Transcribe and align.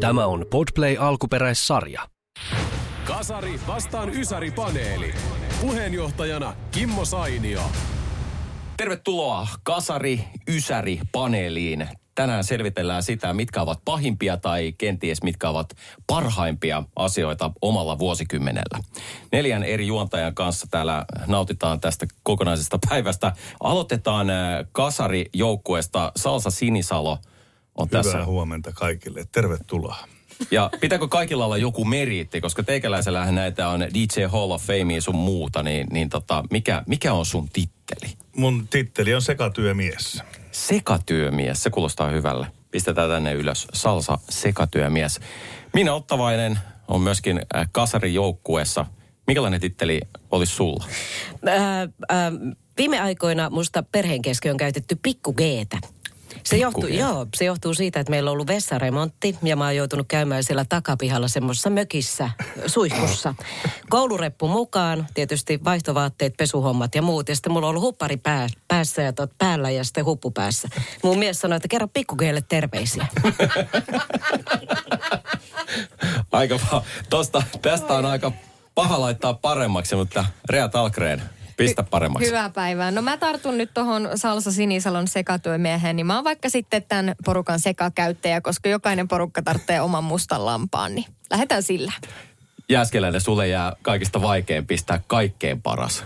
Tämä 0.00 0.26
on 0.26 0.46
Podplay 0.50 0.96
alkuperäissarja. 0.98 2.08
Kasari 3.04 3.60
vastaan 3.66 4.08
Ysäri-paneeli. 4.14 5.14
Puheenjohtajana 5.60 6.54
Kimmo 6.70 7.04
Sainio. 7.04 7.62
Tervetuloa 8.76 9.48
Kasari 9.62 10.24
Ysäri 10.48 11.00
paneeliin. 11.12 11.88
Tänään 12.14 12.44
selvitellään 12.44 13.02
sitä, 13.02 13.34
mitkä 13.34 13.62
ovat 13.62 13.80
pahimpia 13.84 14.36
tai 14.36 14.74
kenties 14.78 15.22
mitkä 15.22 15.48
ovat 15.48 15.70
parhaimpia 16.06 16.82
asioita 16.96 17.50
omalla 17.62 17.98
vuosikymmenellä. 17.98 18.78
Neljän 19.32 19.62
eri 19.62 19.86
juontajan 19.86 20.34
kanssa 20.34 20.66
täällä 20.70 21.04
nautitaan 21.26 21.80
tästä 21.80 22.06
kokonaisesta 22.22 22.78
päivästä. 22.88 23.32
Aloitetaan 23.62 24.30
äh, 24.30 24.36
Kasari 24.72 25.26
joukkueesta 25.34 26.12
Salsa 26.16 26.50
Sinisalo 26.50 27.18
on 27.80 27.88
Hyvää 27.88 28.02
tässä. 28.02 28.24
huomenta 28.24 28.72
kaikille. 28.74 29.24
Tervetuloa. 29.32 29.96
Ja 30.50 30.70
pitääkö 30.80 31.08
kaikilla 31.08 31.44
olla 31.44 31.56
joku 31.56 31.84
meriitti, 31.84 32.40
koska 32.40 32.62
teikäläisellähän 32.62 33.34
näitä 33.34 33.68
on 33.68 33.80
DJ 33.80 34.24
Hall 34.28 34.50
of 34.50 34.62
Fame 34.62 34.94
ja 34.94 35.02
sun 35.02 35.14
muuta, 35.16 35.62
niin, 35.62 35.86
niin 35.92 36.08
tota, 36.08 36.44
mikä, 36.50 36.82
mikä 36.86 37.12
on 37.12 37.26
sun 37.26 37.48
titteli? 37.48 38.12
Mun 38.36 38.68
titteli 38.68 39.14
on 39.14 39.22
sekatyömies. 39.22 40.22
Sekatyömies, 40.52 41.62
se 41.62 41.70
kuulostaa 41.70 42.10
hyvälle. 42.10 42.46
Pistetään 42.70 43.10
tänne 43.10 43.32
ylös. 43.32 43.68
Salsa 43.72 44.18
sekatyömies. 44.28 45.20
Minä 45.74 45.94
Ottavainen 45.94 46.58
on 46.88 47.00
myöskin 47.00 47.40
äh, 47.56 47.68
kasarin 47.72 48.14
joukkueessa. 48.14 48.86
Minkälainen 49.26 49.60
titteli 49.60 50.00
olisi 50.30 50.54
sulla? 50.54 50.84
Ää, 51.46 51.88
ää, 52.08 52.32
viime 52.76 53.00
aikoina 53.00 53.50
musta 53.50 53.82
perheen 53.82 54.22
kesken 54.22 54.52
on 54.52 54.56
käytetty 54.58 54.98
pikku 55.02 55.32
Gtä. 55.32 55.78
Se 56.44 56.56
johtuu, 56.56 56.86
joo, 56.86 57.26
se 57.36 57.44
johtuu 57.44 57.74
siitä, 57.74 58.00
että 58.00 58.10
meillä 58.10 58.30
on 58.30 58.32
ollut 58.32 58.46
vessaremontti 58.46 59.38
ja 59.42 59.56
mä 59.56 59.64
oon 59.64 59.76
joutunut 59.76 60.08
käymään 60.08 60.44
siellä 60.44 60.64
takapihalla 60.68 61.28
semmoisessa 61.28 61.70
mökissä, 61.70 62.30
suihkussa. 62.66 63.34
Koulureppu 63.90 64.48
mukaan, 64.48 65.06
tietysti 65.14 65.60
vaihtovaatteet, 65.64 66.36
pesuhommat 66.36 66.94
ja 66.94 67.02
muut. 67.02 67.28
Ja 67.28 67.36
sitten 67.36 67.52
mulla 67.52 67.66
on 67.66 67.70
ollut 67.70 67.82
huppari 67.82 68.16
pää, 68.16 68.46
päässä 68.68 69.02
ja 69.02 69.12
tot, 69.12 69.30
päällä 69.38 69.70
ja 69.70 69.84
sitten 69.84 70.04
huppu 70.04 70.30
päässä. 70.30 70.68
Mun 71.02 71.18
mies 71.18 71.40
sanoi, 71.40 71.56
että 71.56 71.68
kerro 71.68 71.88
pikkugeelle 71.88 72.42
terveisiä. 72.48 73.06
Aika 76.32 76.56
pa- 76.56 76.82
tosta, 77.10 77.42
tästä 77.62 77.94
on 77.94 78.06
aika 78.06 78.32
paha 78.74 79.00
laittaa 79.00 79.34
paremmaksi, 79.34 79.96
mutta 79.96 80.24
Rea 80.48 80.68
Talkreen, 80.68 81.22
pistä 81.64 81.82
paremmaksi. 81.82 82.28
Hyvää 82.28 82.50
päivää. 82.50 82.90
No 82.90 83.02
mä 83.02 83.16
tartun 83.16 83.58
nyt 83.58 83.74
tuohon 83.74 84.08
Salsa 84.14 84.52
Sinisalon 84.52 85.08
sekatyömieheen, 85.08 85.96
niin 85.96 86.06
mä 86.06 86.14
oon 86.14 86.24
vaikka 86.24 86.48
sitten 86.48 86.82
tämän 86.82 87.14
porukan 87.24 87.60
sekakäyttäjä, 87.60 88.40
koska 88.40 88.68
jokainen 88.68 89.08
porukka 89.08 89.42
tarvitsee 89.42 89.80
oman 89.80 90.04
mustan 90.04 90.46
lampaan, 90.46 90.94
niin 90.94 91.06
lähdetään 91.30 91.62
sillä. 91.62 91.92
Jääskeläinen, 92.68 93.20
sulle 93.20 93.48
jää 93.48 93.72
kaikista 93.82 94.22
vaikein 94.22 94.66
pistää 94.66 95.00
kaikkein 95.06 95.62
paras 95.62 96.04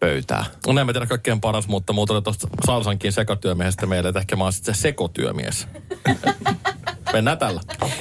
pöytää. 0.00 0.44
No 0.66 0.80
en 0.80 0.86
mä 0.86 0.92
tiedä 0.92 1.06
kaikkein 1.06 1.40
paras, 1.40 1.68
mutta 1.68 1.92
muuten 1.92 2.22
tuosta 2.22 2.48
Salsankin 2.66 3.12
sekatyömiehestä 3.12 3.86
meille, 3.86 4.08
että 4.08 4.20
ehkä 4.20 4.36
mä 4.36 4.44
oon 4.44 4.52
sitten 4.52 4.74
se 4.74 4.80
sekotyömies. 4.80 5.68
Mennään 7.12 7.38
tällä. 7.38 7.60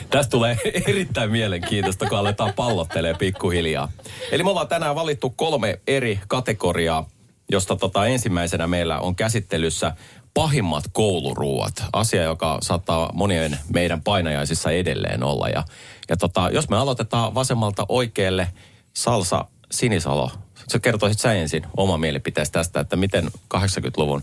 Tästä 0.10 0.32
tulee 0.32 0.58
erittäin 0.88 1.32
mielenkiintoista, 1.32 2.10
kun 2.10 2.18
aletaan 2.18 2.54
pallottelee 2.54 3.14
pikkuhiljaa. 3.14 3.92
Eli 4.32 4.44
me 4.44 4.50
ollaan 4.50 4.68
tänään 4.68 4.96
valittu 4.96 5.30
kolme 5.30 5.80
eri 5.88 6.20
kategoriaa, 6.28 7.10
josta 7.52 7.76
tota 7.76 8.06
ensimmäisenä 8.06 8.68
meillä 8.68 9.00
on 9.00 9.16
käsittelyssä 9.16 9.96
pahimmat 10.34 10.84
kouluruuat. 10.92 11.74
Asia, 11.94 12.24
joka 12.24 12.58
saattaa 12.62 13.10
monien 13.14 13.60
meidän 13.74 14.02
painajaisissa 14.02 14.72
edelleen 14.72 15.24
olla. 15.24 15.50
Ja, 15.50 15.64
ja 16.10 16.18
tota, 16.18 16.50
jos 16.54 16.70
me 16.70 16.78
aloitetaan 16.78 17.36
vasemmalta 17.36 17.86
oikealle, 17.90 18.48
Salsa 18.94 19.46
Sinisalo, 19.72 20.32
sä 20.72 20.80
kertoisit 20.80 21.20
sä 21.20 21.34
ensin 21.34 21.64
oma 21.78 21.98
mielipiteesi 21.98 22.52
tästä, 22.52 22.80
että 22.80 22.96
miten 22.96 23.28
80-luvun 23.28 24.22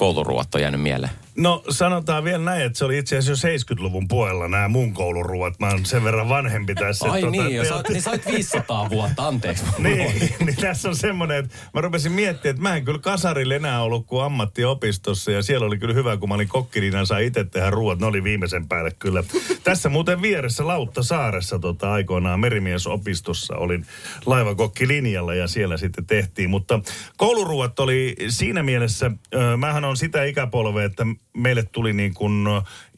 kouluruuat 0.00 0.54
on 0.54 0.60
jäänyt 0.60 0.80
mieleen. 0.80 1.12
No 1.36 1.62
sanotaan 1.68 2.24
vielä 2.24 2.44
näin, 2.44 2.62
että 2.62 2.78
se 2.78 2.84
oli 2.84 2.98
itse 2.98 3.18
asiassa 3.18 3.48
jo 3.48 3.56
70-luvun 3.58 4.08
puolella 4.08 4.48
nämä 4.48 4.68
mun 4.68 4.94
kouluruuat. 4.94 5.60
Mä 5.60 5.68
oon 5.68 5.86
sen 5.86 6.04
verran 6.04 6.28
vanhempi 6.28 6.74
tässä. 6.74 7.10
Ai 7.10 7.20
tota, 7.20 7.30
niin, 7.30 7.66
sä, 7.66 7.82
niin 7.88 8.02
sä 8.02 8.10
oot 8.10 8.26
500 8.26 8.90
vuotta, 8.90 9.28
anteeksi. 9.28 9.64
niin, 9.78 10.12
niin 10.46 10.56
tässä 10.56 10.88
on 10.88 10.96
semmoinen, 10.96 11.44
että 11.44 11.56
mä 11.74 11.80
rupesin 11.80 12.12
miettimään, 12.12 12.50
että 12.50 12.62
mä 12.62 12.76
en 12.76 12.84
kyllä 12.84 12.98
kasarille 12.98 13.56
enää 13.56 13.82
ollut 13.82 14.06
kuin 14.06 14.24
ammattiopistossa 14.24 15.30
ja 15.30 15.42
siellä 15.42 15.66
oli 15.66 15.78
kyllä 15.78 15.94
hyvä, 15.94 16.16
kun 16.16 16.28
mä 16.28 16.34
olin 16.34 16.48
kokkirina 16.48 16.98
ja 16.98 17.04
sai 17.04 17.26
itse 17.26 17.44
tehdä 17.44 17.70
ruoat. 17.70 18.00
Ne 18.00 18.06
oli 18.06 18.24
viimeisen 18.24 18.68
päälle 18.68 18.90
kyllä. 18.98 19.24
Tässä 19.64 19.88
muuten 19.88 20.22
vieressä 20.22 20.66
Lauttasaaressa 20.66 21.58
tota, 21.58 21.92
aikoinaan 21.92 22.40
merimiesopistossa 22.40 23.56
olin 23.56 23.86
laivakokkilinjalla 24.26 25.34
ja 25.34 25.48
siellä 25.48 25.76
sitten 25.76 26.06
tehtiin. 26.06 26.50
Mutta 26.50 26.80
kouluruuat 27.16 27.80
oli 27.80 28.16
siinä 28.28 28.62
mielessä, 28.62 29.10
ö, 29.34 29.56
mähän 29.56 29.84
on 29.84 29.89
sitä 29.96 30.24
ikäpolvea, 30.24 30.84
että 30.84 31.06
meille 31.36 31.62
tuli 31.62 31.92
niin 31.92 32.14
kuin 32.14 32.46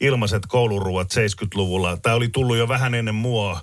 ilmaiset 0.01 0.45
kouluruuat 0.47 1.07
70-luvulla. 1.13 1.97
Tämä 1.97 2.15
oli 2.15 2.29
tullut 2.29 2.57
jo 2.57 2.67
vähän 2.67 2.93
ennen 2.95 3.15
mua 3.15 3.61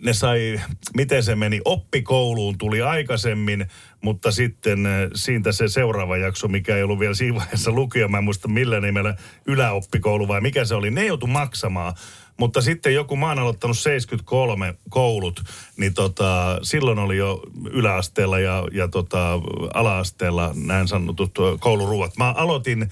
ne 0.00 0.12
sai, 0.12 0.60
miten 0.96 1.22
se 1.22 1.34
meni, 1.34 1.60
oppikouluun 1.64 2.58
tuli 2.58 2.82
aikaisemmin, 2.82 3.66
mutta 4.00 4.30
sitten 4.30 4.88
siitä 5.14 5.52
se 5.52 5.68
seuraava 5.68 6.16
jakso, 6.16 6.48
mikä 6.48 6.76
ei 6.76 6.82
ollut 6.82 6.98
vielä 6.98 7.14
siinä 7.14 7.38
vaiheessa 7.38 7.70
lukio, 7.70 8.08
mä 8.08 8.18
en 8.18 8.24
muista 8.24 8.48
millä 8.48 8.80
nimellä, 8.80 9.16
yläoppikoulu 9.46 10.28
vai 10.28 10.40
mikä 10.40 10.64
se 10.64 10.74
oli, 10.74 10.90
ne 10.90 11.06
joutui 11.06 11.28
maksamaan. 11.28 11.94
Mutta 12.36 12.60
sitten 12.60 12.94
joku, 12.94 13.16
mä 13.16 13.28
oon 13.28 13.38
aloittanut 13.38 13.78
73 13.78 14.74
koulut, 14.90 15.42
niin 15.76 15.94
tota, 15.94 16.58
silloin 16.62 16.98
oli 16.98 17.16
jo 17.16 17.42
yläasteella 17.70 18.38
ja, 18.38 18.64
ja 18.72 18.88
tota, 18.88 19.40
ala-asteella 19.74 20.52
näin 20.54 20.88
sanotut 20.88 21.38
kouluruuat. 21.60 22.16
Mä 22.16 22.32
aloitin 22.32 22.90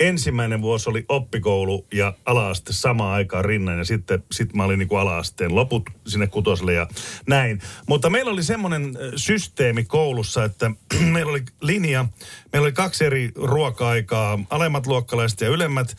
ensimmäinen 0.00 0.62
vuosi 0.62 0.90
oli 0.90 1.04
oppikoulu 1.08 1.86
ja 1.92 2.14
ala-aste 2.24 2.72
samaan 2.72 3.14
aikaan 3.14 3.44
rinnan 3.44 3.78
ja 3.78 3.84
sitten 3.84 4.24
sit 4.32 4.54
mä 4.54 4.64
olin 4.64 4.78
niin 4.78 4.98
ala-asteen 5.00 5.54
loput 5.54 5.90
sinne 6.06 6.26
kutoselle 6.26 6.72
ja 6.72 6.86
näin. 7.26 7.60
Mutta 7.88 8.10
meillä 8.10 8.32
oli 8.32 8.42
semmoinen 8.42 8.98
systeemi 9.16 9.84
koulussa, 9.84 10.44
että 10.44 10.70
meillä 11.12 11.30
oli 11.30 11.44
linja, 11.60 12.06
meillä 12.52 12.66
oli 12.66 12.72
kaksi 12.72 13.04
eri 13.04 13.30
ruoka-aikaa, 13.34 14.38
alemmat 14.50 14.86
luokkalaiset 14.86 15.40
ja 15.40 15.48
ylemmät. 15.48 15.96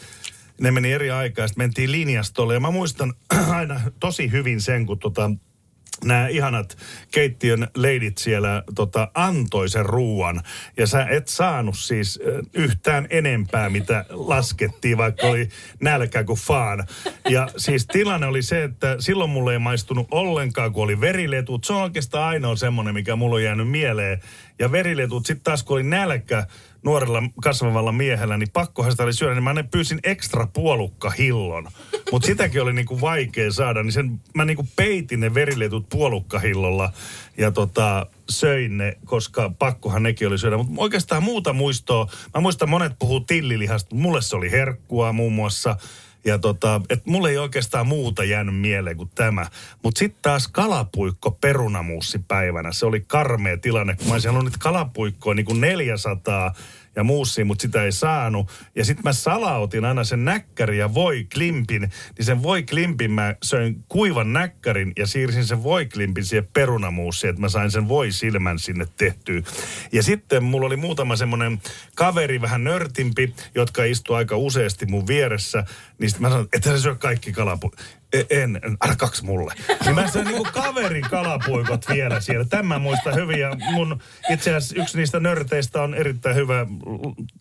Ne 0.62 0.72
meni 0.72 0.92
eri 0.92 1.12
aikaa, 1.12 1.48
sitten 1.48 1.64
mentiin 1.64 1.92
linjastolle 1.92 2.54
ja 2.54 2.60
mä 2.60 2.72
muistan 2.72 3.14
aina 3.50 3.82
tosi 4.00 4.32
hyvin 4.32 4.62
sen, 4.62 4.86
kun 4.86 5.00
tota, 5.00 5.32
nämä 6.06 6.28
ihanat 6.28 6.78
keittiön 7.12 7.68
leidit 7.76 8.18
siellä 8.18 8.64
tota, 8.76 9.12
antoi 9.14 9.70
sen 9.70 9.86
ruuan. 9.86 10.42
Ja 10.78 10.88
sä 10.88 11.06
et 11.10 11.28
saanut 11.28 11.78
siis 11.78 12.20
ö, 12.26 12.44
yhtään 12.54 13.08
enempää, 13.10 13.70
mitä 13.70 14.06
laskettiin, 14.10 14.98
vaikka 14.98 15.28
oli 15.28 15.50
nälkä 15.82 16.24
kuin 16.24 16.40
faan. 16.40 16.88
Ja 17.30 17.48
siis 17.58 17.88
tilanne 17.88 18.28
oli 18.28 18.42
se, 18.42 18.64
että 18.64 18.96
silloin 19.00 19.30
mulle 19.30 19.54
ei 19.54 19.60
maistunut 19.60 20.08
ollenkaan, 20.12 20.74
kun 20.74 20.84
oli 20.84 21.02
veriletut. 21.02 21.64
Se 21.64 21.74
on 21.74 21.82
oikeastaan 21.82 22.28
ainoa 22.28 22.56
semmoinen, 22.56 22.94
mikä 22.94 23.16
mulla 23.16 23.36
on 23.36 23.44
jäänyt 23.44 23.70
mieleen. 23.70 24.20
Ja 24.62 24.72
veriletut, 24.72 25.26
sitten 25.26 25.44
taas 25.44 25.64
kun 25.64 25.74
oli 25.74 25.84
nälkä, 25.84 26.48
nuorella 26.84 27.24
kasvavalla 27.44 27.92
miehellä, 27.92 28.38
niin 28.38 28.52
pakkohan 28.54 28.92
sitä 28.92 29.04
oli 29.04 29.14
syödä, 29.14 29.34
niin 29.34 29.44
mä 29.44 29.54
ne 29.54 29.64
pyysin 29.64 30.00
ekstra 30.04 30.48
puolukkahillon. 30.54 31.68
Mutta 32.12 32.26
sitäkin 32.26 32.62
oli 32.62 32.74
niinku 32.74 33.02
vaikea 33.02 33.52
saada, 33.52 33.84
niin 33.84 33.92
sen, 33.92 34.22
mä 34.36 34.46
niinku 34.46 34.68
peitin 34.76 35.20
ne 35.20 35.34
veriletut 35.34 35.90
puolukkahillolla 35.90 36.94
ja 37.38 37.52
tota, 37.52 38.06
söin 38.30 38.78
ne, 38.78 38.98
koska 39.06 39.52
pakkohan 39.60 40.04
nekin 40.04 40.28
oli 40.28 40.38
syödä. 40.38 40.58
Mutta 40.58 40.82
oikeastaan 40.82 41.24
muuta 41.24 41.54
muistoa, 41.54 42.08
mä 42.36 42.42
muistan 42.42 42.70
monet 42.70 42.94
puhuu 43.00 43.20
tillilihasta, 43.20 43.96
mulle 43.96 44.22
se 44.22 44.36
oli 44.36 44.52
herkkua 44.52 45.14
muun 45.14 45.34
muassa. 45.34 45.78
Ja 46.26 46.38
tota, 46.38 46.82
että 46.90 47.10
mulle 47.12 47.30
ei 47.30 47.38
oikeastaan 47.38 47.88
muuta 47.88 48.24
jäänyt 48.24 48.60
mieleen 48.60 48.98
kuin 48.98 49.12
tämä. 49.16 49.46
Mutta 49.84 50.00
sitten 50.00 50.22
taas 50.22 50.48
kalapuikko 50.48 51.32
perunamuussi 51.32 52.20
päivänä. 52.28 52.72
Se 52.72 52.86
oli 52.86 53.04
karmea 53.08 53.58
tilanne, 53.58 53.96
kun 53.96 54.08
mä 54.08 54.14
olisin 54.14 54.32
halunnut 54.32 54.58
kalapuikkoa 54.60 55.34
niin 55.34 55.46
kuin 55.46 55.62
400 55.62 56.54
ja 56.96 57.04
muussia, 57.04 57.46
mutta 57.46 57.62
sitä 57.62 57.84
ei 57.84 57.92
saanut. 57.92 58.52
Ja 58.76 58.86
sitten 58.86 59.04
mä 59.04 59.14
salautin 59.14 59.86
aina 59.86 60.04
sen 60.04 60.26
näkkärin 60.26 60.78
ja 60.80 60.94
voi 60.94 61.28
klimpin, 61.34 61.82
niin 61.82 62.26
sen 62.26 62.44
voi 62.44 62.64
klimpin 62.64 63.12
mä 63.12 63.36
söin 63.44 63.84
kuivan 63.90 64.34
näkkärin 64.34 64.94
ja 64.98 65.08
siirsin 65.08 65.46
sen 65.46 65.64
voi 65.64 65.86
klimpin 65.86 66.26
siihen 66.26 66.48
perunamuussiin, 66.54 67.30
että 67.30 67.42
mä 67.42 67.50
sain 67.50 67.72
sen 67.72 67.88
voi 67.88 68.12
silmän 68.12 68.60
sinne 68.60 68.88
tehtyä. 68.98 69.42
Ja 69.92 70.04
sitten 70.04 70.44
mulla 70.44 70.68
oli 70.68 70.78
muutama 70.78 71.16
semmoinen 71.16 71.62
kaveri 71.96 72.42
vähän 72.42 72.64
nörtimpi, 72.64 73.36
jotka 73.56 73.84
istuu 73.84 74.16
aika 74.16 74.38
useasti 74.38 74.86
mun 74.86 75.08
vieressä, 75.08 75.64
niin 76.00 76.10
sitten 76.10 76.22
mä 76.22 76.30
sanoin, 76.30 76.48
että 76.54 76.70
sä 76.70 76.80
syö 76.80 76.96
kaikki 76.96 77.32
kalapu. 77.32 77.72
E- 78.14 78.42
En, 78.42 78.60
en, 78.64 78.78
anna 78.80 78.96
kaksi 78.96 79.26
mulle. 79.26 79.54
Niin 79.86 79.96
mä 79.96 80.08
söin 80.08 80.28
niinku 80.28 80.48
kaverin 80.54 81.10
kalapuikot 81.10 81.86
vielä 81.90 82.20
siellä. 82.20 82.46
Tämän 82.46 82.82
muista 82.82 83.12
hyvin. 83.12 83.40
Ja 83.40 83.56
mun 83.74 84.02
itse 84.30 84.56
asiassa 84.56 84.82
yksi 84.82 84.98
niistä 84.98 85.20
nörteistä 85.20 85.82
on 85.82 85.94
erittäin 85.94 86.36
hyvä 86.36 86.66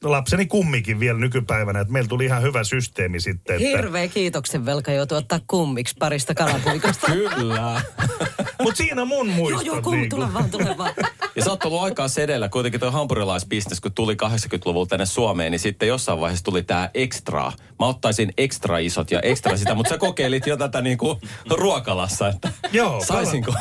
lapseni 0.05 0.47
kummikin 0.47 1.01
vielä 1.01 1.19
nykypäivänä. 1.19 1.81
Että 1.81 1.93
meillä 1.93 2.09
tuli 2.09 2.25
ihan 2.25 2.43
hyvä 2.43 2.65
systeemi 2.65 3.21
sitten. 3.21 3.57
Että... 3.57 3.69
Hirveä 3.69 4.09
kiitoksen 4.09 4.67
velka 4.67 4.93
joutuu 4.93 5.19
ottaa 5.19 5.41
kummiksi 5.47 5.95
parista 5.99 6.35
kalapuikosta. 6.35 7.07
Kyllä. 7.37 7.81
Mutta 8.63 8.77
siinä 8.77 9.03
on 9.03 9.09
mun 9.09 9.27
joo, 9.27 9.37
muistot. 9.37 9.67
joo, 9.67 9.83
kum, 9.83 9.95
niinku. 9.95 10.17
tule 10.17 10.33
vaan, 10.35 10.51
tule 10.51 10.79
vaan. 10.79 10.95
Ja 11.37 11.45
sä 11.45 11.51
oot 11.51 11.65
ollut 11.65 11.83
aikaa 11.83 12.09
sedellä. 12.09 12.49
Kuitenkin 12.49 12.81
tuo 12.81 12.91
hampurilaisbisnes, 12.91 13.81
kun 13.81 13.93
tuli 13.93 14.15
80-luvulla 14.15 14.87
tänne 14.87 15.07
Suomeen, 15.07 15.53
niin 15.53 15.59
sitten 15.59 15.89
jossain 15.89 16.21
vaiheessa 16.21 16.45
tuli 16.45 16.63
tää 16.63 16.91
extra. 16.95 17.53
Mä 17.79 17.87
ottaisin 17.87 18.33
extra 18.39 18.79
isot 18.79 19.11
ja 19.11 19.21
extra 19.21 19.57
sitä, 19.57 19.75
mutta 19.75 19.91
sä 19.91 19.99
kokeilit 19.99 20.47
jo 20.47 20.57
tätä 20.57 20.81
niinku 20.81 21.21
ruokalassa, 21.51 22.29
että 22.29 22.53
Joo, 22.73 23.05
saisinko? 23.05 23.55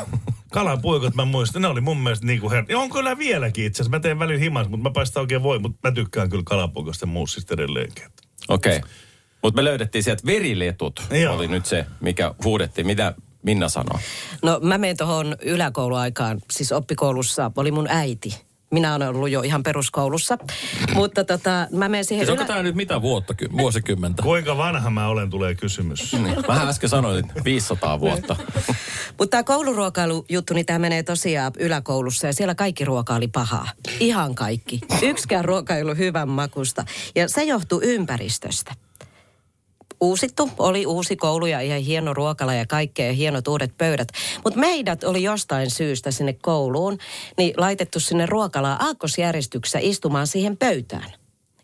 Kalapuikot 0.52 1.16
mä 1.16 1.26
muistan, 1.26 1.62
ne 1.62 1.68
oli 1.68 1.82
mun 1.82 1.98
mielestä 1.98 2.26
niinku 2.26 2.50
her... 2.50 2.66
Ja 2.70 2.80
on 2.80 2.90
kyllä 2.90 3.18
vieläkin 3.18 3.66
itse 3.66 3.82
asiassa. 3.82 3.98
Mä 3.98 4.00
teen 4.00 4.20
välillä 4.20 4.40
himas, 4.40 4.70
mutta 4.70 4.90
mä 4.90 4.94
paistan 4.94 5.22
oikein 5.22 5.44
voi, 5.44 5.60
mutta 5.60 5.90
mä 5.90 5.96
tykkään 5.96 6.30
kyllä 6.30 6.44
kalapuikosta 6.46 7.04
ja 7.04 7.08
muussista 7.08 7.54
edelleenkin. 7.54 8.04
Okei. 8.48 8.78
Okay. 8.78 8.90
Mutta 9.44 9.62
me 9.62 9.64
löydettiin 9.64 10.04
sieltä 10.04 10.26
veriletut, 10.26 11.04
Joo. 11.22 11.36
oli 11.36 11.48
nyt 11.48 11.66
se, 11.66 11.86
mikä 12.02 12.34
huudettiin. 12.44 12.88
Mitä 12.88 13.14
Minna 13.44 13.70
sanoo? 13.70 14.00
No 14.44 14.60
mä 14.64 14.78
menen 14.78 14.98
tuohon 14.98 15.36
yläkouluaikaan, 15.42 16.42
siis 16.52 16.72
oppikoulussa 16.72 17.52
oli 17.56 17.72
mun 17.72 17.88
äiti. 17.90 18.49
Minä 18.72 18.96
olen 18.96 19.10
ollut 19.10 19.30
jo 19.30 19.42
ihan 19.42 19.64
peruskoulussa, 19.64 20.38
mutta 20.94 21.24
tota, 21.24 21.68
mä 21.72 21.90
menen 21.90 22.06
siihen 22.06 22.26
Siis 22.26 22.32
onko 22.32 22.44
ylä... 22.44 22.48
tämä 22.48 22.64
nyt 22.64 22.76
mitä 22.76 23.02
vuotta, 23.02 23.34
ky- 23.34 23.50
vuosikymmentä? 23.58 24.24
Kuinka 24.24 24.58
vanha 24.58 24.90
mä 24.90 25.08
olen, 25.08 25.30
tulee 25.30 25.56
kysymys. 25.56 26.14
Niin. 26.14 26.36
Mä 26.48 26.70
äsken 26.70 26.90
sanoin, 26.90 27.26
että 27.26 27.44
500 27.44 28.00
vuotta. 28.00 28.36
Mutta 29.18 29.32
tämä 29.32 29.44
kouluruokailujuttu, 29.44 30.54
niin 30.54 30.66
tämä 30.66 30.80
menee 30.80 31.04
tosiaan 31.04 31.52
yläkoulussa 31.60 32.28
ja 32.28 32.34
siellä 32.34 32.56
kaikki 32.56 32.86
ruoka 32.86 33.16
oli 33.16 33.28
pahaa. 33.28 33.70
Ihan 34.00 34.36
kaikki. 34.36 34.80
Yksikään 35.02 35.46
ruoka 35.46 35.76
ei 35.76 35.82
ollut 35.82 35.98
hyvän 35.98 36.30
makusta. 36.30 36.86
Ja 37.16 37.30
se 37.30 37.44
johtuu 37.44 37.82
ympäristöstä. 37.84 38.74
Uusittu, 40.02 40.50
oli 40.58 40.86
uusi 40.86 41.16
koulu 41.16 41.46
ja 41.46 41.62
ihan 41.62 41.80
hieno 41.80 42.14
ruokala 42.14 42.54
ja 42.54 42.66
kaikkea 42.66 43.08
ja 43.08 43.14
hienot 43.14 43.48
uudet 43.48 43.78
pöydät. 43.78 44.08
Mutta 44.44 44.60
meidät 44.60 45.04
oli 45.04 45.24
jostain 45.24 45.70
syystä 45.70 46.12
sinne 46.12 46.34
kouluun, 46.34 46.98
niin 47.38 47.54
laitettu 47.58 48.00
sinne 48.00 48.26
ruokalaan 48.26 48.82
aakkosjärjestyksessä 48.82 49.80
istumaan 49.82 50.28
siihen 50.28 50.58
pöytään. 50.58 51.14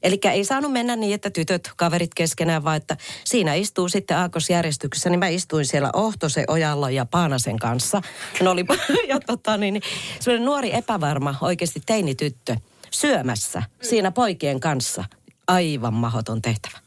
Eli 0.06 0.20
ei 0.32 0.46
saanut 0.46 0.72
mennä 0.72 0.96
niin, 0.96 1.16
että 1.16 1.30
tytöt, 1.30 1.72
kaverit 1.76 2.14
keskenään, 2.16 2.64
vaan 2.64 2.78
että 2.78 2.98
siinä 3.24 3.54
istuu 3.54 3.90
sitten 3.90 4.18
aakkosjärjestyksessä. 4.18 5.10
Niin 5.10 5.20
mä 5.20 5.28
istuin 5.28 5.66
siellä 5.66 5.90
Ohtosen, 5.94 6.46
Ojalla 6.48 6.90
ja 6.90 7.06
Paanasen 7.06 7.60
kanssa. 7.60 8.02
Ne 8.42 8.50
oli, 8.50 8.66
ja 9.08 9.20
tota, 9.20 9.58
niin, 9.58 9.74
niin, 9.74 9.84
semmoinen 10.20 10.46
nuori 10.46 10.76
epävarma, 10.76 11.36
oikeasti 11.42 11.82
teinityttö, 11.86 12.56
syömässä 12.92 13.64
siinä 13.82 14.12
poikien 14.12 14.60
kanssa. 14.60 15.04
Aivan 15.48 15.94
mahoton 15.94 16.42
tehtävä. 16.42 16.85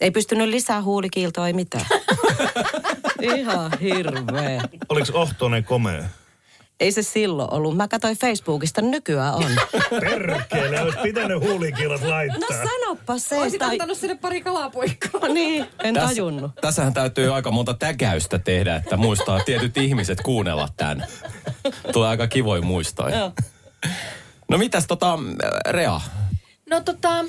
Ei 0.00 0.10
pystynyt 0.10 0.48
lisää 0.48 0.82
huulikiiltoa, 0.82 1.46
ei 1.46 1.52
mitään. 1.52 1.86
Ihan 3.36 3.72
hirveä. 3.80 4.62
Oliko 4.88 5.06
Ohtonen 5.14 5.64
komea? 5.64 6.02
Ei 6.80 6.92
se 6.92 7.02
silloin 7.02 7.52
ollut. 7.52 7.76
Mä 7.76 7.88
katsoin 7.88 8.16
Facebookista, 8.16 8.80
nykyään 8.82 9.34
on. 9.34 9.44
Perkele, 10.00 10.80
olisi 10.80 10.98
pitänyt 11.02 11.40
huulikilot 11.42 12.00
No 12.00 12.08
laittaa. 12.10 12.48
sanoppa 12.64 13.18
se. 13.18 13.38
Olisit 13.38 13.58
tai- 13.58 13.72
ottanut 13.74 13.98
sinne 13.98 14.14
pari 14.14 14.40
kalapuikkoa. 14.40 15.28
Niin, 15.34 15.66
en 15.82 15.94
Tässä- 15.94 16.08
tajunnut. 16.08 16.50
Tässähän 16.60 16.94
täytyy 16.94 17.34
aika 17.34 17.50
monta 17.50 17.74
tägäystä 17.74 18.38
tehdä, 18.38 18.76
että 18.76 18.96
muistaa 18.96 19.40
tietyt 19.40 19.76
ihmiset 19.76 20.20
kuunnella 20.20 20.68
tämän. 20.76 21.06
Tulee 21.92 22.08
aika 22.08 22.26
kivoin 22.26 22.66
muistaa. 22.66 23.10
Joo. 23.10 23.32
No 24.50 24.58
mitäs 24.58 24.86
tota, 24.86 25.18
Rea? 25.68 26.00
No 26.70 26.80
tota, 26.80 27.24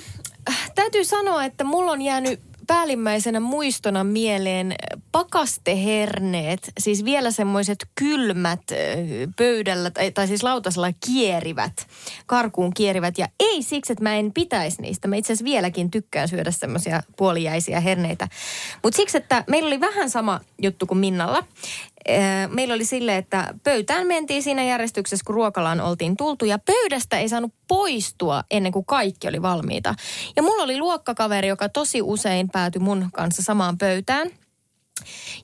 täytyy 0.76 1.06
sanoa, 1.06 1.46
että 1.46 1.64
mulla 1.64 1.92
on 1.92 2.02
jäänyt 2.02 2.40
päällimmäisenä 2.68 3.40
muistona 3.40 4.04
mieleen 4.04 4.76
pakasteherneet, 5.12 6.72
siis 6.80 7.06
vielä 7.06 7.32
semmoiset 7.32 7.88
kylmät 7.96 8.62
pöydällä, 9.36 9.92
tai, 9.92 10.12
tai 10.12 10.28
siis 10.28 10.44
lautasella 10.44 10.92
kierivät, 11.06 11.88
karkuun 12.26 12.74
kierivät. 12.74 13.18
Ja 13.18 13.28
ei 13.40 13.64
siksi, 13.64 13.94
että 13.94 14.04
mä 14.04 14.16
en 14.16 14.34
pitäisi 14.34 14.82
niistä. 14.82 15.08
Mä 15.08 15.16
itse 15.16 15.34
asiassa 15.34 15.46
vieläkin 15.46 15.92
tykkään 15.92 16.28
syödä 16.28 16.52
semmoisia 16.52 17.04
puolijäisiä 17.18 17.80
herneitä. 17.80 18.28
Mutta 18.84 18.98
siksi, 18.98 19.18
että 19.18 19.44
meillä 19.48 19.68
oli 19.68 19.80
vähän 19.80 20.10
sama 20.10 20.40
juttu 20.62 20.86
kuin 20.86 20.98
Minnalla. 20.98 21.44
Äh, 22.10 22.50
Meillä 22.50 22.74
oli 22.74 22.86
sille, 22.86 23.18
että 23.18 23.54
pöytään 23.64 24.08
mentiin 24.08 24.44
siinä 24.44 24.64
järjestyksessä, 24.64 25.24
kun 25.26 25.36
ruokalaan 25.36 25.82
oltiin 25.82 26.18
tultu. 26.18 26.46
Ja 26.46 26.60
pöydästä 26.60 27.20
ei 27.20 27.30
saanut 27.30 27.54
poistua 27.68 28.44
ennen 28.52 28.72
kuin 28.72 28.86
kaikki 28.86 29.28
oli 29.28 29.42
valmiita. 29.42 29.96
Ja 30.36 30.44
mulla 30.44 30.64
oli 30.64 30.78
luokkakaveri, 30.78 31.48
joka 31.48 31.70
tosi 31.70 32.02
usein 32.02 32.50
päätyi 32.50 32.80
mun 32.80 33.10
kanssa 33.14 33.44
samaan 33.44 33.78
pöytään. 33.78 34.30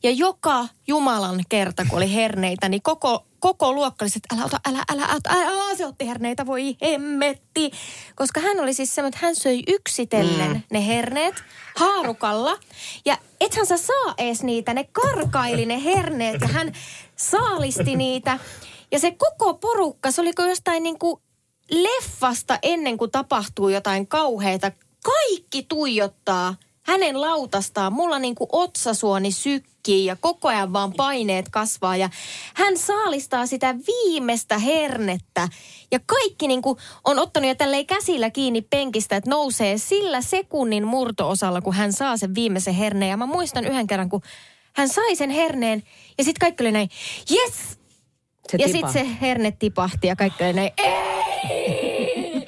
Ja 0.03 0.11
joka 0.11 0.67
Jumalan 0.87 1.43
kerta, 1.49 1.85
kun 1.89 1.97
oli 1.97 2.13
herneitä, 2.13 2.69
niin 2.69 2.81
koko, 2.81 3.25
koko 3.43 3.73
luokka 3.73 4.05
oli, 4.05 4.09
se, 4.09 4.19
että 4.23 4.35
älä 4.35 4.45
ota, 4.45 4.59
älä, 4.69 4.83
älä, 4.91 5.03
älä, 5.03 5.19
älä, 5.29 5.47
älä, 5.47 5.75
se 5.75 5.85
otti 5.85 6.07
herneitä, 6.07 6.45
voi 6.45 6.77
hemmetti. 6.81 7.71
Koska 8.15 8.41
hän 8.41 8.59
oli 8.59 8.73
siis 8.73 8.95
semmoinen, 8.95 9.15
että 9.15 9.25
hän 9.25 9.35
söi 9.35 9.63
yksitellen 9.67 10.51
mm. 10.51 10.61
ne 10.71 10.87
herneet 10.87 11.35
haarukalla. 11.75 12.57
Ja 13.05 13.17
ethän 13.41 13.65
sä 13.65 13.77
saa 13.77 14.13
ees 14.17 14.43
niitä, 14.43 14.73
ne 14.73 14.83
karkaili 14.83 15.65
ne 15.65 15.83
herneet 15.83 16.41
ja 16.41 16.47
hän 16.47 16.73
saalisti 17.15 17.95
niitä. 17.95 18.39
Ja 18.91 18.99
se 18.99 19.11
koko 19.11 19.53
porukka, 19.53 20.11
se 20.11 20.21
oliko 20.21 20.43
jostain 20.43 20.83
niin 20.83 20.99
kuin 20.99 21.21
leffasta 21.69 22.59
ennen 22.61 22.97
kuin 22.97 23.11
tapahtuu 23.11 23.69
jotain 23.69 24.07
kauheita. 24.07 24.71
Kaikki 25.03 25.65
tuijottaa 25.69 26.55
hänen 26.83 27.21
lautastaan. 27.21 27.93
Mulla 27.93 28.19
niin 28.19 28.35
kuin 28.35 28.49
otsasuoni 28.51 29.31
sykkii 29.31 29.72
ja 29.87 30.15
koko 30.15 30.47
ajan 30.47 30.73
vaan 30.73 30.93
paineet 30.93 31.49
kasvaa. 31.49 31.97
Ja 31.97 32.09
hän 32.53 32.77
saalistaa 32.77 33.45
sitä 33.45 33.75
viimeistä 33.87 34.57
hernettä. 34.57 35.47
Ja 35.91 35.99
kaikki 36.05 36.47
niin 36.47 36.61
kuin 36.61 36.77
on 37.03 37.19
ottanut 37.19 37.47
jo 37.47 37.55
tälleen 37.55 37.85
käsillä 37.85 38.29
kiinni 38.29 38.61
penkistä, 38.61 39.15
että 39.15 39.29
nousee 39.29 39.77
sillä 39.77 40.21
sekunnin 40.21 40.87
murtoosalla, 40.87 41.61
kun 41.61 41.73
hän 41.73 41.93
saa 41.93 42.17
sen 42.17 42.35
viimeisen 42.35 42.73
herneen. 42.73 43.09
Ja 43.09 43.17
mä 43.17 43.25
muistan 43.25 43.65
yhden 43.65 43.87
kerran, 43.87 44.09
kun 44.09 44.21
hän 44.75 44.89
sai 44.89 45.15
sen 45.15 45.29
herneen 45.29 45.83
ja 46.17 46.23
sitten 46.23 46.39
kaikki 46.39 46.63
oli 46.63 46.71
näin, 46.71 46.89
yes! 47.31 47.79
Se 48.49 48.57
ja 48.59 48.67
sitten 48.67 48.93
se 48.93 49.07
herne 49.21 49.51
tipahti 49.51 50.07
ja 50.07 50.15
kaikki 50.15 50.43
oli 50.43 50.53
näin, 50.53 50.71
ei! 50.77 52.45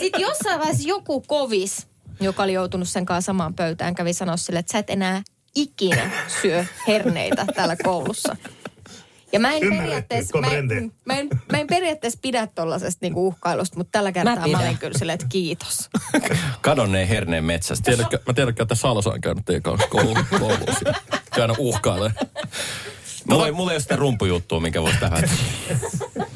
Sitten 0.00 0.20
jossain 0.20 0.58
vaiheessa 0.58 0.88
joku 0.88 1.20
kovis, 1.20 1.86
joka 2.20 2.42
oli 2.42 2.52
joutunut 2.52 2.88
sen 2.88 3.06
kanssa 3.06 3.26
samaan 3.26 3.54
pöytään, 3.54 3.94
kävi 3.94 4.12
sanoa 4.12 4.36
sille, 4.36 4.58
että 4.58 4.72
sä 4.72 4.78
et 4.78 4.90
enää 4.90 5.22
ikinä 5.54 6.10
syö 6.42 6.64
herneitä 6.86 7.46
täällä 7.54 7.76
koulussa. 7.84 8.36
Ja 9.32 9.40
mä 9.40 9.52
en 9.52 9.60
periaatteessa, 9.60 10.38
mä 10.38 10.46
en, 10.46 10.52
comprende. 10.52 10.90
mä 11.04 11.14
en, 11.14 11.28
mä 11.52 11.58
en 11.58 11.66
periaatteessa 11.66 12.18
pidä 12.22 12.46
tollasesta 12.46 12.98
niinku 13.00 13.26
uhkailusta, 13.26 13.76
mutta 13.76 13.90
tällä 13.92 14.12
kertaa 14.12 14.36
mä, 14.36 14.42
pidän. 14.42 14.60
olin 14.60 14.78
kyllä 14.78 14.98
silleen, 14.98 15.14
että 15.14 15.26
kiitos. 15.28 15.90
Kadonneen 16.60 17.08
herneen 17.08 17.44
metsästä. 17.44 17.84
Tiedätkö, 17.90 18.18
mä 18.26 18.32
tiedän, 18.32 18.54
että 18.60 18.74
Salsa 18.74 19.10
on 19.10 19.20
käynyt 19.20 19.44
teidän 19.44 19.62
kanssa 19.62 19.88
koulu- 19.88 20.38
koulussa. 20.38 20.92
Käynyt 21.34 21.56
uhkailemaan. 21.58 22.26
Mulla, 23.28 23.46
ei, 23.46 23.52
mulla 23.52 23.70
ei 23.70 23.74
ole 23.74 23.82
sitä 23.82 23.96
rumpujuttua, 23.96 24.60
minkä 24.60 24.82
voisi 24.82 24.98
tähän. 25.00 25.22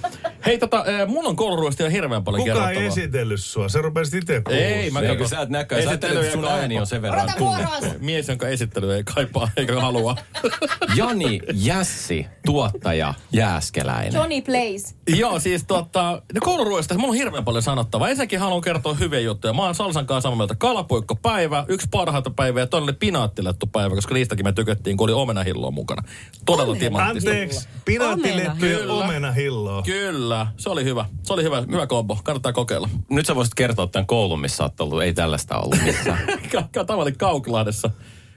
Hei, 0.46 0.58
tota, 0.58 0.84
eh, 0.84 1.08
mun 1.08 1.26
on 1.26 1.36
kouluruoista 1.36 1.82
jo 1.82 1.90
hirveän 1.90 2.24
paljon 2.24 2.40
Kuka 2.40 2.52
ei 2.52 2.56
kerrottavaa. 2.58 2.86
esitellyt 2.88 3.40
sua? 3.40 3.68
Se 3.68 3.82
rupesi 3.82 4.18
itse 4.18 4.40
puhumaan. 4.40 4.68
Ei, 4.68 4.90
mä 4.90 5.00
Eikö 5.00 5.28
sä 5.28 5.40
et 5.40 5.48
näköjään? 5.48 5.88
Sä 5.88 5.94
että 5.94 6.08
sun 6.32 6.44
ei 6.44 6.50
ääni 6.50 6.78
on 6.78 6.86
sen 6.86 7.02
verran 7.02 7.24
Ota 7.24 7.32
tunne. 7.38 7.64
vuoroas! 7.64 7.84
Mies, 8.00 8.28
jonka 8.28 8.48
esittely 8.48 8.94
ei 8.94 9.04
kaipaa 9.04 9.48
eikä 9.56 9.80
halua. 9.80 10.16
Jani 10.96 11.40
Jässi, 11.54 12.26
tuottaja 12.46 13.14
Jääskeläinen. 13.32 14.12
Johnny 14.14 14.42
Plays. 14.42 14.94
Joo, 15.08 15.40
siis 15.40 15.64
tota, 15.66 16.22
ne 16.34 16.40
kouluruoista, 16.40 16.94
mulla 16.94 17.08
on 17.12 17.16
hirveän 17.16 17.44
paljon 17.44 17.62
sanottavaa. 17.62 18.08
Ensinnäkin 18.08 18.40
haluan 18.40 18.60
kertoa 18.60 18.94
hyviä 18.94 19.20
juttuja. 19.20 19.52
Mä 19.52 19.62
oon 19.62 19.74
Salsan 19.74 20.06
kanssa 20.06 20.22
samaa 20.26 20.36
mieltä. 20.36 20.54
Kalapuikko 20.54 21.16
päivä, 21.16 21.64
yksi 21.68 21.88
parhaita 21.90 22.30
päiviä 22.30 22.62
ja 22.62 22.66
toinen 22.66 22.84
oli 22.84 22.92
pinaattilettu 22.92 23.66
päivä, 23.66 23.94
koska 23.94 24.14
niistäkin 24.14 24.46
me 24.46 24.52
tykättiin, 24.52 24.96
kun 24.96 25.04
oli 25.04 25.12
omenahilloa 25.12 25.70
mukana. 25.70 26.02
Todella 26.44 26.76
timanttista. 26.76 27.30
Anteeksi, 27.30 27.68
pinaattilettu 27.84 28.66
ja 28.66 28.92
omenahilloa. 28.92 29.82
Kyllä. 29.82 30.31
Kyllä, 30.32 30.46
se 30.56 30.68
oli 30.70 30.84
hyvä. 30.84 31.04
Se 31.22 31.32
oli 31.32 31.42
hyvä, 31.42 31.62
hyvä 31.72 31.86
kombo. 31.86 32.18
Kannattaa 32.24 32.52
kokeilla. 32.52 32.88
Nyt 33.10 33.26
sä 33.26 33.34
voisit 33.34 33.54
kertoa 33.54 33.86
tämän 33.86 34.06
koulun, 34.06 34.40
missä 34.40 34.62
oot 34.64 34.80
ollut. 34.80 35.02
Ei 35.02 35.12
tällaista 35.12 35.58
ollut 35.58 35.78
missään. 35.84 36.18
Tavallinen 36.86 37.18
Kauklahdessa. 37.18 37.90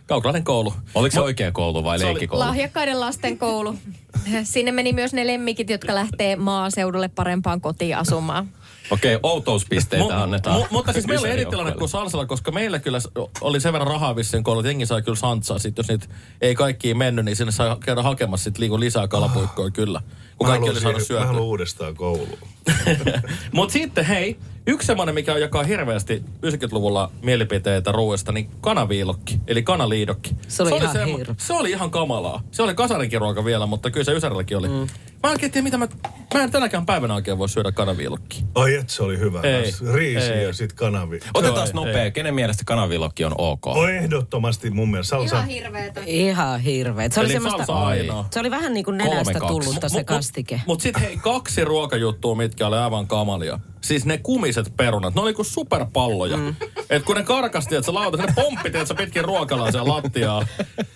Kauklahden 0.07 0.43
koulu. 0.43 0.73
Oliko 0.95 1.13
se 1.13 1.21
oikea 1.21 1.51
koulu 1.51 1.83
vai 1.83 1.99
Se 1.99 2.05
oli- 2.05 2.13
leikkikoulu? 2.13 2.43
Lahjakkaiden 2.45 2.99
lasten 2.99 3.37
koulu. 3.37 3.75
Sinne 4.43 4.71
meni 4.71 4.93
myös 4.93 5.13
ne 5.13 5.27
lemmikit, 5.27 5.69
jotka 5.69 5.95
lähtee 5.95 6.35
maaseudulle 6.35 7.07
parempaan 7.07 7.61
kotiin 7.61 7.97
asumaan. 7.97 8.49
Okei, 8.91 9.19
outouspisteitä 9.23 10.23
annetaan. 10.23 10.61
mu- 10.61 10.67
mutta 10.71 10.93
siis 10.93 11.07
meillä 11.07 11.21
oli 11.25 11.31
eri 11.33 11.45
tilanne 11.45 11.71
kuin 11.71 11.89
Salsalla, 11.89 12.25
koska 12.25 12.51
meillä 12.51 12.79
kyllä 12.79 12.97
oli 13.41 13.59
sen 13.59 13.73
verran 13.73 13.87
rahaa 13.87 14.15
vissiin 14.15 14.43
koulu, 14.43 14.59
että 14.59 14.69
jengi 14.69 14.85
sai 14.85 15.01
kyllä 15.01 15.15
santsaa. 15.17 15.59
Sitten 15.59 15.83
jos 15.83 15.87
niitä 15.89 16.07
ei 16.41 16.55
kaikkiin 16.55 16.97
mennyt, 16.97 17.25
niin 17.25 17.35
sinne 17.35 17.51
sai 17.51 17.75
käydä 17.85 18.01
hakemassa 18.01 18.43
sit 18.43 18.57
liiku 18.57 18.79
lisää 18.79 19.07
kalapuikkoja 19.07 19.71
kyllä. 19.71 20.01
Kun 20.37 20.47
Mä 20.47 20.51
kaikki 20.51 20.69
oli 20.69 20.79
saanut 20.81 21.01
mä 21.01 21.05
syötyä. 21.05 21.25
haluan 21.27 21.43
uudestaan 21.43 21.95
kouluun. 21.95 22.37
Mutta 23.51 23.73
sitten 23.73 24.05
hei, 24.05 24.37
yksi 24.67 24.85
semmoinen, 24.85 25.15
mikä 25.15 25.37
jakaa 25.37 25.63
hirveästi 25.63 26.23
90-luvulla 26.45 27.11
mielipiteitä 27.21 27.91
ruoasta, 27.91 28.31
niin 28.31 28.49
kanaviilokki, 28.61 29.39
eli 29.47 29.63
kanaliidokki. 29.63 30.35
Se 30.47 30.63
oli 30.63 30.77
ihan 30.77 30.95
semmo-. 30.95 31.35
Se 31.37 31.53
oli 31.53 31.69
ihan 31.69 31.91
kamalaa. 31.91 32.41
Se 32.51 32.63
oli 32.63 32.73
kasarinkin 32.75 33.21
ruoka 33.21 33.45
vielä, 33.45 33.65
mutta 33.65 33.91
kyllä 33.91 34.03
se 34.03 34.11
Ysärilläkin 34.13 34.57
oli. 34.57 34.67
Mm. 34.67 34.87
Mä 35.25 35.31
oikein 35.31 35.51
tiedä, 35.51 35.63
mitä 35.63 35.77
mä... 35.77 35.87
Mä 36.33 36.43
en 36.43 36.51
tänäkään 36.51 36.85
päivänä 36.85 37.13
oikein 37.15 37.37
voi 37.37 37.49
syödä 37.49 37.71
kanaviilokkia. 37.71 38.45
Ai 38.55 38.75
et, 38.75 38.89
se 38.89 39.03
oli 39.03 39.19
hyvä. 39.19 39.41
Ei, 39.41 39.71
Riisi 39.93 40.31
ei. 40.33 40.43
ja 40.43 40.53
sit 40.53 40.73
kanavi. 40.73 41.19
Otetaan 41.33 41.67
No, 41.73 41.85
nopea. 41.85 42.03
ei. 42.03 42.11
Kenen 42.11 42.35
mielestä 42.35 42.63
kanavilokki 42.65 43.25
on 43.25 43.35
ok? 43.37 43.67
On 43.67 43.89
ehdottomasti 43.91 44.69
mun 44.69 44.91
mielestä. 44.91 45.09
Salsa, 45.09 45.41
hirveetä. 45.41 46.01
Ihan 46.05 46.59
hirveet. 46.59 47.11
Se 47.11 47.19
oli, 47.19 47.25
Eli 47.27 47.33
semmoista, 47.33 47.65
salsa 47.65 47.85
ainoa. 47.85 48.25
se 48.31 48.39
oli 48.39 48.51
vähän 48.51 48.73
niin 48.73 48.85
kuin 48.85 48.97
nenästä 48.97 49.39
tullutta 49.47 49.89
se 49.89 50.03
kastike. 50.03 50.61
Mutta 50.67 50.83
sitten 50.83 51.03
hei, 51.03 51.17
kaksi 51.17 51.63
ruokajuttua, 51.65 52.35
mitkä 52.35 52.67
oli 52.67 52.77
aivan 52.77 53.07
kamalia. 53.07 53.59
Siis 53.85 54.05
ne 54.05 54.17
kumiset 54.17 54.73
perunat, 54.77 55.15
ne 55.15 55.21
oli 55.21 55.33
kuin 55.33 55.45
superpalloja. 55.45 56.37
Mm. 56.37 56.55
Et 56.89 57.03
kun 57.03 57.15
ne 57.15 57.23
karkasti, 57.23 57.75
että 57.75 57.85
sä 57.85 57.93
lautat, 57.93 58.21
ne 58.21 58.33
pomppit, 58.35 58.75
että 58.75 58.85
sä 58.85 58.95
pitkin 58.95 59.25
ruokalaa 59.25 59.71
siellä 59.71 59.93
lattiaa. 59.93 60.47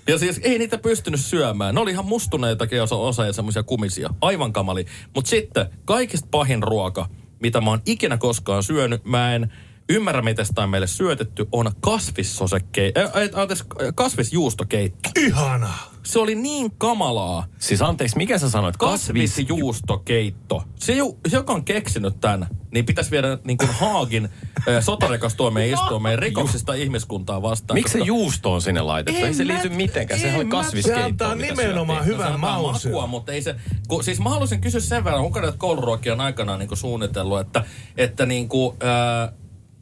Ja 0.08 0.18
siis 0.18 0.40
ei 0.44 0.60
niitä 0.60 0.78
pystynyt 0.78 1.20
syömään. 1.20 1.76
Ne 1.76 1.82
oli 1.82 1.92
ihan 1.92 2.06
mustuneitakin 2.06 2.82
osa, 2.82 2.96
osa 2.96 3.26
ja 3.26 3.34
semmoisia 3.34 3.64
kumisia. 3.64 4.10
Aivan 4.22 4.54
kamali. 4.54 4.86
Mutta 5.16 5.30
sitten 5.30 5.66
kaikista 5.86 6.28
pahin 6.32 6.64
ruoka, 6.64 7.10
mitä 7.40 7.62
mä 7.62 7.70
oon 7.70 7.82
ikinä 7.86 8.18
koskaan 8.18 8.64
syönyt, 8.64 9.06
mä 9.06 9.36
en 9.36 9.54
ymmärrä, 9.90 10.22
miten 10.22 10.46
sitä 10.46 10.64
on 10.64 10.70
meille 10.70 10.88
syötetty, 10.88 11.48
on 11.52 11.72
kasvissosekkeitto. 11.80 13.00
Äh, 13.00 13.06
äh, 13.06 13.30
anteeksi, 13.34 13.64
kasvisjuustokeitto. 13.96 15.10
ihana. 15.20 15.74
Se 16.04 16.20
oli 16.20 16.36
niin 16.36 16.72
kamalaa. 16.78 17.46
Siis 17.60 17.82
anteeksi, 17.82 18.18
mikä 18.18 18.38
sä 18.38 18.50
sanoit? 18.50 18.78
Kasvis... 18.78 19.32
Kasvisjuustokeitto. 19.32 20.64
Se, 20.76 20.94
ju, 20.94 21.20
joka 21.32 21.54
on 21.54 21.66
keksinyt 21.66 22.20
tämän, 22.22 22.48
niin 22.72 22.86
pitäisi 22.86 23.12
viedä 23.12 23.38
niin 23.44 23.58
kuin 23.58 23.70
Haagin 23.70 24.26
äh, 24.26 24.84
sotarikostuomeen 24.84 25.70
istuimeen 25.74 26.20
rikoksista 26.20 26.74
ihmiskuntaa 26.74 27.42
vastaan. 27.42 27.76
Miksi 27.76 27.94
se 27.94 28.00
juusto 28.00 28.54
on 28.54 28.62
sinne 28.62 28.82
laitettu? 28.82 29.26
Ei 29.26 29.34
se 29.34 29.48
liity 29.48 29.70
mitenkään. 29.70 30.20
en 30.20 30.22
Sehän 30.22 30.40
oli 30.40 30.50
kasviskeitto. 30.50 31.00
Se 31.00 31.06
antaa 31.06 31.36
mitä 31.36 31.48
nimenomaan 31.48 32.06
syötiin. 32.06 32.18
hyvän 32.18 32.32
No, 32.32 32.38
se 32.38 32.42
maun 32.42 32.74
makua, 32.74 33.08
mutta 33.08 33.32
ei 33.32 33.42
se... 33.42 33.56
Kun, 33.88 34.04
siis 34.04 34.20
mä 34.20 34.30
haluaisin 34.30 34.62
kysyä 34.62 34.82
sen 34.82 35.04
verran, 35.04 35.22
kuinka 35.22 35.42
näitä 35.42 35.58
kouluruokia 35.58 36.14
on 36.14 36.22
aikanaan 36.22 36.60
niin 36.60 36.68
kuin 36.68 36.78
suunnitellut, 36.78 37.40
että, 37.40 37.66
että 37.98 38.26
niin 38.26 38.50
kuin, 38.50 38.78
ää, 38.80 39.34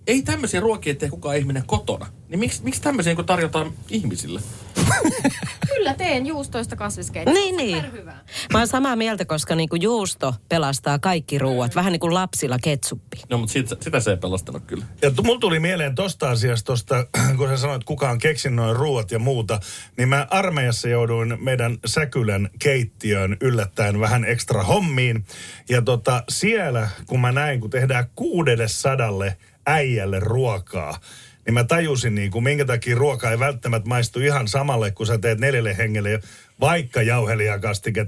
ei 0.07 0.21
tämmöisiä 0.21 0.59
ruokia 0.59 0.95
tee 0.95 1.09
kukaan 1.09 1.37
ihminen 1.37 1.63
kotona. 1.65 2.05
Niin 2.29 2.39
miksi, 2.39 2.63
miksi 2.63 2.81
tämmöisiä 2.81 3.09
niin 3.09 3.15
kuin 3.15 3.25
tarjotaan 3.25 3.73
ihmisille? 3.89 4.41
Kyllä 5.75 5.93
teen 5.93 6.25
juustoista 6.25 6.75
kasviskeittoa. 6.75 7.33
Niin, 7.33 7.57
niin. 7.57 7.75
Superhyvää. 7.75 8.23
Mä 8.53 8.57
oon 8.59 8.67
samaa 8.67 8.95
mieltä, 8.95 9.25
koska 9.25 9.55
niinku 9.55 9.75
juusto 9.75 10.35
pelastaa 10.49 10.99
kaikki 10.99 11.39
ruuat. 11.39 11.75
Vähän 11.75 11.91
niin 11.91 11.99
kuin 11.99 12.13
lapsilla 12.13 12.57
ketsuppi. 12.63 13.17
No, 13.29 13.37
mutta 13.37 13.53
sit, 13.53 13.69
sitä 13.81 13.99
se 13.99 14.11
ei 14.11 14.17
pelastanut 14.17 14.63
kyllä. 14.67 14.85
Ja 15.01 15.11
tu- 15.11 15.23
mulla 15.23 15.39
tuli 15.39 15.59
mieleen 15.59 15.95
tosta 15.95 16.29
asiasta, 16.29 16.65
tosta, 16.65 17.07
kun 17.37 17.49
sä 17.49 17.57
sanoit, 17.57 17.83
kuka 17.83 18.09
on 18.09 18.17
keksinyt 18.17 18.55
noin 18.55 18.75
ruuat 18.75 19.11
ja 19.11 19.19
muuta, 19.19 19.59
niin 19.97 20.09
mä 20.09 20.27
armeijassa 20.29 20.89
jouduin 20.89 21.37
meidän 21.39 21.77
Säkylän 21.85 22.49
keittiöön 22.59 23.37
yllättäen 23.41 23.99
vähän 23.99 24.25
ekstra 24.25 24.63
hommiin. 24.63 25.25
Ja 25.69 25.81
tota, 25.81 26.23
siellä, 26.29 26.89
kun 27.05 27.21
mä 27.21 27.31
näin, 27.31 27.61
kun 27.61 27.69
tehdään 27.69 28.05
kuudelle 28.15 28.67
sadalle 28.67 29.37
äijälle 29.67 30.19
ruokaa, 30.19 31.00
niin 31.45 31.53
mä 31.53 31.63
tajusin, 31.63 32.15
niin 32.15 32.31
kuin, 32.31 32.43
minkä 32.43 32.65
takia 32.65 32.95
ruoka 32.95 33.31
ei 33.31 33.39
välttämättä 33.39 33.89
maistu 33.89 34.19
ihan 34.19 34.47
samalle, 34.47 34.91
kun 34.91 35.05
sä 35.05 35.17
teet 35.17 35.39
neljälle 35.39 35.77
hengelle 35.77 36.19
vaikka 36.59 37.01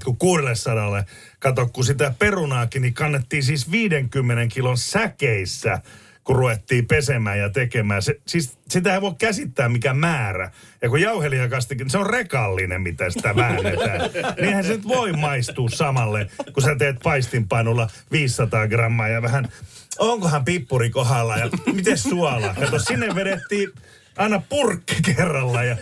kun 0.04 0.16
kuudelle 0.16 0.54
sadalle. 0.54 1.04
Kato, 1.38 1.66
kun 1.66 1.84
sitä 1.84 2.14
perunaakin, 2.18 2.82
niin 2.82 2.94
kannettiin 2.94 3.42
siis 3.42 3.70
50 3.70 4.54
kilon 4.54 4.78
säkeissä 4.78 5.80
kun 6.30 6.36
ruvettiin 6.36 6.86
pesemään 6.86 7.38
ja 7.38 7.50
tekemään. 7.50 8.02
Se, 8.02 8.20
siis 8.26 8.58
sitä 8.68 8.94
ei 8.94 9.00
voi 9.00 9.14
käsittää 9.18 9.68
mikä 9.68 9.94
määrä. 9.94 10.50
Ja 10.82 10.88
kun 10.88 11.00
jauhelijakastikin, 11.00 11.90
se 11.90 11.98
on 11.98 12.10
rekallinen, 12.10 12.82
mitä 12.82 13.10
sitä 13.10 13.36
väännetään. 13.36 14.00
Niinhän 14.40 14.64
se 14.64 14.72
nyt 14.72 14.88
voi 14.88 15.12
maistua 15.12 15.68
samalle, 15.68 16.30
kun 16.52 16.62
sä 16.62 16.76
teet 16.76 16.96
paistinpainulla 17.02 17.90
500 18.12 18.68
grammaa 18.68 19.08
ja 19.08 19.22
vähän, 19.22 19.48
onkohan 19.98 20.44
pippuri 20.44 20.90
kohdalla 20.90 21.36
ja 21.36 21.48
miten 21.72 21.98
suola? 21.98 22.54
Kato, 22.60 22.78
sinne 22.78 23.14
vedettiin 23.14 23.68
aina 24.16 24.42
purkki 24.48 25.02
kerralla 25.16 25.64
ja 25.64 25.76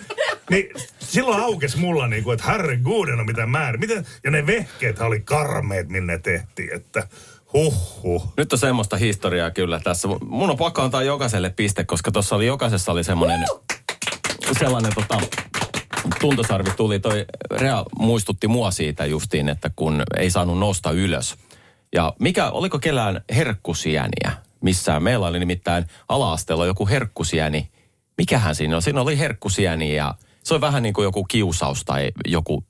niin 0.50 0.68
silloin 0.98 1.42
aukesi 1.42 1.78
mulla 1.78 2.08
niinku, 2.08 2.30
että 2.30 2.46
herre 2.46 2.78
on 3.18 3.26
mitä 3.26 3.46
määrä. 3.46 3.78
Miten, 3.78 4.06
ja 4.24 4.30
ne 4.30 4.46
vehkeet 4.46 5.00
oli 5.00 5.20
karmeet, 5.20 5.88
millä 5.88 6.12
ne 6.12 6.18
tehtiin, 6.18 6.74
että 6.74 7.08
huh 7.52 8.32
Nyt 8.36 8.52
on 8.52 8.58
semmoista 8.58 8.96
historiaa 8.96 9.50
kyllä 9.50 9.80
tässä. 9.80 10.08
Mun 10.24 10.50
on 10.50 10.56
pakko 10.56 10.82
antaa 10.82 11.02
jokaiselle 11.02 11.50
piste, 11.50 11.84
koska 11.84 12.10
tuossa 12.10 12.36
oli 12.36 12.46
jokaisessa 12.46 12.92
oli 12.92 13.04
semmoinen 13.04 13.44
sellainen 14.58 14.92
tota, 14.94 15.20
tuntosarvi 16.20 16.70
tuli. 16.76 16.98
Toi 16.98 17.24
Rea 17.50 17.84
muistutti 17.98 18.48
mua 18.48 18.70
siitä 18.70 19.06
justiin, 19.06 19.48
että 19.48 19.70
kun 19.76 20.02
ei 20.16 20.30
saanut 20.30 20.58
nousta 20.58 20.90
ylös. 20.90 21.36
Ja 21.94 22.12
mikä, 22.18 22.50
oliko 22.50 22.78
kellään 22.78 23.24
herkkusiäniä 23.34 24.32
missään? 24.60 25.02
Meillä 25.02 25.26
oli 25.26 25.38
nimittäin 25.38 25.84
ala-asteella 26.08 26.66
joku 26.66 26.86
herkkusiäni. 26.88 27.70
Mikähän 28.18 28.54
siinä 28.54 28.76
on? 28.76 28.82
Siinä 28.82 29.00
oli 29.00 29.18
herkkusiäni 29.18 29.94
ja 29.94 30.14
se 30.44 30.54
on 30.54 30.60
vähän 30.60 30.82
niin 30.82 30.92
kuin 30.94 31.04
joku 31.04 31.24
kiusaus 31.24 31.84
tai 31.84 32.10
joku 32.26 32.64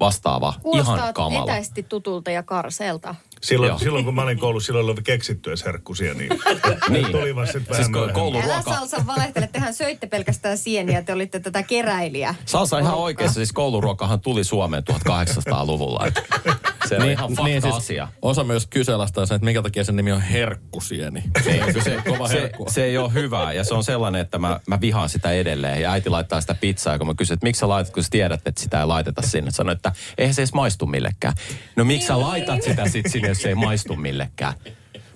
vastaava. 0.00 0.54
Kuulostaa 0.62 0.96
Ihan 0.96 1.14
kamala. 1.14 1.44
etäisesti 1.52 1.82
tutulta 1.82 2.30
ja 2.30 2.42
karseelta. 2.42 3.14
Silloin, 3.44 3.68
Joo. 3.68 3.78
silloin 3.78 4.04
kun 4.04 4.14
mä 4.14 4.22
olin 4.22 4.38
koulussa, 4.38 4.66
silloin 4.66 4.86
oli 4.90 5.02
keksitty 5.02 5.50
edes 5.50 5.64
herkkusia, 5.64 6.14
niin, 6.14 6.28
Niin. 6.88 7.06
tuli 7.12 7.36
vasta 7.36 7.52
sitten 7.52 7.76
Siis 7.76 7.92
vähän 7.92 8.10
ko- 8.10 8.14
myöhemmin. 8.14 8.42
koulu- 8.42 8.52
Älä. 8.52 8.62
Salsa 8.62 9.06
valehtele, 9.06 9.48
tehän 9.52 9.74
söitte 9.74 10.06
pelkästään 10.06 10.58
sieniä, 10.58 11.02
te 11.02 11.12
olitte 11.12 11.40
tätä 11.40 11.62
keräilijää. 11.62 12.34
Salsa 12.44 12.78
ihan 12.78 12.94
oikeassa, 12.94 13.34
siis 13.34 13.52
kouluruokahan 13.52 14.20
tuli 14.20 14.44
Suomeen 14.44 14.82
1800-luvulla. 14.90 16.06
että 16.06 16.22
Se 16.88 16.96
on 16.96 17.10
ihan 17.10 17.28
fakta 17.30 17.44
niin 17.44 17.62
siis 17.62 17.74
asia. 17.74 18.08
osa 18.22 18.44
myös 18.44 18.66
kyseenalaistaa 18.66 19.26
sen, 19.26 19.34
että 19.34 19.44
minkä 19.44 19.62
takia 19.62 19.84
sen 19.84 19.96
nimi 19.96 20.12
on 20.12 20.20
herkkusieni. 20.20 21.22
Niin, 21.46 21.74
se, 21.74 21.80
se 21.80 21.96
kova 22.08 22.28
se, 22.28 22.50
se 22.68 22.84
ei 22.84 22.98
ole 22.98 23.12
hyvää 23.12 23.52
ja 23.52 23.64
se 23.64 23.74
on 23.74 23.84
sellainen, 23.84 24.20
että 24.20 24.38
mä, 24.38 24.60
mä 24.66 24.80
vihaan 24.80 25.08
sitä 25.08 25.30
edelleen. 25.32 25.82
Ja 25.82 25.92
äiti 25.92 26.10
laittaa 26.10 26.40
sitä 26.40 26.54
pizzaa, 26.54 26.98
kun 26.98 27.06
mä 27.06 27.14
kysyn, 27.14 27.34
että 27.34 27.46
miksi 27.46 27.60
sä 27.60 27.68
laitat, 27.68 27.94
kun 27.94 28.02
sä 28.02 28.08
tiedät, 28.10 28.40
että 28.46 28.60
sitä 28.62 28.80
ei 28.80 28.86
laiteta 28.86 29.22
sinne. 29.22 29.50
Sano, 29.50 29.72
että 29.72 29.92
eihän 30.18 30.34
se 30.34 30.42
edes 30.42 30.52
maistu 30.54 30.86
millekään. 30.86 31.34
No 31.76 31.84
miksi 31.84 32.06
sä 32.06 32.20
laitat 32.20 32.62
sitä 32.62 32.88
sit 32.88 33.06
sinne, 33.10 33.33
jos 33.34 33.42
se 33.42 33.48
ei 33.48 33.54
maistu 33.54 33.96
millekään? 33.96 34.54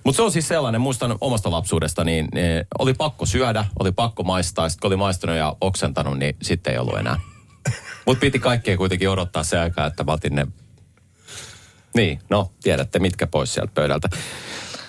Mutta 0.03 0.15
se 0.15 0.21
on 0.21 0.31
siis 0.31 0.47
sellainen, 0.47 0.81
muistan 0.81 1.17
omasta 1.21 1.51
lapsuudesta, 1.51 2.03
niin 2.03 2.37
eh, 2.37 2.65
oli 2.79 2.93
pakko 2.93 3.25
syödä, 3.25 3.65
oli 3.79 3.91
pakko 3.91 4.23
maistaa. 4.23 4.69
Sitten 4.69 4.81
kun 4.81 4.87
oli 4.87 4.95
maistunut 4.95 5.35
ja 5.35 5.55
oksentanut, 5.61 6.17
niin 6.17 6.35
sitten 6.41 6.73
ei 6.73 6.79
ollut 6.79 6.97
enää. 6.97 7.19
Mutta 8.05 8.19
piti 8.19 8.39
kaikkea 8.39 8.77
kuitenkin 8.77 9.09
odottaa 9.09 9.43
se 9.43 9.59
aikaa, 9.59 9.85
että 9.85 10.03
mä 10.03 10.11
otin 10.11 10.35
ne... 10.35 10.47
Niin, 11.95 12.19
no 12.29 12.51
tiedätte 12.63 12.99
mitkä 12.99 13.27
pois 13.27 13.53
sieltä 13.53 13.71
pöydältä. 13.73 14.09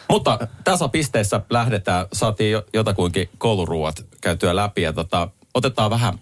Mutta 0.09 0.49
tasapisteessä 0.65 1.41
lähdetään, 1.51 2.07
saatiin 2.13 2.53
jo, 2.53 2.65
jotakuinkin 2.75 3.29
kouluruuat 3.39 4.07
käytyä 4.21 4.57
läpi 4.57 4.83
ja 4.83 4.93
tota, 4.93 5.29
otetaan 5.55 5.91
vähän 5.91 6.19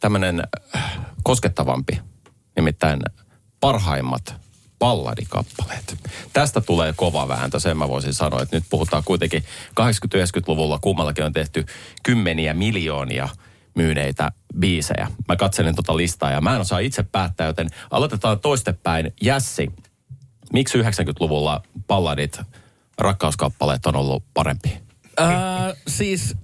tämmöinen 0.00 0.42
koskettavampi, 1.22 2.00
nimittäin 2.56 3.00
parhaimmat 3.60 4.42
balladikappaleet. 4.82 5.96
Tästä 6.32 6.60
tulee 6.60 6.92
kova 6.96 7.28
vääntö, 7.28 7.60
sen 7.60 7.76
mä 7.76 7.88
voisin 7.88 8.14
sanoa, 8.14 8.42
että 8.42 8.56
nyt 8.56 8.64
puhutaan 8.70 9.04
kuitenkin 9.04 9.44
80-90-luvulla 9.80 10.78
kummallakin 10.78 11.24
on 11.24 11.32
tehty 11.32 11.66
kymmeniä 12.02 12.54
miljoonia 12.54 13.28
myyneitä 13.74 14.32
biisejä. 14.58 15.08
Mä 15.28 15.36
katselin 15.36 15.74
tota 15.74 15.96
listaa 15.96 16.30
ja 16.30 16.40
mä 16.40 16.54
en 16.54 16.60
osaa 16.60 16.78
itse 16.78 17.02
päättää, 17.02 17.46
joten 17.46 17.68
aloitetaan 17.90 18.40
toistepäin. 18.40 19.12
Jässi, 19.20 19.72
miksi 20.52 20.78
90-luvulla 20.78 21.62
balladit, 21.86 22.40
rakkauskappaleet 22.98 23.86
on 23.86 23.96
ollut 23.96 24.24
parempi? 24.34 24.78
Ää, 25.16 25.74
siis 25.88 26.36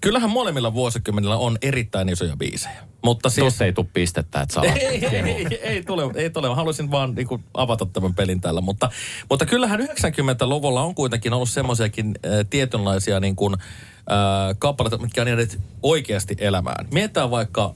kyllähän 0.00 0.30
molemmilla 0.30 0.74
vuosikymmenillä 0.74 1.36
on 1.36 1.58
erittäin 1.62 2.08
isoja 2.08 2.36
biisejä. 2.36 2.82
Mutta 3.04 3.30
siis... 3.30 3.38
Tuossa 3.38 3.64
ei 3.64 3.72
tule 3.72 3.86
pistettä, 3.92 4.40
että 4.40 4.54
saa 4.54 4.64
ei, 4.74 5.06
ei, 5.06 5.58
ei, 5.62 5.82
tule, 5.82 6.02
ei 6.14 6.30
tule. 6.30 6.48
Mä 6.48 6.54
haluaisin 6.54 6.90
vaan 6.90 7.14
niin 7.14 7.26
kuin, 7.26 7.44
avata 7.54 7.86
tämän 7.86 8.14
pelin 8.14 8.40
tällä. 8.40 8.60
Mutta, 8.60 8.90
mutta 9.30 9.46
kyllähän 9.46 9.80
90-luvulla 9.80 10.82
on 10.82 10.94
kuitenkin 10.94 11.32
ollut 11.32 11.48
semmoisiakin 11.48 12.06
äh, 12.06 12.32
tietynlaisia 12.50 13.20
niin 13.20 13.36
kuin, 13.36 13.54
äh, 13.54 14.56
kappaleita, 14.58 14.98
mitkä 14.98 15.22
on 15.22 15.28
jääneet 15.28 15.60
oikeasti 15.82 16.36
elämään. 16.38 16.88
Mietitään 16.92 17.30
vaikka 17.30 17.74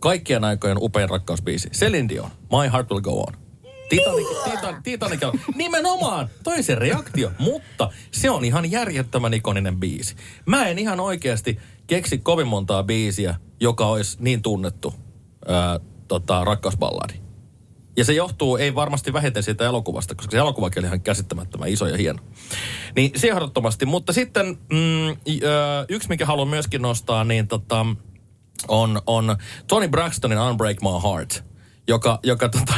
kaikkien 0.00 0.44
aikojen 0.44 0.76
upein 0.80 1.10
rakkausbiisi. 1.10 1.70
Celine 1.70 2.08
Dion, 2.08 2.30
My 2.30 2.72
Heart 2.72 2.90
Will 2.90 3.00
Go 3.00 3.20
On. 3.20 3.43
Titanic, 3.98 4.26
Titan, 4.44 4.82
Titanic, 4.82 5.20
nimenomaan, 5.54 6.28
toi 6.42 6.62
se 6.62 6.74
reaktio, 6.74 7.32
mutta 7.38 7.90
se 8.10 8.30
on 8.30 8.44
ihan 8.44 8.70
järjettömän 8.70 9.34
ikoninen 9.34 9.80
biisi. 9.80 10.16
Mä 10.46 10.66
en 10.66 10.78
ihan 10.78 11.00
oikeasti 11.00 11.58
keksi 11.86 12.18
kovin 12.18 12.46
montaa 12.46 12.82
biisiä, 12.82 13.34
joka 13.60 13.86
olisi 13.86 14.16
niin 14.20 14.42
tunnettu 14.42 14.94
ää, 15.48 15.80
tota, 16.08 16.44
rakkausballadi. 16.44 17.14
Ja 17.96 18.04
se 18.04 18.12
johtuu 18.12 18.56
ei 18.56 18.74
varmasti 18.74 19.12
vähiten 19.12 19.42
siitä 19.42 19.64
elokuvasta, 19.64 20.14
koska 20.14 20.30
se 20.30 20.38
elokuvakin 20.38 20.80
oli 20.80 20.86
ihan 20.86 21.00
käsittämättömän 21.00 21.68
iso 21.68 21.86
ja 21.86 21.96
hieno. 21.96 22.18
Niin 22.96 23.10
se 23.16 23.28
ehdottomasti. 23.28 23.86
Mutta 23.86 24.12
sitten 24.12 24.46
mm, 24.46 25.08
ö, 25.08 25.86
yksi, 25.88 26.08
mikä 26.08 26.26
haluan 26.26 26.48
myöskin 26.48 26.82
nostaa, 26.82 27.24
niin 27.24 27.48
tota, 27.48 27.86
on, 28.68 29.02
on 29.06 29.36
Tony 29.66 29.88
Braxtonin 29.88 30.38
Unbreak 30.38 30.76
My 30.82 31.10
Heart, 31.10 31.44
joka, 31.88 32.18
joka 32.22 32.48
tota, 32.48 32.74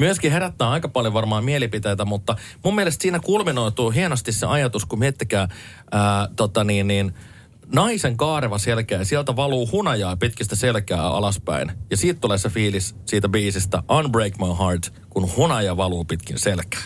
myöskin 0.00 0.32
herättää 0.32 0.70
aika 0.70 0.88
paljon 0.88 1.14
varmaan 1.14 1.44
mielipiteitä, 1.44 2.04
mutta 2.04 2.36
mun 2.64 2.74
mielestä 2.74 3.02
siinä 3.02 3.20
kulminoituu 3.20 3.90
hienosti 3.90 4.32
se 4.32 4.46
ajatus, 4.46 4.84
kun 4.84 4.98
miettikää 4.98 5.48
ää, 5.92 6.28
tota 6.36 6.64
niin, 6.64 6.86
niin, 6.86 7.14
naisen 7.74 8.16
kaareva 8.16 8.58
selkä 8.58 8.94
ja 8.94 9.04
sieltä 9.04 9.36
valuu 9.36 9.68
hunajaa 9.72 10.16
pitkistä 10.16 10.56
selkää 10.56 11.02
alaspäin. 11.02 11.72
Ja 11.90 11.96
siitä 11.96 12.20
tulee 12.20 12.38
se 12.38 12.48
fiilis 12.48 12.94
siitä 13.06 13.28
biisistä 13.28 13.82
Unbreak 13.98 14.38
My 14.38 14.66
Heart, 14.66 14.92
kun 15.10 15.36
hunaja 15.36 15.76
valuu 15.76 16.04
pitkin 16.04 16.38
selkää. 16.38 16.82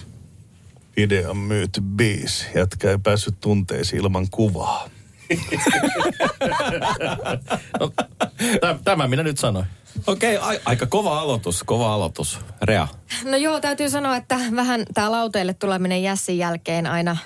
Idean 0.97 1.37
myyty 1.37 1.80
biisi. 1.80 2.47
Jätkä 2.54 2.90
ei 2.90 2.99
päässyt 2.99 3.40
tunteisiin 3.40 4.02
ilman 4.02 4.26
kuvaa. 4.30 4.88
No, 8.62 8.78
tämä 8.85 9.09
minä 9.09 9.23
nyt 9.23 9.38
sanoin. 9.38 9.66
Okei, 10.07 10.37
okay, 10.37 10.57
a- 10.57 10.61
aika 10.64 10.87
kova 10.87 11.21
aloitus, 11.21 11.62
kova 11.62 11.95
aloitus. 11.95 12.38
Rea. 12.62 12.88
No 13.25 13.37
joo, 13.37 13.61
täytyy 13.61 13.90
sanoa, 13.90 14.16
että 14.16 14.38
vähän 14.57 14.85
tämä 14.95 15.11
lauteille 15.11 15.54
tuleminen 15.54 16.02
Jässin 16.02 16.38
jälkeen 16.38 16.87
aina 16.87 17.16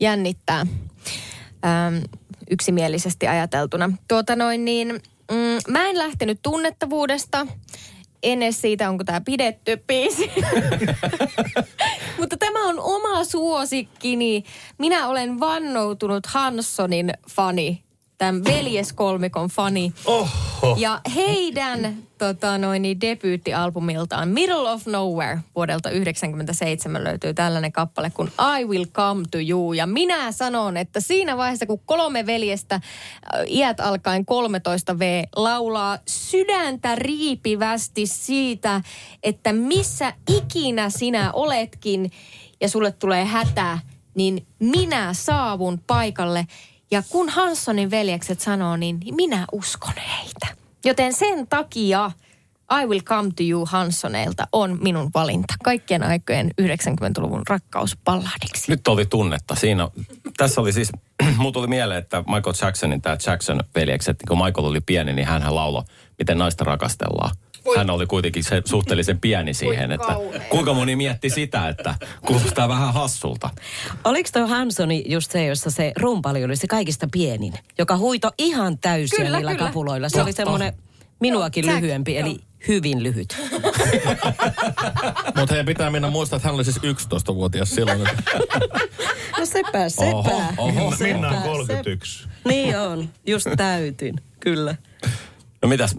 jännittää. 0.00 0.60
Öm, 0.60 2.02
yksimielisesti 2.50 3.28
ajateltuna. 3.28 3.90
Tuota 4.08 4.36
noin 4.36 4.64
niin, 4.64 4.88
mm, 5.30 5.72
mä 5.72 5.86
en 5.88 5.98
lähtenyt 5.98 6.38
tunnettavuudesta, 6.42 7.46
en 8.22 8.42
edes 8.42 8.60
siitä, 8.60 8.88
onko 8.88 9.04
tämä 9.04 9.20
pidetty 9.20 9.82
biisi. 9.86 10.30
Mutta 12.18 12.36
tämä 12.36 12.68
on 12.68 12.80
oma 12.80 13.24
suosikkini. 13.24 14.44
Minä 14.78 15.08
olen 15.08 15.40
vannoutunut 15.40 16.26
Hanssonin 16.26 17.12
fani 17.30 17.87
tämän 18.18 18.44
veljeskolmikon 18.44 19.48
fani. 19.48 19.92
Oho. 20.04 20.76
Ja 20.76 21.00
heidän 21.14 21.96
tota, 22.18 22.58
noin, 22.58 22.82
niin 22.82 23.00
debyyttialbumiltaan 23.00 24.28
Middle 24.28 24.70
of 24.70 24.86
Nowhere 24.86 25.38
vuodelta 25.54 25.88
1997 25.88 27.04
löytyy 27.04 27.34
tällainen 27.34 27.72
kappale 27.72 28.10
kuin 28.10 28.30
I 28.60 28.64
Will 28.64 28.84
Come 28.92 29.24
to 29.30 29.38
You. 29.48 29.72
Ja 29.72 29.86
minä 29.86 30.32
sanon, 30.32 30.76
että 30.76 31.00
siinä 31.00 31.36
vaiheessa 31.36 31.66
kun 31.66 31.80
kolme 31.86 32.26
veljestä 32.26 32.74
äh, 32.74 32.80
iät 33.46 33.80
alkaen 33.80 34.22
13V 34.22 35.28
laulaa 35.36 35.98
sydäntä 36.08 36.94
riipivästi 36.94 38.06
siitä, 38.06 38.80
että 39.22 39.52
missä 39.52 40.12
ikinä 40.30 40.90
sinä 40.90 41.32
oletkin 41.32 42.10
ja 42.60 42.68
sulle 42.68 42.92
tulee 42.92 43.24
hätä, 43.24 43.78
niin 44.14 44.46
minä 44.58 45.14
saavun 45.14 45.80
paikalle– 45.86 46.46
ja 46.90 47.02
kun 47.08 47.28
Hanssonin 47.28 47.90
veljekset 47.90 48.40
sanoo, 48.40 48.76
niin 48.76 48.98
minä 49.10 49.44
uskon 49.52 49.94
heitä. 49.96 50.46
Joten 50.84 51.12
sen 51.12 51.46
takia 51.46 52.10
I 52.82 52.86
Will 52.86 53.00
Come 53.00 53.30
to 53.36 53.42
You 53.50 53.66
Hanssoneilta 53.66 54.46
on 54.52 54.78
minun 54.82 55.10
valinta. 55.14 55.54
Kaikkien 55.64 56.02
aikojen 56.02 56.50
90-luvun 56.62 57.42
rakkauspalladiksi. 57.48 58.72
Nyt 58.72 58.88
oli 58.88 59.06
tunnetta. 59.06 59.54
Siinä, 59.54 59.88
tässä 60.36 60.60
oli 60.60 60.72
siis, 60.72 60.92
mulla 61.36 61.52
tuli 61.52 61.66
mieleen, 61.66 61.98
että 61.98 62.18
Michael 62.18 62.54
Jacksonin, 62.62 63.02
tämä 63.02 63.16
Jackson-veljekset, 63.26 64.16
kun 64.28 64.38
Michael 64.44 64.66
oli 64.66 64.80
pieni, 64.80 65.12
niin 65.12 65.26
hän 65.26 65.54
lauloi, 65.54 65.82
miten 66.18 66.38
naista 66.38 66.64
rakastellaan. 66.64 67.36
Hän 67.76 67.90
oli 67.90 68.06
kuitenkin 68.06 68.44
se 68.44 68.62
suhteellisen 68.64 69.20
pieni 69.20 69.54
siihen, 69.54 69.92
että 69.92 70.16
kuinka 70.50 70.74
moni 70.74 70.96
mietti 70.96 71.30
sitä, 71.30 71.68
että 71.68 71.94
kuulostaa 72.26 72.68
vähän 72.68 72.94
hassulta. 72.94 73.50
Oliko 74.04 74.28
tuo 74.32 74.46
Hansoni 74.46 75.04
just 75.06 75.30
se, 75.30 75.46
jossa 75.46 75.70
se 75.70 75.92
rumpali 76.00 76.44
oli 76.44 76.56
se 76.56 76.66
kaikista 76.66 77.08
pienin, 77.12 77.54
joka 77.78 77.96
huito 77.96 78.30
ihan 78.38 78.78
täysiä 78.78 79.24
kyllä, 79.24 79.38
niillä 79.38 79.54
kyllä. 79.54 79.66
kapuloilla? 79.66 80.08
Se 80.08 80.12
Totta. 80.12 80.24
oli 80.24 80.32
semmoinen 80.32 80.72
minuakin 81.20 81.66
Joo, 81.66 81.76
lyhyempi, 81.76 82.14
Jack, 82.14 82.26
eli 82.26 82.40
hyvin 82.68 83.02
lyhyt. 83.02 83.36
Mutta 85.36 85.54
heidän 85.54 85.66
pitää 85.66 85.90
mennä 85.90 86.10
muistaa, 86.10 86.36
että 86.36 86.48
hän 86.48 86.54
oli 86.54 86.64
siis 86.64 86.78
11-vuotias 86.78 87.70
silloin. 87.70 87.98
no 89.38 89.46
sepä, 89.46 89.88
sepä. 89.88 90.06
Oho, 90.16 90.42
oho. 90.58 90.94
Minna 91.00 91.28
on 91.28 91.42
31. 91.42 92.22
Sepä. 92.22 92.32
Niin 92.44 92.78
on, 92.78 93.08
just 93.26 93.46
täytin, 93.56 94.20
kyllä. 94.40 94.74
No 95.62 95.68
mitäs 95.68 95.96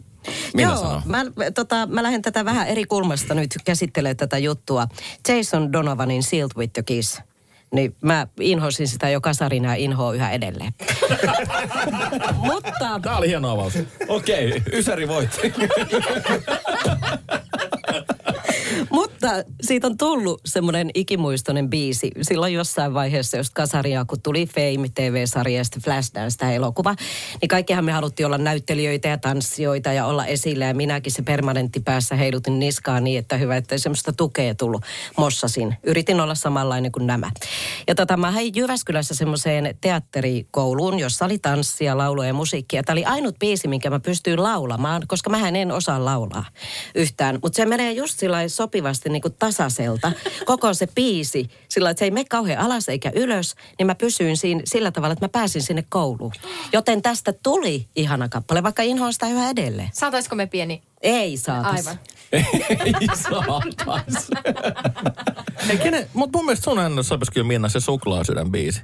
minä 0.53 0.71
Joo? 0.71 1.01
Mä, 1.05 1.25
tota, 1.55 1.87
mä 1.87 2.03
lähden 2.03 2.21
tätä 2.21 2.45
vähän 2.45 2.67
eri 2.67 2.85
kulmasta 2.85 3.33
nyt 3.33 3.55
käsittelemään 3.65 4.17
tätä 4.17 4.37
juttua. 4.37 4.87
Jason 5.27 5.73
Donovanin 5.73 6.23
Sealed 6.23 6.51
with 6.57 6.73
the 6.73 6.83
Kiss. 6.83 7.21
Niin 7.73 7.95
mä 8.01 8.27
inhosin 8.39 8.87
sitä 8.87 9.09
jo 9.09 9.21
kasarina 9.21 9.69
ja 9.69 9.75
inhoa 9.75 10.13
yhä 10.13 10.31
edelleen. 10.31 10.73
Mutta... 12.51 12.99
Tämä 13.01 13.17
oli 13.17 13.27
hieno 13.27 13.51
avaus. 13.51 13.73
Okei, 14.07 14.47
okay, 14.47 14.61
Ysäri 14.73 15.07
voitti. 15.07 15.53
Mutta 18.91 19.27
siitä 19.61 19.87
on 19.87 19.97
tullut 19.97 20.41
semmoinen 20.45 20.89
ikimuistoinen 20.93 21.69
biisi 21.69 22.11
silloin 22.21 22.53
jossain 22.53 22.93
vaiheessa, 22.93 23.37
jos 23.37 23.49
kasaria, 23.49 24.05
kun 24.05 24.21
tuli 24.21 24.45
Fame 24.45 24.89
TV-sarjasta 24.95 25.79
Flashdance 25.83 26.37
tämä 26.37 26.53
elokuva, 26.53 26.95
niin 27.41 27.49
kaikkihan 27.49 27.85
me 27.85 27.91
haluttiin 27.91 28.25
olla 28.25 28.37
näyttelijöitä 28.37 29.07
ja 29.07 29.17
tanssijoita 29.17 29.93
ja 29.93 30.05
olla 30.05 30.25
esillä 30.25 30.65
ja 30.65 30.73
minäkin 30.73 31.11
se 31.11 31.21
permanentti 31.21 31.79
päässä 31.79 32.15
heilutin 32.15 32.59
niskaa 32.59 32.99
niin, 32.99 33.19
että 33.19 33.37
hyvä, 33.37 33.57
että 33.57 33.77
semmoista 33.77 34.13
tukea 34.13 34.55
tullut. 34.55 34.83
Mossasin. 35.17 35.77
Yritin 35.83 36.19
olla 36.21 36.35
samanlainen 36.35 36.91
kuin 36.91 37.07
nämä. 37.07 37.31
Ja 37.87 37.95
tota, 37.95 38.17
mä 38.17 38.31
hain 38.31 38.51
Jyväskylässä 38.55 39.15
semmoiseen 39.15 39.75
teatterikouluun, 39.81 40.99
jossa 40.99 41.25
oli 41.25 41.39
tanssia, 41.39 41.97
laulua 41.97 42.25
ja 42.25 42.33
musiikkia. 42.33 42.83
Tämä 42.83 42.93
oli 42.93 43.05
ainut 43.05 43.39
biisi, 43.39 43.67
minkä 43.67 43.89
mä 43.89 43.99
pystyin 43.99 44.43
laulamaan, 44.43 45.01
koska 45.07 45.29
mä 45.29 45.49
en 45.49 45.71
osaa 45.71 46.05
laulaa 46.05 46.45
yhtään. 46.95 47.39
Mutta 47.41 47.55
se 47.55 47.65
menee 47.65 47.91
just 47.91 48.19
sillä 48.19 48.38
sopivasti 48.47 49.09
niin 49.09 49.21
kuin 49.21 49.33
tasaiselta. 49.39 50.11
Koko 50.45 50.73
se 50.73 50.87
biisi, 50.95 51.49
sillä 51.69 51.89
että 51.89 51.99
se 51.99 52.05
ei 52.05 52.11
mene 52.11 52.25
kauhean 52.29 52.65
alas 52.65 52.89
eikä 52.89 53.11
ylös, 53.15 53.55
niin 53.79 53.87
mä 53.87 53.95
pysyin 53.95 54.37
siinä 54.37 54.61
sillä 54.65 54.91
tavalla, 54.91 55.13
että 55.13 55.25
mä 55.25 55.29
pääsin 55.29 55.61
sinne 55.61 55.83
kouluun. 55.89 56.33
Joten 56.73 57.01
tästä 57.01 57.33
tuli 57.33 57.87
ihana 57.95 58.29
kappale, 58.29 58.63
vaikka 58.63 58.83
inhoan 58.83 59.13
sitä 59.13 59.27
yhä 59.27 59.49
edelleen. 59.49 59.89
Saataisiko 59.93 60.35
me 60.35 60.45
pieni? 60.47 60.81
Ei 61.01 61.37
saatais. 61.37 61.87
Aivan. 61.87 61.99
ei 62.85 63.07
saatais. 63.15 64.29
Kenen, 65.83 66.09
mutta 66.13 66.37
mun 66.37 66.45
mielestä 66.45 66.63
sun 66.63 66.79
äänessä 66.79 67.09
sopisi 67.09 67.31
kyllä 67.31 67.47
Minna 67.47 67.69
se 67.69 67.79
suklaasydän 67.79 68.51
biisi. 68.51 68.81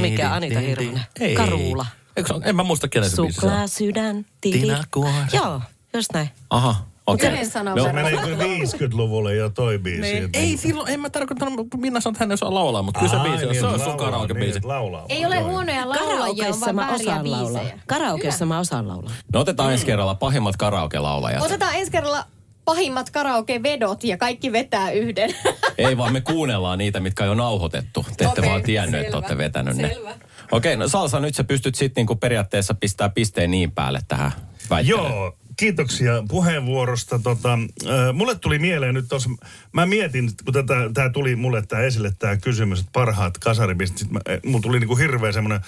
Mikä 0.00 0.32
Anita 0.34 0.60
Hirvonen? 0.60 1.02
Karuula. 1.36 1.86
Eikö, 2.16 2.34
en 2.44 2.56
mä 2.56 2.62
muista 2.62 2.88
kenen 2.88 3.10
se 3.10 3.16
biisi 3.16 3.40
Suklaasydän. 3.40 4.26
Tina 4.40 4.84
Kuora. 4.90 5.26
Joo, 5.32 5.60
just 5.94 6.08
näin. 6.14 6.30
Aha. 6.50 6.86
Okei. 7.06 7.28
Okay. 7.28 7.46
Kenen 7.52 7.76
no, 7.76 7.92
menee 7.92 8.16
kyllä 8.16 8.44
50-luvulle 8.44 9.34
jo 9.34 9.50
toi 9.50 9.78
biisi. 9.78 10.00
Niin. 10.00 10.30
Ei 10.32 10.56
silloin, 10.56 10.92
en 10.92 11.00
mä 11.00 11.10
tarkoita, 11.10 11.46
kun 11.70 11.80
Minna 11.80 12.00
sanoo, 12.00 12.12
että 12.12 12.24
hän 12.24 12.30
ei 12.30 12.34
osaa 12.34 12.54
laulaa, 12.54 12.82
mutta 12.82 13.00
kyllä 13.00 13.12
se 13.12 13.18
biisi 13.18 13.44
on. 13.44 13.50
niin, 13.50 13.60
Se 13.60 13.66
on 13.66 13.72
laulaa, 13.72 13.88
sun 13.88 13.96
karaoke-biisi. 13.96 14.58
Niin, 14.60 14.68
laulaa. 14.68 15.06
Ei 15.08 15.26
ole 15.26 15.40
huonoja 15.40 15.88
laulajia, 15.88 16.54
vaan 16.60 16.74
mä 16.74 16.94
osaan 16.94 17.30
laulaa. 17.30 17.60
biisejä. 17.60 17.78
Karaokeessa 17.86 18.46
mä 18.46 18.58
osaan 18.58 18.88
laulaa. 18.88 19.12
No 19.32 19.40
otetaan 19.40 19.72
ensi 19.72 19.86
kerralla 19.86 20.14
pahimmat 20.14 20.56
karaoke-laulajat. 20.56 21.42
Otetaan 21.42 21.74
ensi 21.74 21.92
kerralla 21.92 22.24
pahimmat 22.64 23.10
karaoke-vedot 23.10 24.04
ja 24.04 24.16
kaikki 24.16 24.52
vetää 24.52 24.90
yhden. 24.90 25.34
Ei 25.78 25.96
vaan 25.96 26.12
me 26.12 26.20
kuunnellaan 26.20 26.78
niitä, 26.78 27.00
mitkä 27.00 27.22
on 27.22 27.28
jo 27.28 27.34
nauhoitettu. 27.34 28.06
Te 28.16 28.24
ette 28.24 28.40
Okei, 28.40 28.50
vaan 28.50 28.62
tiennyt, 28.62 29.00
että 29.00 29.16
olette 29.16 29.38
vetänyt 29.38 29.76
Selvä. 29.76 30.10
ne. 30.10 30.16
Okei, 30.52 30.76
no 30.76 30.88
Salsa, 30.88 31.20
nyt 31.20 31.34
sä 31.34 31.44
pystyt 31.44 31.74
sitten 31.74 32.02
niinku 32.02 32.16
periaatteessa 32.16 32.74
pistää 32.74 33.08
pisteen 33.08 33.50
niin 33.50 33.72
päälle 33.72 34.00
tähän 34.08 34.32
väittelyyn. 34.70 35.12
Joo, 35.12 35.36
kiitoksia 35.62 36.22
puheenvuorosta. 36.28 37.18
Tota, 37.18 37.52
äh, 37.52 38.14
mulle 38.14 38.34
tuli 38.34 38.58
mieleen 38.58 38.94
nyt 38.94 39.04
tuossa, 39.08 39.30
mä 39.72 39.86
mietin, 39.86 40.30
kun 40.44 40.54
tämä 40.94 41.10
tuli 41.10 41.36
mulle 41.36 41.62
tää 41.62 41.80
esille 41.80 42.12
tämä 42.18 42.36
kysymys, 42.36 42.80
että 42.80 42.90
parhaat 42.92 43.38
äh, 43.46 44.40
mulla 44.44 44.60
tuli 44.62 44.80
niinku 44.80 44.96
hirveä 44.96 45.32
semmoinen 45.32 45.60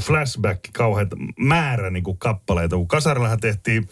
flashback, 0.00 0.60
kauheat 0.72 1.08
määrä 1.38 1.90
niinku 1.90 2.14
kappaleita, 2.14 2.76
kun 2.76 2.88
kasarillahan 2.88 3.40
tehtiin 3.40 3.88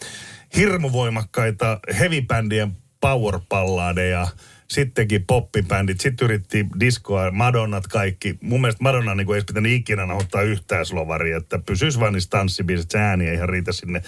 hirmuvoimakkaita 0.55 1.79
heavy-bändien 1.99 2.71
power-palladeja, 3.01 4.27
sittenkin 4.69 5.25
poppibändit, 5.25 6.01
sitten 6.01 6.25
yritti 6.25 6.65
diskoa, 6.79 7.31
Madonnat 7.31 7.87
kaikki. 7.87 8.37
Mun 8.41 8.61
mielestä 8.61 8.83
Madonna 8.83 9.15
niin 9.15 9.35
ei 9.35 9.41
pitänyt 9.47 9.71
ikinä 9.71 10.05
nauhoittaa 10.05 10.41
yhtään 10.41 10.85
slovaria, 10.85 11.37
että 11.37 11.59
pysyisi 11.59 11.99
vaan 11.99 12.13
niissä 12.13 12.29
tanssibiisit, 12.29 12.91
se 12.91 12.99
ääni 12.99 13.27
ei 13.27 13.35
ihan 13.35 13.49
riitä 13.49 13.71
sinne 13.71 14.01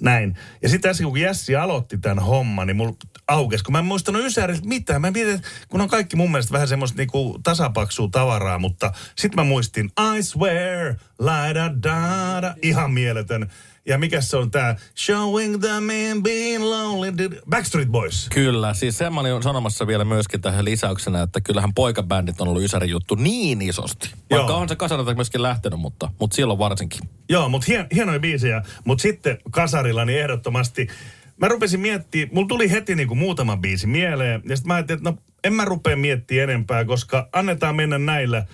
näin. 0.00 0.38
Ja 0.62 0.68
sitten 0.68 0.90
äsken 0.90 1.08
kun 1.08 1.20
Jässi 1.20 1.56
aloitti 1.56 1.98
tämän 1.98 2.24
homman, 2.24 2.66
niin 2.66 2.76
mulla 2.76 2.96
aukesi, 3.28 3.64
kun 3.64 3.72
mä 3.72 3.78
en 3.78 3.84
muistanut 3.84 4.24
Ysäriltä 4.24 4.68
mitään. 4.68 5.00
Mä 5.00 5.10
mietin, 5.10 5.42
kun 5.68 5.80
on 5.80 5.88
kaikki 5.88 6.16
mun 6.16 6.30
mielestä 6.30 6.52
vähän 6.52 6.68
semmoista 6.68 6.96
niinku 6.96 7.38
tasapaksua 7.42 8.08
tavaraa, 8.12 8.58
mutta 8.58 8.92
sitten 9.16 9.36
mä 9.40 9.48
muistin 9.48 9.90
I 10.16 10.22
swear, 10.22 10.94
la 11.18 11.54
da 11.54 11.70
da 11.82 12.42
da, 12.42 12.54
ihan 12.62 12.92
mieletön. 12.92 13.50
Ja 13.88 13.98
mikä 13.98 14.20
se 14.20 14.36
on 14.36 14.50
tää 14.50 14.76
Showing 14.96 15.60
the 15.60 15.68
man 15.80 16.22
being 16.22 16.64
lonely. 16.64 17.28
Backstreet 17.50 17.88
Boys. 17.88 18.28
Kyllä, 18.34 18.74
siis 18.74 18.98
sen 18.98 19.14
mä 19.14 19.20
olin 19.20 19.42
sanomassa 19.42 19.86
vielä 19.86 20.04
myöskin 20.04 20.40
tähän 20.40 20.64
lisäyksenä, 20.64 21.22
että 21.22 21.40
kyllähän 21.40 21.74
poikabändit 21.74 22.40
on 22.40 22.48
ollut 22.48 22.62
Ysärin 22.62 22.90
juttu 22.90 23.14
niin 23.14 23.62
isosti. 23.62 24.10
Vaikka 24.30 24.52
Joo. 24.52 24.58
on 24.58 24.68
se 24.68 24.76
kasarilta 24.76 25.14
myöskin 25.14 25.42
lähtenyt, 25.42 25.80
mutta, 25.80 26.10
mutta 26.20 26.36
silloin 26.36 26.58
varsinkin. 26.58 27.00
Joo, 27.28 27.48
mutta 27.48 27.64
hien, 27.68 27.86
hienoja 27.94 28.18
biisejä. 28.18 28.62
Mutta 28.84 29.02
sitten 29.02 29.38
kasarilla 29.50 30.04
niin 30.04 30.20
ehdottomasti, 30.20 30.88
mä 31.36 31.48
rupesin 31.48 31.80
miettimään, 31.80 32.28
mulla 32.32 32.48
tuli 32.48 32.70
heti 32.70 32.94
niinku 32.94 33.14
muutama 33.14 33.56
biisi 33.56 33.86
mieleen. 33.86 34.42
Ja 34.48 34.56
sitten 34.56 34.68
mä 34.68 34.74
ajattelin, 34.74 34.98
että 34.98 35.10
no 35.10 35.18
en 35.44 35.52
mä 35.52 35.64
rupea 35.64 35.96
miettimään 35.96 36.50
enempää, 36.50 36.84
koska 36.84 37.28
annetaan 37.32 37.76
mennä 37.76 37.98
näillä. 37.98 38.44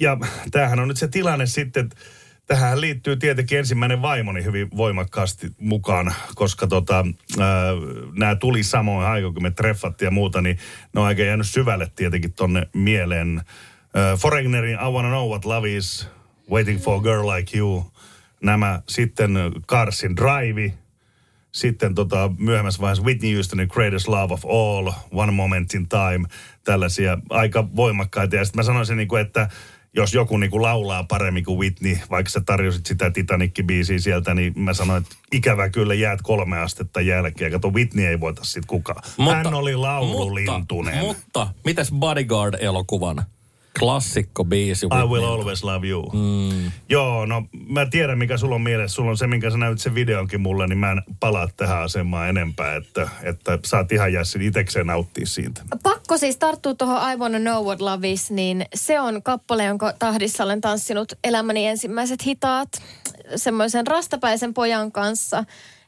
Ja 0.00 0.16
tämähän 0.50 0.80
on 0.80 0.88
nyt 0.88 0.96
se 0.96 1.08
tilanne 1.08 1.46
sitten, 1.46 1.84
että 1.84 1.96
tähän 2.46 2.80
liittyy 2.80 3.16
tietenkin 3.16 3.58
ensimmäinen 3.58 4.02
vaimoni 4.02 4.44
hyvin 4.44 4.68
voimakkaasti 4.76 5.50
mukaan, 5.58 6.14
koska 6.34 6.66
tota, 6.66 7.04
nämä 8.18 8.34
tuli 8.34 8.62
samoin 8.62 9.06
aikaan, 9.06 9.34
kun 9.34 9.42
me 9.42 9.50
treffattiin 9.50 10.06
ja 10.06 10.10
muuta, 10.10 10.40
niin 10.40 10.58
ne 10.94 11.00
on 11.00 11.06
aika 11.06 11.22
jäänyt 11.22 11.46
syvälle 11.46 11.90
tietenkin 11.96 12.32
tonne 12.32 12.68
mieleen. 12.72 13.38
Äh, 13.96 14.18
Foreignerin 14.18 14.78
I 14.88 14.90
Wanna 14.92 15.08
Know 15.08 15.28
What 15.28 15.44
Love 15.44 15.76
Is, 15.76 16.08
Waiting 16.50 16.80
for 16.80 16.98
a 16.98 17.02
Girl 17.02 17.26
Like 17.26 17.58
You, 17.58 17.92
nämä 18.42 18.82
sitten 18.88 19.34
Carsin 19.68 20.16
Drive, 20.16 20.72
sitten 21.52 21.94
tota, 21.94 22.30
myöhemmässä 22.38 22.80
vaiheessa 22.80 23.04
Whitney 23.04 23.34
Houstonin 23.34 23.68
Greatest 23.72 24.08
Love 24.08 24.34
of 24.34 24.44
All, 24.44 24.92
One 25.12 25.32
Moment 25.32 25.74
in 25.74 25.88
Time, 25.88 26.28
tällaisia 26.64 27.18
aika 27.30 27.76
voimakkaita. 27.76 28.36
Ja 28.36 28.44
sitten 28.44 28.58
mä 28.58 28.62
sanoisin, 28.62 28.96
niin 28.96 29.08
kuin, 29.08 29.22
että 29.22 29.48
jos 29.96 30.14
joku 30.14 30.36
niin 30.36 30.50
kuin 30.50 30.62
laulaa 30.62 31.04
paremmin 31.04 31.44
kuin 31.44 31.58
Whitney, 31.58 31.98
vaikka 32.10 32.30
sä 32.30 32.40
tarjosit 32.46 32.86
sitä 32.86 33.10
Titanic-biisiä 33.10 33.98
sieltä, 33.98 34.34
niin 34.34 34.52
mä 34.56 34.74
sanoin, 34.74 35.02
että 35.02 35.16
ikävä 35.32 35.68
kyllä 35.68 35.94
jäät 35.94 36.22
kolme 36.22 36.58
astetta 36.58 37.00
jälkeen. 37.00 37.52
Kato, 37.52 37.70
Whitney 37.70 38.06
ei 38.06 38.20
voita 38.20 38.44
sit 38.44 38.66
kukaan. 38.66 39.02
Hän 39.34 39.54
oli 39.54 39.76
laululintunen. 39.76 40.98
Mutta, 40.98 41.22
mutta 41.24 41.48
mitäs 41.64 41.92
Bodyguard-elokuvan 41.92 43.24
klassikko 43.78 44.44
biisi? 44.44 44.86
I 44.86 45.06
will 45.06 45.24
always 45.24 45.64
love 45.64 45.88
you. 45.88 46.10
Mm. 46.12 46.70
Joo, 46.88 47.26
no 47.26 47.42
mä 47.68 47.86
tiedän 47.86 48.18
mikä 48.18 48.36
sulla 48.36 48.54
on 48.54 48.60
mielessä. 48.60 48.94
Sulla 48.94 49.10
on 49.10 49.16
se, 49.16 49.26
minkä 49.26 49.50
sä 49.50 49.58
näytit 49.58 49.80
sen 49.80 49.94
videonkin 49.94 50.40
mulle, 50.40 50.66
niin 50.66 50.78
mä 50.78 50.92
en 50.92 51.02
palaa 51.20 51.48
tähän 51.56 51.82
asemaan 51.82 52.28
enempää, 52.28 52.76
että, 52.76 53.08
että 53.22 53.58
saat 53.64 53.92
ihan 53.92 54.12
jää 54.12 54.24
sen 54.24 54.42
itekseen 54.42 54.86
nauttia 54.86 55.26
siitä. 55.26 55.62
Pakko 55.82 56.18
siis 56.18 56.36
tarttua 56.36 56.74
tuohon 56.74 57.12
I 57.12 57.16
Wanna 57.16 57.38
Know 57.38 57.64
What 57.66 57.80
Love 57.80 58.10
Is, 58.10 58.30
niin 58.30 58.66
se 58.74 59.00
on 59.00 59.22
kappale, 59.22 59.64
jonka 59.64 59.92
tahdissa 59.98 60.44
olen 60.44 60.60
tanssinut 60.60 61.12
elämäni 61.24 61.66
ensimmäiset 61.66 62.26
hitaat 62.26 62.68
semmoisen 63.36 63.86
rastapäisen 63.86 64.54
pojan 64.54 64.92
kanssa, 64.92 65.44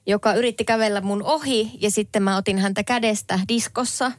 joka 0.06 0.34
yritti 0.34 0.64
kävellä 0.64 1.00
mun 1.00 1.22
ohi 1.22 1.70
ja 1.80 1.90
sitten 1.90 2.22
mä 2.22 2.36
otin 2.36 2.58
häntä 2.58 2.84
kädestä 2.84 3.40
diskossa 3.48 4.12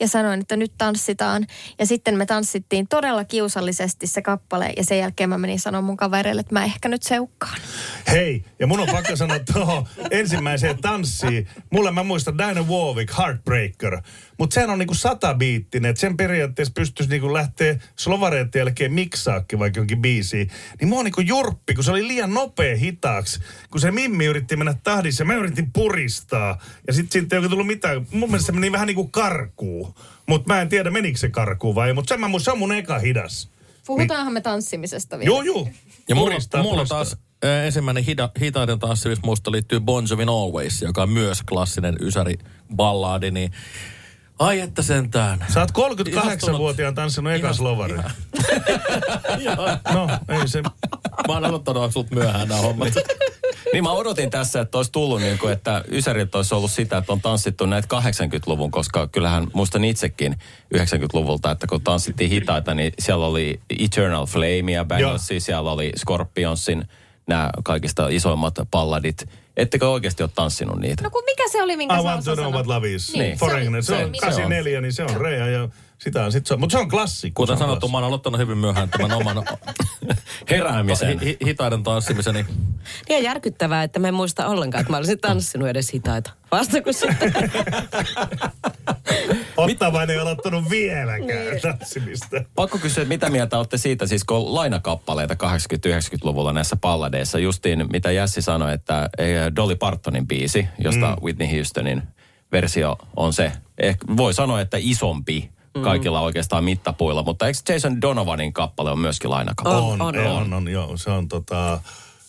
ja 0.00 0.08
sanoin, 0.08 0.40
että 0.40 0.56
nyt 0.56 0.72
tanssitaan. 0.78 1.46
Ja 1.78 1.86
sitten 1.86 2.16
me 2.16 2.26
tanssittiin 2.26 2.88
todella 2.88 3.24
kiusallisesti 3.24 4.06
se 4.06 4.22
kappale 4.22 4.72
ja 4.76 4.84
sen 4.84 4.98
jälkeen 4.98 5.28
mä 5.28 5.38
menin 5.38 5.60
sanoa 5.60 5.82
mun 5.82 5.96
kavereille, 5.96 6.40
että 6.40 6.54
mä 6.54 6.64
ehkä 6.64 6.88
nyt 6.88 7.02
seukkaan. 7.02 7.58
Hei, 8.10 8.44
ja 8.58 8.66
mun 8.66 8.80
on 8.80 8.88
pakko 8.92 9.16
sanoa 9.16 9.38
tuohon 9.52 9.86
ensimmäiseen 10.10 10.78
tanssiin. 10.78 11.48
Mulle 11.70 11.90
mä 11.90 12.02
muistan 12.02 12.38
Diana 12.38 12.62
Warwick, 12.62 13.18
Heartbreaker. 13.18 14.00
Mutta 14.38 14.54
sehän 14.54 14.70
on 14.70 14.78
niinku 14.78 14.94
satabiittinen, 14.94 15.90
että 15.90 16.00
sen 16.00 16.16
periaatteessa 16.16 16.72
pystyisi 16.76 17.10
niinku 17.10 17.32
lähteä 17.32 17.78
slovareiden 17.96 18.58
jälkeen 18.58 18.92
miksaakin 18.92 19.58
vaikka 19.58 19.80
jonkin 19.80 20.02
biisiin. 20.02 20.50
Niin 20.80 20.88
mua 20.88 21.02
niinku 21.02 21.20
jurppi, 21.20 21.74
kun 21.74 21.84
se 21.84 21.90
oli 21.90 22.08
liian 22.08 22.34
nopea 22.34 22.76
hitaaksi. 22.76 23.40
Kun 23.70 23.80
se 23.80 23.90
Mimmi 23.90 24.24
yritti 24.24 24.56
mennä 24.56 24.74
tahdissa, 24.82 25.24
mä 25.24 25.34
yritin 25.34 25.72
puristaa. 25.72 26.58
Ja 26.86 26.92
sitten 26.92 27.12
siitä 27.12 27.36
ei 27.36 27.38
oikein 27.38 27.50
tullut 27.50 27.66
mitään. 27.66 28.06
Mun 28.10 28.28
mielestä 28.28 28.46
se 28.46 28.52
meni 28.52 28.72
vähän 28.72 28.86
niinku 28.86 29.08
karkuun. 29.08 29.83
Mutta 30.26 30.54
mä 30.54 30.60
en 30.60 30.68
tiedä 30.68 30.90
menikö 30.90 31.18
se 31.18 31.28
karkuun 31.28 31.74
vai 31.74 31.88
ei. 31.88 31.94
Mutta 31.94 32.08
sen 32.08 32.20
mä 32.20 32.38
se 32.38 32.50
on 32.50 32.58
mun 32.58 32.72
eka 32.72 32.98
hidas. 32.98 33.50
Puhutaanhan 33.86 34.32
me 34.32 34.40
tanssimisesta 34.40 35.18
vielä. 35.18 35.28
Joo, 35.28 35.42
joo. 35.42 35.68
Ja 36.08 36.14
mulla, 36.14 36.30
Puristaa, 36.30 36.62
mulla 36.62 36.76
puristaa. 36.76 36.98
taas 36.98 37.16
äh, 37.44 37.64
ensimmäinen 37.66 38.04
hida, 38.04 38.30
hitaiden 38.40 38.78
tanssimismuisto 38.78 39.52
liittyy 39.52 39.80
Bon 39.80 40.06
Jovin 40.10 40.28
Always, 40.28 40.82
joka 40.82 41.02
on 41.02 41.10
myös 41.10 41.42
klassinen 41.42 41.96
ysäri-ballaadi, 42.00 43.30
niin 43.30 43.52
ai 44.38 44.60
että 44.60 44.82
sentään. 44.82 45.46
Sä 45.54 45.60
oot 45.60 45.70
38-vuotiaan 45.70 46.94
tanssinut 46.94 47.32
eka 47.32 47.46
Ihan- 47.46 47.54
slovaria. 47.54 48.10
Joo. 49.38 49.68
No, 49.94 50.08
ei 50.28 50.48
se... 50.48 50.62
Mä 50.62 51.34
oon 51.34 51.44
aloittanut 51.44 51.92
sut 51.92 52.10
myöhään 52.10 52.48
nämä 52.48 52.60
hommat. 52.60 52.92
Niin 53.72 53.84
mä 53.84 53.92
odotin 53.92 54.30
tässä, 54.30 54.60
että 54.60 54.78
olisi 54.78 54.92
tullut 54.92 55.20
niin 55.20 55.38
kuin, 55.38 55.52
että 55.52 55.84
Ysäriltä 55.90 56.38
olisi 56.38 56.54
ollut 56.54 56.70
sitä, 56.70 56.96
että 56.96 57.12
on 57.12 57.20
tanssittu 57.20 57.66
näitä 57.66 57.88
80-luvun, 58.00 58.70
koska 58.70 59.06
kyllähän 59.08 59.46
muistan 59.52 59.84
itsekin 59.84 60.36
90-luvulta, 60.76 61.50
että 61.50 61.66
kun 61.66 61.80
tanssittiin 61.80 62.30
hitaita, 62.30 62.74
niin 62.74 62.92
siellä 62.98 63.26
oli 63.26 63.60
Eternal 63.78 64.26
Flamea, 64.26 64.84
Banglesia, 64.84 65.40
siellä 65.40 65.70
oli 65.70 65.92
Scorpionsin 65.96 66.88
nämä 67.26 67.50
kaikista 67.64 68.08
isoimmat 68.08 68.54
palladit. 68.70 69.28
Ettekö 69.56 69.88
oikeasti 69.88 70.22
ole 70.22 70.30
tanssinut 70.34 70.78
niitä? 70.80 71.02
No 71.02 71.10
kun 71.10 71.22
mikä 71.24 71.42
se 71.52 71.62
oli, 71.62 71.76
minkä 71.76 71.94
I 71.94 71.98
sä 71.98 72.02
want 72.04 72.24
to 72.24 72.36
know 72.36 72.52
what 72.52 72.66
love 72.66 72.92
is. 72.94 73.12
Niin, 73.12 73.20
Niin, 73.22 73.38
Foreigner. 73.38 73.82
Se, 73.82 73.86
se 73.86 73.94
on 73.94 74.04
on- 74.04 74.12
84, 74.20 74.80
niin 74.80 74.92
se 74.92 75.04
on 75.04 75.16
Rea 75.20 75.46
ja 75.48 75.68
sitä 75.98 76.24
on 76.24 76.32
sit 76.32 76.46
se 76.46 76.54
on. 76.54 76.60
Mutta 76.60 76.72
se 76.72 76.78
on 76.78 76.88
klassikko. 76.88 77.42
Kuten 77.42 77.58
sanottu, 77.58 77.88
mä 77.88 77.96
oon 77.96 78.04
aloittanut 78.06 78.40
hyvin 78.40 78.58
myöhään 78.58 78.88
tämän 78.88 79.12
oman 79.12 79.36
Heräämisen. 80.50 81.20
hi- 81.20 81.26
hi- 81.26 81.38
hitaiden 81.46 81.82
tanssimiseni. 81.82 82.46
Niin 83.08 83.24
järkyttävää, 83.24 83.82
että 83.82 83.98
mä 83.98 84.08
en 84.08 84.14
muista 84.14 84.46
ollenkaan, 84.46 84.80
että 84.80 84.90
mä 84.92 84.96
olisin 84.96 85.20
tanssinut 85.20 85.68
edes 85.68 85.92
hitaita. 85.92 86.30
Vasta 86.52 86.82
kun 86.82 86.94
sitten... 86.94 87.32
Ottavainen 89.64 90.14
ei 90.16 90.20
aloittanut 90.20 90.70
vieläkään 90.70 91.60
tanssimista. 91.62 92.44
Pakko 92.54 92.78
kysyä, 92.78 93.02
että 93.02 93.14
mitä 93.14 93.30
mieltä 93.30 93.58
olette 93.58 93.78
siitä, 93.78 94.06
siis 94.06 94.24
kun 94.24 94.36
on 94.36 94.54
lainakappaleita 94.54 95.34
80-90-luvulla 95.34 96.52
näissä 96.52 96.76
palladeissa, 96.76 97.38
justiin 97.38 97.86
mitä 97.92 98.10
Jässi 98.10 98.42
sanoi, 98.42 98.72
että 98.72 99.10
eh, 99.18 99.42
Dolly 99.56 99.76
Partonin 99.76 100.26
biisi, 100.26 100.68
josta 100.78 101.16
mm. 101.16 101.24
Whitney 101.24 101.56
Houstonin 101.56 102.02
versio 102.52 102.96
on 103.16 103.32
se, 103.32 103.52
ehkä 103.78 104.06
voi 104.16 104.34
sanoa, 104.34 104.60
että 104.60 104.76
isompi 104.80 105.50
kaikilla 105.82 106.20
oikeastaan 106.20 106.64
mittapuilla, 106.64 107.22
mutta 107.22 107.46
eikö 107.46 107.58
Jason 107.68 108.00
Donovanin 108.00 108.52
kappale 108.52 108.90
on 108.90 108.98
myöskin 108.98 109.30
lainakappale? 109.30 109.76
On, 109.76 110.00
on, 110.00 110.16
on, 110.16 110.26
on. 110.26 110.42
on, 110.42 110.52
on, 110.52 110.68
joo. 110.68 110.96
Se 110.96 111.10
on 111.10 111.28
tota... 111.28 111.80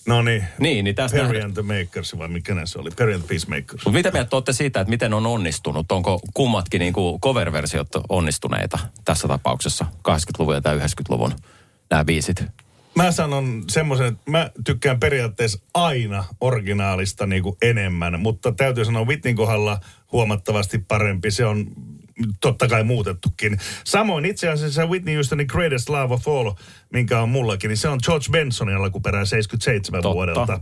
No 0.08 0.22
niin. 0.22 0.44
Niin, 0.60 0.84
niin 0.84 0.96
tästä 0.96 1.18
Perry 1.18 1.42
and 1.42 1.54
the 1.54 1.62
Makers, 1.62 2.18
vai 2.18 2.28
mikä 2.28 2.66
se 2.66 2.80
oli? 2.80 2.90
Perry 2.98 3.14
and 3.14 3.22
the 3.22 3.28
Peacemakers. 3.28 3.86
Mutta 3.86 3.98
mitä 3.98 4.12
mieltä 4.12 4.36
olette 4.36 4.54
siitä, 4.54 4.82
että 4.82 4.90
miten 4.90 5.14
on 5.14 5.26
onnistunut? 5.26 5.92
Onko 5.92 6.22
kummatkin 6.34 6.80
niin 6.80 6.94
kuin 6.94 7.22
cover-versiot 7.22 7.88
onnistuneita 8.10 8.80
tässä 9.06 9.28
tapauksessa? 9.28 9.86
80-luvun 9.86 10.56
ja 10.56 10.62
90-luvun 10.62 11.34
nämä 11.90 12.06
biisit. 12.06 12.44
Mä 12.96 13.12
sanon 13.12 13.64
semmoisen, 13.70 14.08
että 14.08 14.32
mä 14.32 14.50
tykkään 14.66 15.00
periaatteessa 15.00 15.60
aina 15.74 16.24
originaalista 16.42 17.26
niin 17.26 17.44
kuin 17.44 17.58
enemmän, 17.62 18.20
mutta 18.20 18.52
täytyy 18.52 18.86
sanoa 18.86 19.06
Whitneyn 19.06 19.36
kohdalla 19.36 19.80
huomattavasti 20.12 20.78
parempi. 20.78 21.32
Se 21.32 21.46
on 21.46 21.68
totta 22.42 22.68
kai 22.68 22.84
muutettukin. 22.84 23.58
Samoin 23.84 24.26
itse 24.26 24.50
asiassa 24.50 24.86
Whitney 24.86 25.16
Houstonin 25.16 25.48
Greatest 25.50 25.90
Love 25.90 26.14
of 26.14 26.28
All, 26.28 26.52
minkä 26.96 27.20
on 27.22 27.30
mullakin, 27.30 27.68
niin 27.68 27.78
se 27.78 27.88
on 27.90 28.00
George 28.06 28.26
Bensonin 28.32 28.76
alkuperää 28.76 29.26
77 29.26 30.02
Totta. 30.02 30.16
vuodelta. 30.16 30.60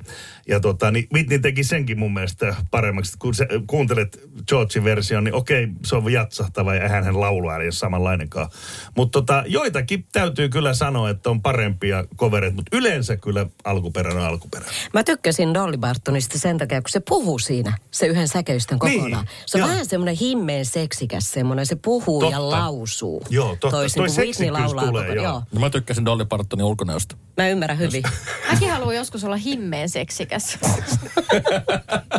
Ja 0.47 0.59
tota, 0.59 0.91
niin 0.91 1.07
Whitney 1.13 1.39
teki 1.39 1.63
senkin 1.63 1.99
mun 1.99 2.13
mielestä 2.13 2.55
paremmaksi. 2.71 3.17
Kun 3.19 3.33
sä 3.35 3.47
kuuntelet 3.67 4.19
Georgein 4.47 4.83
version, 4.83 5.23
niin 5.23 5.33
okei, 5.33 5.67
se 5.85 5.95
on 5.95 6.11
jatsahtava 6.11 6.75
ja 6.75 6.83
eihän 6.83 7.03
hän 7.03 7.19
lauluääni 7.21 7.63
ole 7.65 7.71
samanlainenkaan. 7.71 8.49
Mutta 8.97 9.19
tota, 9.21 9.43
joitakin 9.47 10.05
täytyy 10.11 10.49
kyllä 10.49 10.73
sanoa, 10.73 11.09
että 11.09 11.29
on 11.29 11.41
parempia 11.41 12.03
covereita, 12.17 12.55
mutta 12.55 12.77
yleensä 12.77 13.17
kyllä 13.17 13.45
alkuperä 13.63 14.11
on 14.11 14.19
alkuperä. 14.21 14.65
Mä 14.93 15.03
tykkäsin 15.03 15.53
Dolly 15.53 15.77
Bartonista 15.77 16.39
sen 16.39 16.57
takia, 16.57 16.81
kun 16.81 16.89
se 16.89 16.99
puhuu 17.09 17.39
siinä, 17.39 17.77
se 17.91 18.05
yhden 18.07 18.27
säkeistön 18.27 18.79
Niin, 18.83 18.99
kokonaan. 18.99 19.27
Se 19.45 19.57
on 19.57 19.59
joo. 19.59 19.69
vähän 19.69 19.85
semmoinen 19.85 20.15
himmeen 20.15 20.65
seksikäs 20.65 21.31
semmoinen, 21.31 21.65
se 21.65 21.75
puhuu 21.75 22.19
Totta. 22.19 22.35
ja 22.35 22.49
lausuu. 22.49 23.23
Joo, 23.29 23.49
totta. 23.49 23.69
Toisin 23.69 23.99
Toi 23.99 24.07
kuin 24.07 24.17
Whitney 24.17 24.51
laulaa 24.51 24.85
tulee, 24.85 25.07
koko 25.07 25.21
joo. 25.21 25.43
No 25.53 25.59
mä 25.59 25.69
tykkäsin 25.69 26.05
Dolly 26.05 26.22
Partonin 26.25 26.65
ulkonäöstä. 26.65 27.15
Mä 27.37 27.47
ymmärrän 27.47 27.79
hyvin. 27.79 28.03
Mäkin 28.51 28.71
haluan 28.71 28.95
joskus 28.95 29.23
olla 29.23 29.35
himmeen 29.35 29.89
seksikäs. 29.89 30.59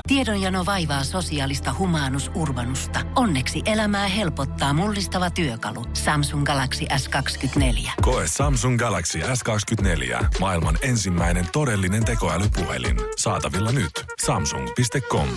Tiedonjano 0.08 0.66
vaivaa 0.66 1.04
sosiaalista 1.04 1.74
humanus 1.78 2.30
urbanusta. 2.34 3.00
Onneksi 3.16 3.62
elämää 3.66 4.08
helpottaa 4.08 4.72
mullistava 4.72 5.30
työkalu. 5.30 5.84
Samsung 5.92 6.44
Galaxy 6.44 6.84
S24. 6.84 7.90
Koe 8.02 8.24
Samsung 8.26 8.78
Galaxy 8.78 9.18
S24. 9.18 10.24
Maailman 10.40 10.78
ensimmäinen 10.82 11.46
todellinen 11.52 12.04
tekoälypuhelin. 12.04 12.96
Saatavilla 13.16 13.72
nyt. 13.72 13.90
Samsung.com. 14.24 15.28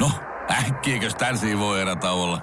No, 0.00 0.10
äkkiäkös 0.50 1.14
tän 1.14 1.38
voi 1.58 1.80
erätauolla? 1.80 2.42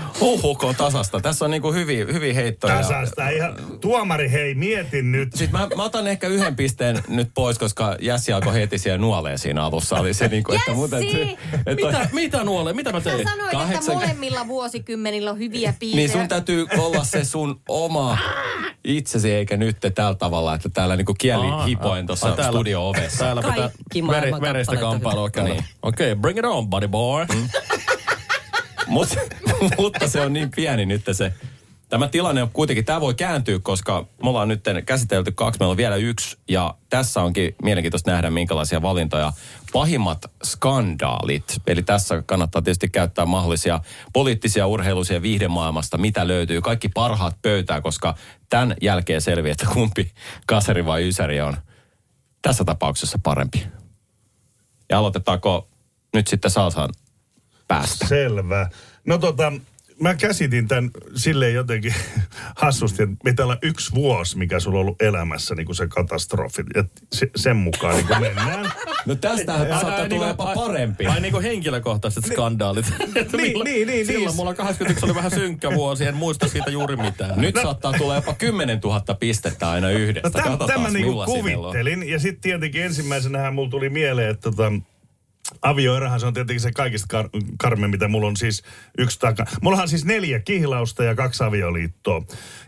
Huhhuko 0.21 0.73
tasasta. 0.73 1.19
Tässä 1.21 1.45
on 1.45 1.51
niinku 1.51 1.73
hyviä, 1.73 2.05
hyviä 2.05 2.33
heittoja. 2.33 2.75
Tasasta 2.75 3.29
ihan, 3.29 3.55
tuomari 3.81 4.31
hei, 4.31 4.55
mietin 4.55 5.11
nyt. 5.11 5.33
Sitten 5.33 5.59
mä, 5.61 5.67
mä 5.75 5.83
otan 5.83 6.07
ehkä 6.07 6.27
yhden 6.27 6.55
pisteen 6.55 7.03
nyt 7.07 7.29
pois, 7.33 7.59
koska 7.59 7.95
Jässi 7.99 8.33
alkoi 8.33 8.53
heti 8.53 8.77
siellä 8.77 8.97
nuoleen 8.97 9.37
siinä 9.37 9.63
alussa. 9.63 9.95
Oli 9.95 10.13
se 10.13 10.27
niinku, 10.27 10.53
että. 10.53 10.71
Jässi! 10.71 11.37
Että, 11.65 11.85
Mitä, 11.85 12.09
mitä 12.13 12.43
nuole? 12.43 12.73
Mitä 12.73 12.91
mä 12.91 12.99
Sä 12.99 13.09
tein? 13.09 13.27
sanoit, 13.29 13.51
Kahdeksan- 13.51 13.75
että 13.75 13.93
molemmilla 13.93 14.47
vuosikymmenillä 14.47 15.31
on 15.31 15.39
hyviä 15.39 15.73
biisejä. 15.79 15.95
Niin 15.95 16.09
sun 16.09 16.27
täytyy 16.27 16.67
olla 16.77 17.03
se 17.03 17.25
sun 17.25 17.61
oma 17.67 18.17
itsesi, 18.83 19.31
eikä 19.33 19.57
nyt 19.57 19.77
tällä 19.95 20.15
tavalla, 20.15 20.55
että 20.55 20.69
täällä 20.69 20.95
niinku 20.95 21.13
kieli 21.13 21.45
Aa, 21.45 21.65
hipoen 21.65 22.03
aa, 22.03 22.07
tuossa 22.07 22.35
studio-ovessa. 22.49 23.25
Täällä 23.25 23.41
pitää 23.41 23.69
on 24.67 24.77
kamppailua 24.77 25.29
käydä. 25.29 25.49
Niin. 25.49 25.63
Okei, 25.81 26.11
okay, 26.11 26.21
bring 26.21 26.39
it 26.39 26.45
on, 26.45 26.69
buddy 26.69 26.87
boy. 26.87 27.25
Mm. 27.25 27.49
Mut, 28.91 29.09
mutta 29.77 30.07
se 30.07 30.21
on 30.21 30.33
niin 30.33 30.51
pieni 30.55 30.85
nyt 30.85 31.01
se. 31.11 31.33
Tämä 31.89 32.07
tilanne 32.07 32.43
on 32.43 32.49
kuitenkin, 32.53 32.85
tämä 32.85 33.01
voi 33.01 33.13
kääntyä, 33.13 33.59
koska 33.59 34.05
me 34.23 34.29
ollaan 34.29 34.47
nyt 34.47 34.63
käsitelty 34.85 35.31
kaksi, 35.31 35.59
meillä 35.59 35.71
on 35.71 35.77
vielä 35.77 35.95
yksi. 35.95 36.37
Ja 36.49 36.75
tässä 36.89 37.21
onkin 37.21 37.55
mielenkiintoista 37.63 38.11
nähdä, 38.11 38.29
minkälaisia 38.29 38.81
valintoja. 38.81 39.33
Pahimmat 39.73 40.25
skandaalit. 40.43 41.43
Eli 41.67 41.83
tässä 41.83 42.23
kannattaa 42.25 42.61
tietysti 42.61 42.89
käyttää 42.89 43.25
mahdollisia 43.25 43.79
poliittisia, 44.13 44.67
urheiluisia 44.67 45.21
viihdemaailmasta, 45.21 45.97
mitä 45.97 46.27
löytyy. 46.27 46.61
Kaikki 46.61 46.89
parhaat 46.89 47.35
pöytää, 47.41 47.81
koska 47.81 48.15
tämän 48.49 48.75
jälkeen 48.81 49.21
selviää, 49.21 49.51
että 49.51 49.67
kumpi 49.73 50.11
kaseri 50.47 50.85
vai 50.85 51.07
ysäri 51.07 51.41
on 51.41 51.57
tässä 52.41 52.63
tapauksessa 52.63 53.19
parempi. 53.23 53.67
Ja 54.89 54.97
aloitetaanko 54.99 55.67
nyt 56.13 56.27
sitten 56.27 56.51
Salsan 56.51 56.89
päästä? 57.75 58.07
Selvä. 58.07 58.69
No 59.05 59.17
tota, 59.17 59.53
mä 60.01 60.15
käsitin 60.15 60.67
tämän 60.67 60.91
silleen 61.15 61.53
jotenkin 61.53 61.93
hassusti, 62.61 63.03
että 63.03 63.15
pitää 63.23 63.45
olla 63.45 63.57
yksi 63.61 63.91
vuosi, 63.95 64.37
mikä 64.37 64.59
sulla 64.59 64.77
on 64.77 64.81
ollut 64.81 65.01
elämässä, 65.01 65.55
niin 65.55 65.65
kuin 65.65 65.75
se 65.75 65.87
katastrofi. 65.87 66.63
Et 66.75 66.91
se, 67.13 67.29
sen 67.35 67.55
mukaan 67.55 67.95
niin 67.95 68.07
kuin 68.07 68.21
mennään. 68.21 68.71
No 69.05 69.15
tästähän 69.15 69.61
Ai, 69.61 69.81
saattaa 69.81 70.09
tulla 70.09 70.25
niinku- 70.27 70.27
jopa 70.27 70.53
parempi. 70.55 71.05
Ai 71.07 71.21
niinku 71.21 71.39
henkilökohtaiset 71.41 72.25
skandaalit. 72.25 72.85
Että 73.15 73.37
Niin, 73.37 73.47
milloin- 73.47 73.63
niin, 73.63 73.87
niin, 73.87 74.05
Silloin 74.05 74.25
niin. 74.27 74.35
mulla 74.35 74.53
81 74.53 75.05
oli 75.05 75.15
vähän 75.15 75.31
synkkä 75.31 75.71
vuosi, 75.71 76.05
en 76.05 76.15
muista 76.15 76.47
siitä 76.47 76.69
juuri 76.71 76.95
mitään. 76.95 77.41
Nyt 77.41 77.55
saattaa 77.61 77.93
tulla 77.93 78.15
jopa 78.15 78.33
10 78.33 78.79
000 78.83 79.01
pistettä 79.19 79.69
aina 79.71 79.89
yhdestä. 79.89 80.27
No 80.27 80.31
täm, 80.31 80.43
Katsotaan, 80.43 80.67
tämä 80.69 80.89
niinku 80.89 81.09
millaisia 81.09 81.43
meillä 81.43 81.67
on. 81.67 81.73
kuvittelin. 81.73 82.09
Ja 82.09 82.19
sitten 82.19 82.41
tietenkin 82.41 82.83
ensimmäisenähän 82.83 83.55
mulla 83.55 83.69
tuli 83.69 83.89
mieleen, 83.89 84.29
että 84.29 84.51
tota, 84.51 84.71
avioerahan 85.61 86.19
se 86.19 86.25
on 86.25 86.33
tietenkin 86.33 86.61
se 86.61 86.71
kaikista 86.71 87.21
kar- 87.21 87.45
karme, 87.57 87.87
mitä 87.87 88.07
mulla 88.07 88.27
on 88.27 88.37
siis 88.37 88.63
yksi 88.97 89.19
taka. 89.19 89.45
Mullahan 89.61 89.83
on 89.83 89.89
siis 89.89 90.05
neljä 90.05 90.39
kihlausta 90.39 91.03
ja 91.03 91.15
kaksi 91.15 91.43
avioliittoa. 91.43 92.23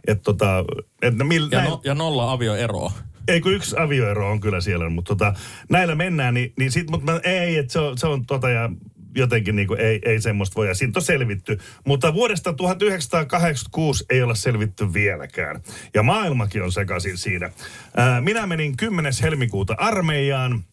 Et 0.08 0.24
tota, 0.24 0.66
et 1.02 1.18
no 1.18 1.26
mil, 1.26 1.48
Ja, 1.52 1.60
näin- 1.60 1.70
no, 1.70 1.82
ja 1.84 1.96
nolla 1.96 2.32
avioeroa. 2.32 2.92
Ei 3.28 3.42
kun 3.42 3.54
yksi 3.54 3.76
avioero 3.80 4.32
on 4.32 4.40
kyllä 4.40 4.62
siellä, 4.62 4.90
mutta 4.90 5.10
tota, 5.10 5.34
näillä 5.70 5.96
mennään, 5.96 6.34
niin, 6.34 6.54
niin 6.60 6.72
sit, 6.72 6.90
mutta 6.90 7.12
mä, 7.12 7.20
ei, 7.24 7.58
että 7.58 7.74
se 7.74 7.80
on, 7.80 7.98
se 7.98 8.08
on 8.08 8.26
tota 8.26 8.50
ja 8.50 8.70
jotenkin 9.16 9.56
niin 9.56 9.68
kuin, 9.68 9.80
ei, 9.80 10.00
ei 10.06 10.22
semmoista 10.22 10.56
voi. 10.56 10.68
Ja 10.68 10.74
siitä 10.74 11.00
on 11.00 11.04
selvitty. 11.04 11.60
Mutta 11.86 12.14
vuodesta 12.14 12.54
1986 12.54 14.06
ei 14.10 14.24
olla 14.24 14.36
selvitty 14.36 14.94
vieläkään. 14.94 15.62
Ja 15.94 16.04
maailmakin 16.04 16.64
on 16.64 16.72
sekaisin 16.72 17.18
siinä. 17.18 17.52
Ää, 17.98 18.22
minä 18.22 18.48
menin 18.48 18.78
10. 18.78 19.14
helmikuuta 19.22 19.76
armeijaan 19.78 20.64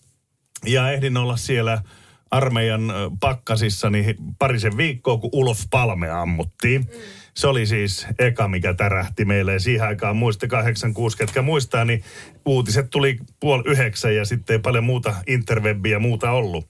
ja 0.67 0.91
ehdin 0.93 1.17
olla 1.17 1.37
siellä 1.37 1.83
armeijan 2.31 2.93
pakkasissa 3.21 3.91
niin 3.91 4.17
parisen 4.39 4.77
viikkoa, 4.77 5.19
kun 5.19 5.31
Ulof 5.33 5.61
Palme 5.71 6.11
ammuttiin. 6.11 6.91
Se 7.35 7.47
oli 7.47 7.67
siis 7.67 8.07
eka, 8.19 8.49
mikä 8.49 8.75
tärähti 8.75 9.25
meille. 9.25 9.53
Ja 9.53 9.61
siihen 9.61 9.87
aikaan 9.87 10.17
muista 10.17 10.47
86, 10.47 11.17
ketkä 11.17 11.43
muistaa, 11.43 11.85
niin 11.85 12.05
uutiset 12.47 12.91
tuli 12.91 13.19
puoli 13.41 13.63
yhdeksän 13.67 14.17
ja 14.17 14.25
sitten 14.25 14.55
ei 14.55 14.61
paljon 14.61 14.85
muuta 14.85 15.15
interwebbiä 15.27 15.99
muuta 15.99 16.31
ollut. 16.31 16.69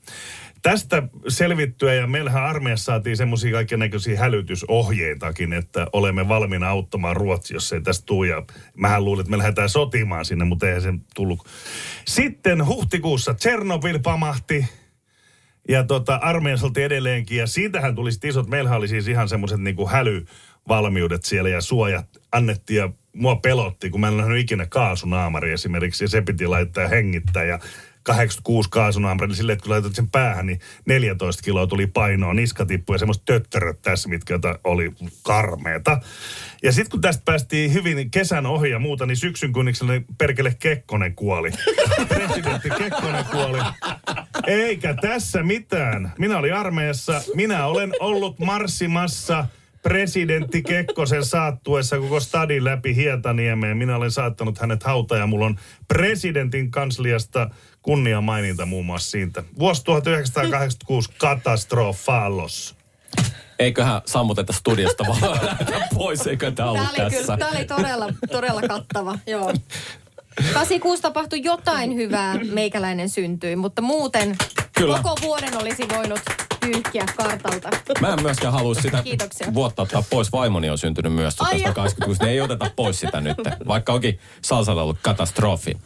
Tästä 0.62 1.02
selvittyä 1.28 1.94
ja 1.94 2.06
meillähän 2.06 2.44
armeijassa 2.44 2.84
saatiin 2.84 3.16
semmoisia 3.16 3.52
kaikennäköisiä 3.52 4.18
hälytysohjeitakin, 4.18 5.52
että 5.52 5.86
olemme 5.92 6.28
valmiina 6.28 6.68
auttamaan 6.68 7.16
Ruotsi, 7.16 7.54
jos 7.54 7.72
ei 7.72 7.80
tästä 7.80 8.06
tule. 8.06 8.28
Ja 8.28 8.42
mähän 8.76 9.04
luulin, 9.04 9.20
että 9.20 9.30
me 9.30 9.38
lähdetään 9.38 9.68
sotimaan 9.68 10.24
sinne, 10.24 10.44
mutta 10.44 10.66
eihän 10.66 10.82
se 10.82 10.92
tullut. 11.14 11.46
Sitten 12.06 12.66
huhtikuussa 12.66 13.34
Tchernobyl 13.34 13.98
pamahti 13.98 14.66
ja 15.68 15.84
tota, 15.84 16.14
armeijassa 16.14 16.66
oltiin 16.66 16.86
edelleenkin. 16.86 17.38
Ja 17.38 17.46
siitähän 17.46 17.94
tuli 17.94 18.12
sit 18.12 18.24
isot, 18.24 18.48
meillähän 18.48 18.78
oli 18.78 18.88
siis 18.88 19.08
ihan 19.08 19.28
semmoiset 19.28 19.60
niinku 19.60 19.88
hälyvalmiudet 19.88 21.24
siellä 21.24 21.48
ja 21.48 21.60
suojat 21.60 22.06
annettiin 22.32 22.78
ja 22.78 22.90
mua 23.12 23.36
pelotti, 23.36 23.90
kun 23.90 24.00
mä 24.00 24.08
en 24.08 24.16
nähnyt 24.16 24.38
ikinä 24.38 24.66
kaasunaamari 24.66 25.52
esimerkiksi 25.52 26.04
ja 26.04 26.08
se 26.08 26.22
piti 26.22 26.46
laittaa 26.46 26.88
hengittää 26.88 27.44
ja 27.44 27.58
86 28.02 28.70
kaasunaamari, 28.70 29.26
niin 29.26 29.36
silleen, 29.36 29.54
että 29.54 29.62
kun 29.62 29.70
laitat 29.70 29.94
sen 29.94 30.10
päähän, 30.10 30.46
niin 30.46 30.60
14 30.86 31.42
kiloa 31.42 31.66
tuli 31.66 31.86
painoa, 31.86 32.34
niska 32.34 32.66
tippui 32.66 32.94
ja 32.94 32.98
semmoiset 32.98 33.24
töttöröt 33.24 33.82
tässä, 33.82 34.08
mitkä 34.08 34.38
oli 34.64 34.92
karmeeta. 35.22 36.00
Ja 36.62 36.72
sitten 36.72 36.90
kun 36.90 37.00
tästä 37.00 37.22
päästiin 37.24 37.72
hyvin 37.72 38.10
kesän 38.10 38.46
ohi 38.46 38.70
ja 38.70 38.78
muuta, 38.78 39.06
niin 39.06 39.16
syksyn 39.16 39.52
kunniksella 39.52 39.92
niin 39.92 40.04
perkele 40.18 40.56
Kekkonen 40.58 41.14
kuoli. 41.14 41.50
Presidentti 42.08 42.70
Kekkonen 42.70 43.24
kuoli. 43.24 43.58
Eikä 44.50 44.94
tässä 44.94 45.42
mitään. 45.42 46.12
Minä 46.18 46.38
olin 46.38 46.54
armeijassa. 46.54 47.22
Minä 47.34 47.66
olen 47.66 47.92
ollut 48.00 48.38
marssimassa 48.38 49.46
presidentti 49.82 50.62
Kekkosen 50.62 51.24
saattuessa 51.24 51.98
koko 51.98 52.20
stadin 52.20 52.64
läpi 52.64 52.96
Hietaniemeen. 52.96 53.76
Minä 53.76 53.96
olen 53.96 54.10
saattanut 54.10 54.58
hänet 54.58 54.82
hautaan 54.82 55.20
ja 55.20 55.26
mulla 55.26 55.46
on 55.46 55.58
presidentin 55.88 56.70
kansliasta 56.70 57.50
kunniamaininta 57.82 58.66
muun 58.66 58.86
muassa 58.86 59.10
siitä. 59.10 59.42
Vuosi 59.58 59.84
1986 59.84 61.10
katastrofalos. 61.18 62.76
Eiköhän 63.58 64.00
sammuteta 64.06 64.52
studiosta 64.52 65.04
vaan 65.08 65.40
pois, 65.94 66.26
eikö 66.26 66.50
tämä 66.50 66.70
ollut 66.70 66.82
Tämä 66.82 67.04
oli, 67.04 67.10
tässä. 67.10 67.36
kyllä, 67.36 67.36
tämä 67.36 67.50
oli 67.50 67.64
todella, 67.64 68.14
todella 68.30 68.62
kattava, 68.62 69.18
joo. 69.26 69.52
86 70.36 71.02
tapahtui 71.02 71.44
jotain 71.44 71.94
hyvää, 71.94 72.38
meikäläinen 72.52 73.08
syntyi, 73.08 73.56
mutta 73.56 73.82
muuten 73.82 74.36
Kyllä. 74.76 75.00
koko 75.02 75.16
vuoden 75.22 75.56
olisi 75.56 75.88
voinut 75.96 76.20
pyyhkiä 76.60 77.04
kartalta. 77.16 77.68
Mä 78.00 78.08
en 78.12 78.22
myöskään 78.22 78.52
halua 78.52 78.74
sitä 78.74 79.02
Kiitoksia. 79.02 79.54
vuotta 79.54 79.82
ottaa 79.82 80.04
pois. 80.10 80.32
Vaimoni 80.32 80.70
on 80.70 80.78
syntynyt 80.78 81.12
myös 81.12 81.34
joo. 81.38 81.46
1986. 81.46 82.22
Ne 82.22 82.30
ei 82.30 82.40
oteta 82.40 82.70
pois 82.76 83.00
sitä 83.00 83.20
nyt, 83.20 83.36
vaikka 83.66 83.92
onkin 83.92 84.18
Salsalla 84.42 84.82
ollut 84.82 84.98
katastrofi. 85.02 85.78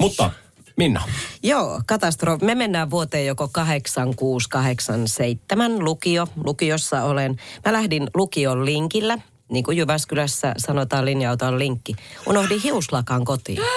Mutta 0.00 0.30
Minna, 0.76 1.02
Joo, 1.42 1.82
katastrofi. 1.86 2.44
Me 2.44 2.54
mennään 2.54 2.90
vuoteen 2.90 3.26
joko 3.26 3.48
86, 3.52 4.48
87 4.48 5.84
lukio. 5.84 6.26
Lukiossa 6.44 7.02
olen. 7.02 7.36
Mä 7.64 7.72
lähdin 7.72 8.06
lukion 8.14 8.64
linkillä 8.64 9.18
niin 9.48 9.64
kuin 9.64 9.76
Jyväskylässä 9.76 10.54
sanotaan 10.58 11.04
linja-auto 11.04 11.46
on 11.46 11.58
linkki. 11.58 11.94
Unohdin 12.26 12.60
hiuslakan 12.60 13.24
kotiin. 13.24 13.58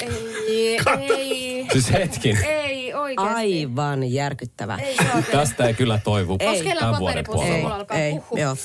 Ei, 0.00 0.78
ei, 1.08 1.66
Siis 1.72 1.92
hetkin. 1.92 2.38
ei 2.44 2.94
oikeasti. 2.94 3.34
Aivan 3.34 4.12
järkyttävä. 4.12 4.76
Ei. 4.76 4.96
Tästä 5.32 5.64
ei 5.64 5.74
kyllä 5.74 6.00
toivu 6.04 6.38
kellään 6.38 6.78
tämän 6.78 6.98
vuoden 6.98 7.24
puolella. 7.24 7.74
Alkaa 7.74 7.96
ei, 7.96 8.12
huhu. 8.12 8.36
joo. 8.36 8.56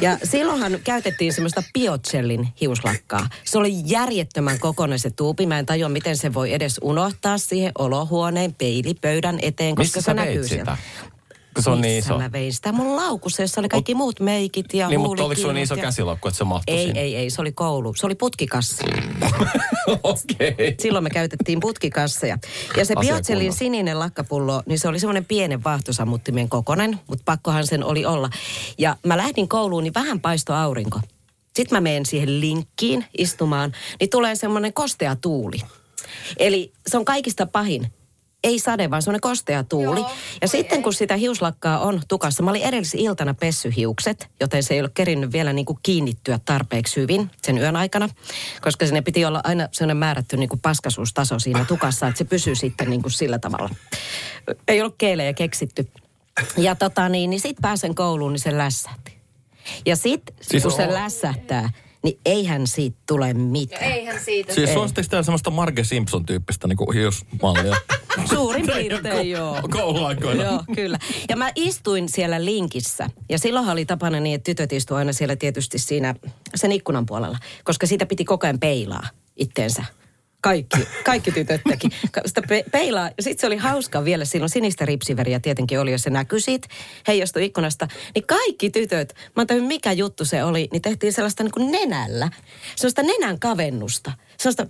Ja 0.00 0.18
silloinhan 0.24 0.78
käytettiin 0.84 1.32
semmoista 1.32 1.62
biocellin 1.74 2.48
hiuslakkaa. 2.60 3.28
Se 3.44 3.58
oli 3.58 3.72
järjettömän 3.84 4.58
kokoinen 4.58 4.98
se 4.98 5.10
tuupi. 5.10 5.46
Mä 5.46 5.58
en 5.58 5.66
tajua, 5.66 5.88
miten 5.88 6.16
se 6.16 6.34
voi 6.34 6.52
edes 6.52 6.80
unohtaa 6.82 7.38
siihen 7.38 7.72
olohuoneen 7.78 8.54
peilipöydän 8.54 9.38
eteen, 9.42 9.74
koska 9.74 9.82
Missä 9.82 10.00
se 10.00 10.04
sä 10.04 10.14
näkyy 10.14 10.48
sieltä. 10.48 10.76
Kun 11.54 11.62
se 11.62 11.70
on 11.70 11.80
niin 11.80 11.98
iso. 11.98 12.18
mä 12.18 12.32
vein 12.32 12.52
sitä 12.52 12.72
mun 12.72 12.96
laukussa, 12.96 13.42
jossa 13.42 13.60
oli 13.60 13.68
kaikki 13.68 13.94
muut 13.94 14.20
meikit 14.20 14.74
ja 14.74 14.88
Niin, 14.88 15.00
mutta 15.00 15.24
oliko 15.24 15.40
sulla 15.40 15.52
niin 15.52 15.62
iso 15.62 15.74
ja... 15.74 15.82
käsilaukku, 15.82 16.28
että 16.28 16.38
se 16.38 16.44
mahtui 16.44 16.76
Ei, 16.76 16.86
sinne? 16.86 17.00
ei, 17.00 17.16
ei, 17.16 17.30
se 17.30 17.40
oli 17.40 17.52
koulu. 17.52 17.94
Se 17.94 18.06
oli 18.06 18.14
putkikassi. 18.14 18.84
Okei. 20.02 20.74
Silloin 20.80 21.04
me 21.04 21.10
käytettiin 21.10 21.60
putkikasseja. 21.60 22.38
Ja 22.76 22.84
se 22.84 22.94
kunnossa. 22.94 23.58
sininen 23.58 23.98
lakkapullo, 23.98 24.62
niin 24.66 24.78
se 24.78 24.88
oli 24.88 24.98
semmoinen 24.98 25.24
pienen 25.24 25.64
vaahtosammuttimen 25.64 26.48
kokonen, 26.48 27.00
mutta 27.06 27.22
pakkohan 27.24 27.66
sen 27.66 27.84
oli 27.84 28.04
olla. 28.04 28.30
Ja 28.78 28.96
mä 29.06 29.16
lähdin 29.16 29.48
kouluun, 29.48 29.84
niin 29.84 29.94
vähän 29.94 30.20
paisto 30.20 30.54
aurinko. 30.54 31.00
Sitten 31.56 31.76
mä 31.76 31.80
menen 31.80 32.06
siihen 32.06 32.40
linkkiin 32.40 33.04
istumaan, 33.18 33.72
niin 34.00 34.10
tulee 34.10 34.34
semmoinen 34.34 34.72
kostea 34.72 35.16
tuuli. 35.16 35.56
Eli 36.36 36.72
se 36.86 36.96
on 36.96 37.04
kaikista 37.04 37.46
pahin. 37.46 37.92
Ei 38.44 38.58
sade, 38.58 38.90
vaan 38.90 39.02
semmoinen 39.02 39.20
kostea 39.20 39.64
tuuli. 39.64 40.00
Joo, 40.00 40.10
ja 40.42 40.48
sitten 40.48 40.82
kun 40.82 40.94
sitä 40.94 41.16
hiuslakkaa 41.16 41.78
on 41.78 42.02
tukassa, 42.08 42.42
mä 42.42 42.50
olin 42.50 42.62
edellisiltana 42.62 43.34
pessy 43.34 43.72
hiukset, 43.76 44.30
joten 44.40 44.62
se 44.62 44.74
ei 44.74 44.80
ole 44.80 44.90
kerinnyt 44.94 45.32
vielä 45.32 45.52
niin 45.52 45.66
kuin 45.66 45.78
kiinnittyä 45.82 46.40
tarpeeksi 46.44 47.00
hyvin 47.00 47.30
sen 47.42 47.58
yön 47.58 47.76
aikana. 47.76 48.08
Koska 48.60 48.86
sinne 48.86 49.02
piti 49.02 49.24
olla 49.24 49.40
aina 49.44 49.68
sellainen 49.72 49.96
määrätty 49.96 50.36
niin 50.36 50.48
kuin 50.48 50.60
paskasuustaso 50.60 51.38
siinä 51.38 51.64
tukassa, 51.64 52.06
että 52.06 52.18
se 52.18 52.24
pysyy 52.24 52.54
sitten 52.54 52.90
niin 52.90 53.02
kuin 53.02 53.12
sillä 53.12 53.38
tavalla. 53.38 53.70
Ei 54.68 54.80
ollut 54.80 54.94
keelejä 54.98 55.32
keksitty. 55.32 55.88
Ja 56.56 56.74
tota 56.74 57.08
niin, 57.08 57.30
niin 57.30 57.40
sit 57.40 57.56
pääsen 57.62 57.94
kouluun, 57.94 58.32
niin 58.32 58.40
se 58.40 58.58
lässähti. 58.58 59.20
Ja 59.86 59.96
sit, 59.96 60.22
Siis 60.40 60.62
kun 60.62 60.72
se 60.72 60.92
lässähtää, 60.92 61.70
niin 62.02 62.18
eihän 62.24 62.66
siitä 62.66 62.98
tule 63.06 63.34
mitään. 63.34 63.82
Eihän 63.82 64.20
siitä. 64.20 64.54
Siis 64.54 64.68
Ei. 64.68 64.74
suositteko 64.74 65.08
teillä 65.08 65.22
semmoista 65.22 65.50
Marge 65.50 65.84
Simpson-tyyppistä 65.84 66.68
niinku 66.68 66.92
hiusmallia? 66.92 67.76
Suurin 68.34 68.66
piirtein 68.66 69.30
joo. 69.30 69.62
Kouluaikoina. 69.70 70.42
Joo, 70.42 70.64
kyllä. 70.74 70.98
Ja 71.28 71.36
mä 71.36 71.50
istuin 71.54 72.08
siellä 72.08 72.44
linkissä. 72.44 73.10
Ja 73.28 73.38
silloinhan 73.38 73.72
oli 73.72 73.84
tapana 73.84 74.20
niin, 74.20 74.34
että 74.34 74.44
tytöt 74.44 74.72
istuivat 74.72 74.98
aina 74.98 75.12
siellä 75.12 75.36
tietysti 75.36 75.78
siinä 75.78 76.14
sen 76.54 76.72
ikkunan 76.72 77.06
puolella. 77.06 77.38
Koska 77.64 77.86
siitä 77.86 78.06
piti 78.06 78.24
koko 78.24 78.46
ajan 78.46 78.58
peilaa 78.58 79.08
itteensä. 79.36 79.84
Kaikki, 80.40 80.88
kaikki 81.04 81.32
tytöt 81.32 81.60
teki. 81.68 81.88
Sitä 82.26 82.42
pe- 82.48 82.64
peilaa. 82.72 83.10
Sitten 83.20 83.40
se 83.40 83.46
oli 83.46 83.56
hauska 83.56 84.04
vielä 84.04 84.24
silloin. 84.24 84.50
Sinistä 84.50 84.84
ripsiveriä 84.86 85.40
tietenkin 85.40 85.80
oli, 85.80 85.92
jos 85.92 86.02
se 86.02 86.10
näkyi 86.10 86.40
siitä, 86.40 86.68
heijastui 87.08 87.44
ikkunasta. 87.44 87.88
Niin 88.14 88.26
kaikki 88.26 88.70
tytöt, 88.70 89.14
mä 89.36 89.44
en 89.50 89.64
mikä 89.64 89.92
juttu 89.92 90.24
se 90.24 90.44
oli, 90.44 90.68
niin 90.72 90.82
tehtiin 90.82 91.12
sellaista 91.12 91.42
niin 91.42 91.52
kuin 91.52 91.70
nenällä. 91.70 92.30
Sellaista 92.76 93.02
nenän 93.02 93.38
kavennusta. 93.38 94.12
Sellaista, 94.36 94.66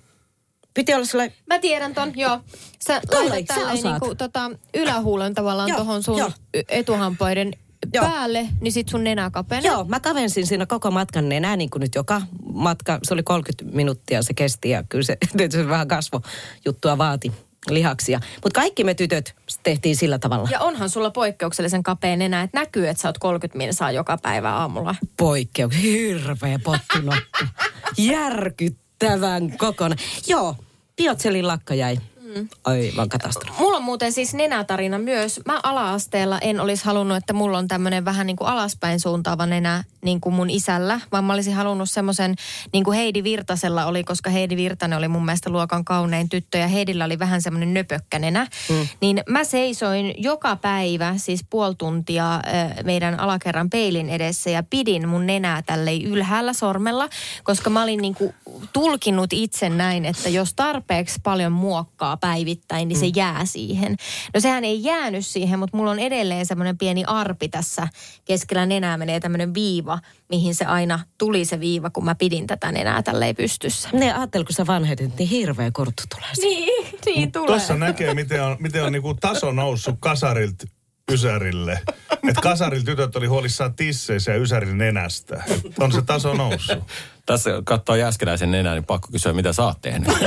piti 0.75 0.95
olla 0.95 1.05
sellainen 1.05 1.37
Mä 1.47 1.59
tiedän 1.59 1.95
ton, 1.95 2.13
joo. 2.17 2.41
Sä 2.87 3.01
Tuolla, 3.11 3.29
laitat 3.29 3.57
sä 3.57 3.73
niinku, 3.73 4.15
tota, 4.15 4.51
ylähuulen 4.75 5.35
tavallaan 5.35 5.69
Joo, 5.69 5.79
tohon 5.79 6.03
sun 6.03 6.19
joo. 6.19 6.33
y- 6.55 6.63
etuhampaiden 6.69 7.53
Joo. 7.95 8.05
päälle, 8.05 8.49
niin 8.61 8.73
sit 8.73 8.88
sun 8.88 9.05
nenä 9.05 9.31
kapenee. 9.31 9.71
Joo, 9.71 9.85
mä 9.85 10.01
kavensin 10.01 10.47
siinä 10.47 10.66
koko 10.66 10.90
matkan 10.90 11.29
nenää, 11.29 11.57
niin 11.57 11.71
kuin 11.71 11.81
nyt 11.81 11.95
joka 11.95 12.23
matka. 12.53 12.99
Se 13.03 13.14
oli 13.14 13.23
30 13.23 13.77
minuuttia 13.77 14.23
se 14.23 14.35
kesti 14.35 14.71
ja 14.71 14.83
kyllä 14.88 15.05
se 15.05 15.16
tietysti 15.37 15.69
vähän 15.69 15.88
kasvojuttua 15.88 16.99
vaati 16.99 17.33
lihaksia. 17.71 18.21
Mutta 18.43 18.61
kaikki 18.61 18.85
me 18.85 18.95
tytöt 18.95 19.35
tehtiin 19.62 19.97
sillä 19.97 20.19
tavalla. 20.19 20.49
Ja 20.51 20.61
onhan 20.61 20.90
sulla 20.90 21.11
poikkeuksellisen 21.11 21.83
kapea 21.83 22.16
nenä, 22.16 22.43
että 22.43 22.59
näkyy, 22.61 22.88
että 22.88 23.01
sä 23.03 23.09
oot 23.09 23.19
30 23.19 23.59
minsaa 23.59 23.93
joka 23.93 24.19
päivä 24.23 24.55
aamulla. 24.55 24.95
Poikkeus. 25.16 25.83
Hirveä 25.83 26.59
pottunokka. 26.64 27.47
Järkyttävän 27.99 29.57
kokona. 29.59 29.97
Joo, 30.27 30.57
Biotselin 30.97 31.47
lakka 31.47 31.75
jäi. 31.75 31.99
Mm. 32.35 32.49
Aivan 32.64 33.09
katastrofi. 33.09 33.61
Mulla 33.61 33.77
on 33.77 33.83
muuten 33.83 34.12
siis 34.12 34.35
nenätarina 34.35 34.99
myös. 34.99 35.40
Mä 35.47 35.61
ala-asteella 35.62 36.38
en 36.38 36.61
olisi 36.61 36.85
halunnut, 36.85 37.16
että 37.16 37.33
mulla 37.33 37.59
on 37.59 37.69
tämmöinen 37.69 38.05
vähän 38.05 38.27
niin 38.27 38.37
kuin 38.37 38.49
alaspäin 38.49 39.01
suuntaava 39.01 39.47
nenä 39.47 39.85
niin 40.05 40.21
kuin 40.21 40.35
mun 40.35 40.51
isällä, 40.51 41.01
vaan 41.12 41.25
mä 41.25 41.33
olisin 41.33 41.55
halunnut 41.55 41.90
semmoisen, 41.90 42.35
niin 42.73 42.85
kuin 42.85 42.97
Heidi 42.97 43.25
Virtasella 43.25 43.87
oli, 43.87 44.05
koska 44.05 44.31
Heidi 44.31 44.57
Virtanen 44.57 44.99
oli 44.99 45.09
mun 45.09 45.25
mielestä 45.25 45.51
luokan 45.51 45.85
kaunein 45.85 46.29
tyttö 46.29 46.59
ja 46.59 46.69
Heidillä 46.69 47.05
oli 47.05 47.19
vähän 47.19 47.43
semmoinen 47.43 47.75
nöpökkä 47.75 48.19
nenä. 48.19 48.47
Mm. 48.69 48.88
Niin 49.01 49.23
mä 49.29 49.45
seisoin 49.45 50.14
joka 50.19 50.57
päivä, 50.57 51.14
siis 51.16 51.45
puoli 51.51 51.75
tuntia 51.75 52.40
meidän 52.85 53.21
alakerran 53.21 53.71
peilin 53.71 54.11
edessä 54.11 54.51
ja 54.51 54.62
pidin 54.62 55.09
mun 55.09 55.27
nenää 55.27 55.62
tälle 55.62 55.97
ylhäällä 55.97 56.53
sormella, 56.53 57.09
koska 57.45 57.71
mä 57.71 57.83
olin 57.83 58.03
niin 58.03 58.14
kuin 58.14 58.35
tulkinut 58.73 59.33
itse 59.33 59.69
näin, 59.69 60.05
että 60.05 60.29
jos 60.29 60.55
tarpeeksi 60.55 61.21
paljon 61.23 61.53
muokkaa 61.53 62.16
päivittäin, 62.21 62.89
niin 62.89 62.99
se 62.99 63.11
jää 63.17 63.45
siihen. 63.45 63.97
No 64.35 64.41
sehän 64.41 64.65
ei 64.65 64.85
jäänyt 64.85 65.27
siihen, 65.27 65.59
mutta 65.59 65.77
mulla 65.77 65.91
on 65.91 65.99
edelleen 65.99 66.47
semmoinen 66.47 66.79
pieni 66.79 67.05
arpi 67.07 67.49
tässä 67.49 67.89
keskellä 68.25 68.67
nenää 68.67 68.97
menee 68.97 69.21
tämmöinen 69.21 69.55
viiva, 69.55 69.99
mihin 70.29 70.55
se 70.55 70.65
aina 70.65 71.01
tuli 71.19 71.45
se 71.45 71.61
viiva, 71.61 71.91
kun 71.91 72.05
mä 72.05 72.15
pidin 72.15 72.47
tätä 72.47 72.73
nenää 72.73 73.03
tälleen 73.03 73.37
pystyssä. 73.37 73.89
Ne 73.93 74.13
ajattel, 74.13 74.45
kun 74.45 74.55
sä 74.55 74.67
vanhetit, 74.67 75.19
niin 75.19 75.29
hirveä 75.29 75.71
kurttu 75.71 76.03
tulee. 76.15 76.31
Niin, 76.41 76.99
niin 77.07 77.33
tulee. 77.33 77.47
Tuossa 77.47 77.77
näkee, 77.77 78.15
miten 78.15 78.45
on, 78.45 78.57
miten 78.61 78.85
on 78.85 78.93
niinku 78.93 79.15
taso 79.15 79.53
noussut 79.53 79.97
kasarilta 80.01 80.67
Ysärille. 81.13 81.81
Että 82.29 82.43
kasarilla 82.43 82.85
tytöt 82.85 83.17
oli 83.17 83.27
huolissaan 83.27 83.75
tisseissä 83.75 84.33
ja 84.33 84.39
Ysärin 84.39 84.79
nenästä. 84.79 85.43
Et 85.51 85.79
on 85.79 85.93
se 85.93 86.03
taso 86.03 86.35
noussut. 86.35 86.79
Tässä 87.27 87.51
katsoo 87.65 87.95
Jääskeläisen 87.95 88.51
nenää, 88.51 88.75
niin 88.75 88.85
pakko 88.85 89.09
kysyä, 89.13 89.33
mitä 89.33 89.53
sä 89.53 89.65
oot 89.65 89.81
tehnyt. 89.81 90.09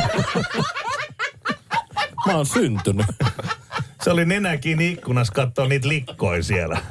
Mä 2.26 2.36
oon 2.36 2.46
syntynyt. 2.46 3.06
Se 4.04 4.12
oli 4.12 4.26
nenä 4.26 4.58
kiinni 4.58 4.92
ikkunassa, 4.92 5.34
katsoo 5.34 5.68
niitä 5.68 5.88
likkoja 5.88 6.44
siellä. 6.44 6.82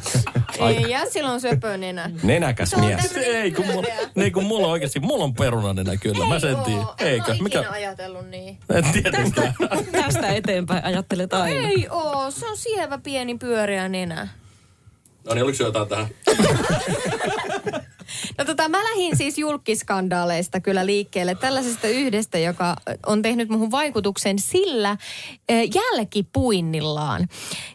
Ei, 0.68 0.90
ja 0.90 1.10
silloin 1.10 1.40
söpö 1.40 1.76
nenä. 1.76 2.10
Nenäkäs 2.22 2.76
mies. 2.76 3.16
Ei 3.16 3.50
kun, 3.52 3.66
mulla, 3.66 3.88
ei 4.16 4.30
kun 4.30 4.44
mulla 4.44 4.66
oikeasti, 4.66 5.00
mulla 5.00 5.24
on 5.24 5.34
perunanenä 5.34 5.96
kyllä. 5.96 6.26
Mä 6.26 6.38
sen 6.40 6.56
tiedän. 6.56 6.84
oo. 6.84 6.94
En 7.00 7.06
Eikö? 7.08 7.32
mä 7.34 7.42
Mikä? 7.42 7.64
ajatellut 7.70 8.28
niin. 8.28 8.58
En 8.74 8.84
tietenkään. 8.92 9.54
Tästä 9.92 10.28
eteenpäin 10.28 10.84
ajattelet 10.84 11.32
aina. 11.32 11.68
Ei 11.68 11.86
oo, 11.90 12.30
se 12.30 12.46
on 12.48 12.56
sievä 12.56 12.98
pieni 12.98 13.38
pyöreä 13.38 13.88
nenä. 13.88 14.28
No 15.26 15.34
niin, 15.34 15.44
oliko 15.44 15.56
se 15.56 15.64
jotain 15.64 15.88
tähän? 15.88 16.06
No 18.38 18.44
tota, 18.44 18.68
mä 18.68 18.78
lähdin 18.84 19.16
siis 19.16 19.38
julkiskandaaleista 19.38 20.60
kyllä 20.60 20.86
liikkeelle. 20.86 21.34
Tällaisesta 21.34 21.88
yhdestä, 21.88 22.38
joka 22.38 22.76
on 23.06 23.22
tehnyt 23.22 23.48
muhun 23.48 23.70
vaikutuksen 23.70 24.38
sillä 24.38 24.96
jälkipuinnillaan. 25.74 27.28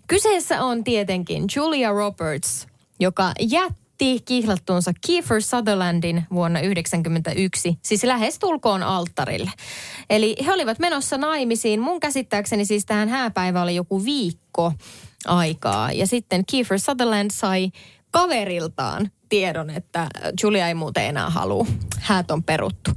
Kyseessä 0.08 0.64
on 0.64 0.84
tietenkin 0.84 1.44
Julia 1.56 1.90
Roberts, 1.92 2.68
joka 3.00 3.32
jätti 3.40 4.20
kihlattuunsa 4.26 4.92
Kiefer 5.02 5.42
Sutherlandin 5.42 6.24
vuonna 6.34 6.60
1991, 6.60 7.78
siis 7.82 8.04
lähes 8.04 8.40
tulkoon 8.40 8.84
alttarille. 8.84 9.52
Eli 10.10 10.36
he 10.46 10.54
olivat 10.54 10.80
menossa 10.80 11.18
naimisiin. 11.18 11.80
Mun 11.80 12.00
käsittääkseni 12.00 12.66
siis 12.66 12.86
tähän 12.86 13.10
hääpäivä 13.10 13.62
oli 13.62 13.76
joku 13.76 14.06
viikko 14.06 14.74
aikaa. 15.26 15.92
Ja 15.92 16.08
sitten 16.08 16.46
Kiefer 16.46 16.80
Sutherland 16.80 17.32
sai 17.34 17.72
kaveriltaan 18.18 19.12
tiedon, 19.30 19.70
että 19.70 20.08
Julia 20.44 20.68
ei 20.68 20.74
muuten 20.74 21.06
enää 21.06 21.30
halua. 21.30 21.66
Häät 22.00 22.32
on 22.32 22.44
peruttu. 22.44 22.92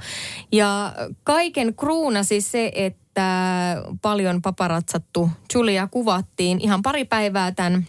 Ja 0.52 0.92
kaiken 1.24 1.74
kruuna 1.74 2.22
siis 2.22 2.52
se, 2.52 2.72
että 2.74 3.76
paljon 4.02 4.42
paparatsattu 4.42 5.30
Julia 5.54 5.86
kuvattiin 5.86 6.60
ihan 6.60 6.82
pari 6.82 7.04
päivää 7.04 7.52
tämän 7.52 7.86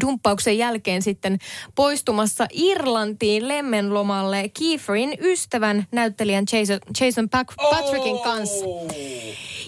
dumppauksen 0.00 0.58
jälkeen 0.58 1.02
sitten 1.02 1.38
poistumassa 1.74 2.46
Irlantiin 2.52 3.48
lemmenlomalle 3.48 4.48
Kieferin 4.48 5.18
ystävän 5.20 5.86
näyttelijän 5.92 6.44
Jason, 6.52 6.78
Jason 7.00 7.28
Patrickin 7.70 8.18
kanssa. 8.18 8.64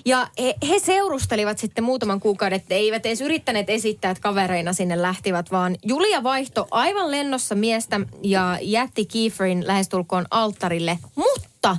Ja 0.04 0.28
he, 0.38 0.54
he 0.68 0.78
seurustelivat 0.78 1.58
sitten 1.58 1.84
muutaman 1.84 2.20
kuukauden, 2.20 2.56
että 2.56 2.74
eivät 2.74 3.06
edes 3.06 3.20
yrittäneet 3.20 3.70
esittää, 3.70 4.10
että 4.10 4.22
kavereina 4.22 4.72
sinne 4.72 5.02
lähtivät, 5.02 5.50
vaan 5.50 5.76
Julia 5.84 6.22
vaihto 6.22 6.68
aivan 6.70 7.10
lennossa 7.10 7.54
miestä 7.54 8.00
ja 8.22 8.58
jätti 8.62 9.04
Kieferin 9.04 9.66
lähestulkoon 9.66 10.26
alttarille. 10.30 10.98
Mutta 11.16 11.76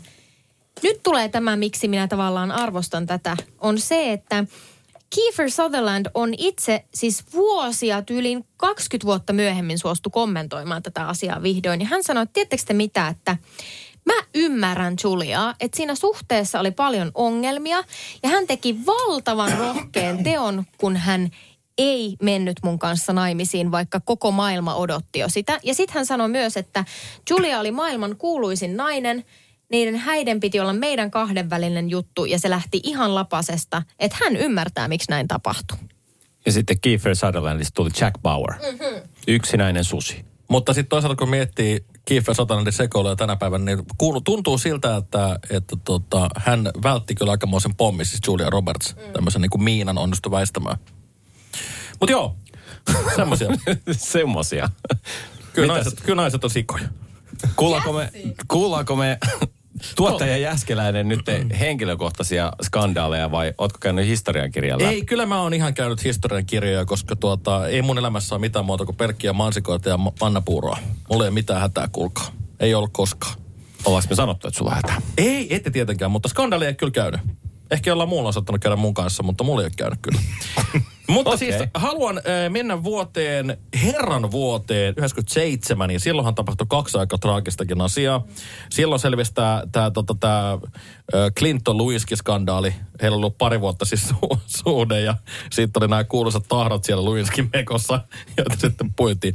nyt 0.83 1.03
tulee 1.03 1.29
tämä, 1.29 1.55
miksi 1.55 1.87
minä 1.87 2.07
tavallaan 2.07 2.51
arvostan 2.51 3.05
tätä, 3.05 3.37
on 3.59 3.79
se, 3.79 4.11
että 4.11 4.45
Kiefer 5.15 5.51
Sutherland 5.51 6.05
on 6.13 6.33
itse 6.37 6.85
siis 6.93 7.23
vuosia, 7.33 8.01
tyylin 8.01 8.45
20 8.57 9.05
vuotta 9.05 9.33
myöhemmin 9.33 9.79
suostu 9.79 10.09
kommentoimaan 10.09 10.83
tätä 10.83 11.07
asiaa 11.07 11.43
vihdoin. 11.43 11.81
Ja 11.81 11.87
hän 11.87 12.03
sanoi, 12.03 12.23
että 12.23 12.33
tiedättekö 12.33 12.63
te 12.65 12.73
mitä, 12.73 13.07
että 13.07 13.37
mä 14.05 14.13
ymmärrän 14.35 14.95
Juliaa, 15.03 15.55
että 15.59 15.77
siinä 15.77 15.95
suhteessa 15.95 16.59
oli 16.59 16.71
paljon 16.71 17.11
ongelmia. 17.13 17.83
Ja 18.23 18.29
hän 18.29 18.47
teki 18.47 18.85
valtavan 18.85 19.57
rohkeen 19.57 20.23
teon, 20.23 20.63
kun 20.77 20.97
hän 20.97 21.29
ei 21.77 22.15
mennyt 22.21 22.57
mun 22.63 22.79
kanssa 22.79 23.13
naimisiin, 23.13 23.71
vaikka 23.71 23.99
koko 23.99 24.31
maailma 24.31 24.75
odotti 24.75 25.19
jo 25.19 25.29
sitä. 25.29 25.59
Ja 25.63 25.73
sitten 25.73 25.93
hän 25.93 26.05
sanoi 26.05 26.29
myös, 26.29 26.57
että 26.57 26.85
Julia 27.29 27.59
oli 27.59 27.71
maailman 27.71 28.15
kuuluisin 28.17 28.77
nainen– 28.77 29.23
niiden 29.69 29.95
häiden 29.95 30.39
piti 30.39 30.59
olla 30.59 30.73
meidän 30.73 31.11
kahdenvälinen 31.11 31.89
juttu 31.89 32.25
ja 32.25 32.39
se 32.39 32.49
lähti 32.49 32.79
ihan 32.83 33.15
lapasesta, 33.15 33.83
että 33.99 34.17
hän 34.23 34.35
ymmärtää, 34.35 34.87
miksi 34.87 35.11
näin 35.11 35.27
tapahtui. 35.27 35.77
Ja 36.45 36.51
sitten 36.51 36.79
Kiefer 36.79 37.15
Sutherlandista 37.15 37.75
tuli 37.75 37.89
Jack 38.01 38.21
Bauer. 38.21 38.53
Mm-hmm. 38.53 39.01
Yksinäinen 39.27 39.83
susi. 39.83 40.25
Mutta 40.47 40.73
sitten 40.73 40.89
toisaalta 40.89 41.15
kun 41.15 41.29
miettii 41.29 41.85
Kiefer 42.05 42.35
Sutherlandin 42.35 42.73
sekoilua 42.73 43.15
tänä 43.15 43.35
päivänä, 43.35 43.65
niin 43.65 43.85
kuulu, 43.97 44.21
tuntuu 44.21 44.57
siltä, 44.57 44.95
että, 44.95 45.39
että 45.49 45.75
tota, 45.85 46.29
hän 46.37 46.71
vältti 46.83 47.15
kyllä 47.15 47.31
aikamoisen 47.31 47.75
pommin, 47.75 48.05
siis 48.05 48.21
Julia 48.27 48.49
Roberts, 48.49 48.95
mm. 48.95 49.13
tämmöisen 49.13 49.41
niin 49.41 49.49
kuin 49.49 49.63
miinan 49.63 49.97
onnistui 49.97 50.31
väistämään. 50.31 50.77
Mutta 51.99 52.11
joo, 52.11 52.35
semmoisia. 53.15 53.49
semmoisia. 53.91 54.69
Kyllä 55.53 55.73
naiset, 55.73 56.01
kyllä 56.01 56.21
naiset 56.21 56.43
on 56.43 56.49
sikoja. 56.49 56.87
Kuullaanko 57.55 57.93
me, 57.93 58.11
kuullaanko 58.47 58.95
me 58.95 59.17
Tuottaja 59.95 60.37
Jäskeläinen 60.37 61.07
nyt 61.07 61.21
henkilökohtaisia 61.59 62.53
skandaaleja 62.63 63.31
vai 63.31 63.53
ootko 63.57 63.77
käynyt 63.81 64.05
historiankirjalla? 64.07 64.89
Ei, 64.89 65.05
kyllä 65.05 65.25
mä 65.25 65.41
oon 65.41 65.53
ihan 65.53 65.73
käynyt 65.73 66.03
historiankirjoja, 66.03 66.85
koska 66.85 67.15
tuota, 67.15 67.67
ei 67.67 67.81
mun 67.81 67.97
elämässä 67.97 68.35
ole 68.35 68.41
mitään 68.41 68.65
muuta 68.65 68.85
kuin 68.85 68.95
pelkkiä 68.95 69.33
mansikoita 69.33 69.89
ja 69.89 69.97
mannapuuroa. 70.21 70.77
Mulla 71.09 71.23
ei 71.23 71.27
ole 71.27 71.33
mitään 71.33 71.61
hätää, 71.61 71.87
kuulkaa. 71.91 72.31
Ei 72.59 72.75
ollut 72.75 72.93
koskaan. 72.93 73.35
Ollaanko 73.85 74.07
me 74.09 74.15
sanottu, 74.15 74.47
että 74.47 74.57
sulla 74.57 74.71
on 74.71 74.75
hätää? 74.75 75.01
Ei, 75.17 75.55
ette 75.55 75.69
tietenkään, 75.69 76.11
mutta 76.11 76.29
skandaaleja 76.29 76.69
ei 76.69 76.75
kyllä 76.75 76.91
käynyt. 76.91 77.21
Ehkä 77.71 77.89
jollain 77.89 78.09
muulla 78.09 78.29
on 78.29 78.33
saattanut 78.33 78.61
käydä 78.61 78.75
mun 78.75 78.93
kanssa, 78.93 79.23
mutta 79.23 79.43
mulla 79.43 79.61
ei 79.61 79.65
ole 79.65 79.73
käynyt 79.77 79.99
kyllä. 80.01 80.19
mutta 81.07 81.29
okay. 81.29 81.37
siis 81.37 81.55
haluan 81.73 82.17
äh, 82.17 82.23
mennä 82.49 82.83
vuoteen, 82.83 83.57
herran 83.83 84.31
vuoteen 84.31 84.93
97, 84.97 85.91
ja 85.91 85.99
silloinhan 85.99 86.35
tapahtui 86.35 86.67
kaksi 86.69 86.97
aika 86.97 87.17
traagistakin 87.17 87.81
asiaa. 87.81 88.25
Silloin 88.69 88.99
selvisi 88.99 89.33
tämä 89.71 89.91
tota, 89.93 90.15
tää, 90.19 90.57
Clinton 91.39 91.77
Lewinsky-skandaali. 91.77 92.73
Heillä 93.01 93.15
on 93.15 93.19
ollut 93.19 93.37
pari 93.37 93.61
vuotta 93.61 93.85
siis 93.85 94.09
su- 94.11 94.39
suhde, 94.45 95.01
ja 95.01 95.15
sitten 95.51 95.83
oli 95.83 95.87
nämä 95.87 96.03
kuuluisat 96.03 96.45
tahdot 96.47 96.83
siellä 96.83 97.09
Lewinskin 97.09 97.49
mekossa, 97.53 98.01
joita 98.37 98.55
sitten 98.57 98.93
puhuttiin, 98.93 99.33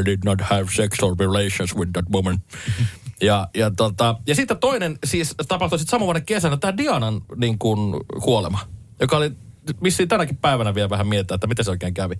I 0.00 0.04
did 0.04 0.18
not 0.24 0.40
have 0.40 0.66
sexual 0.72 1.14
relations 1.18 1.76
with 1.76 1.92
that 1.92 2.04
woman. 2.12 2.38
Ja, 3.22 3.48
ja, 3.54 3.70
tota, 3.70 4.16
ja 4.26 4.34
sitten 4.34 4.58
toinen 4.58 4.98
siis 5.04 5.34
tapahtui 5.48 5.78
sitten 5.78 5.90
saman 5.90 6.06
vuoden 6.06 6.24
kesänä 6.24 6.56
tämä 6.56 6.76
Dianan 6.76 7.20
niin 7.36 7.58
kuin, 7.58 8.00
kuolema, 8.22 8.58
joka 9.00 9.16
oli 9.16 9.30
vissiin 9.82 10.08
tänäkin 10.08 10.36
päivänä 10.36 10.74
vielä 10.74 10.90
vähän 10.90 11.06
miettiä, 11.06 11.34
että 11.34 11.46
miten 11.46 11.64
se 11.64 11.70
oikein 11.70 11.94
kävi. 11.94 12.14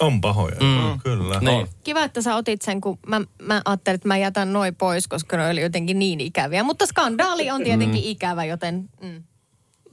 On 0.00 0.20
pahoja, 0.20 0.56
mm. 0.60 1.00
kyllä. 1.00 1.40
Niin. 1.40 1.68
Kiva, 1.84 2.04
että 2.04 2.22
sä 2.22 2.36
otit 2.36 2.62
sen, 2.62 2.80
kun 2.80 2.98
mä, 3.06 3.20
mä 3.42 3.62
ajattelin, 3.64 3.94
että 3.94 4.08
mä 4.08 4.16
jätän 4.16 4.52
noin 4.52 4.74
pois, 4.74 5.08
koska 5.08 5.36
ne 5.36 5.48
oli 5.48 5.60
jotenkin 5.60 5.98
niin 5.98 6.20
ikäviä. 6.20 6.62
Mutta 6.62 6.86
skandaali 6.86 7.50
on 7.50 7.64
tietenkin 7.64 8.02
mm. 8.04 8.10
ikävä, 8.10 8.44
joten... 8.44 8.88
Mm. 9.02 9.22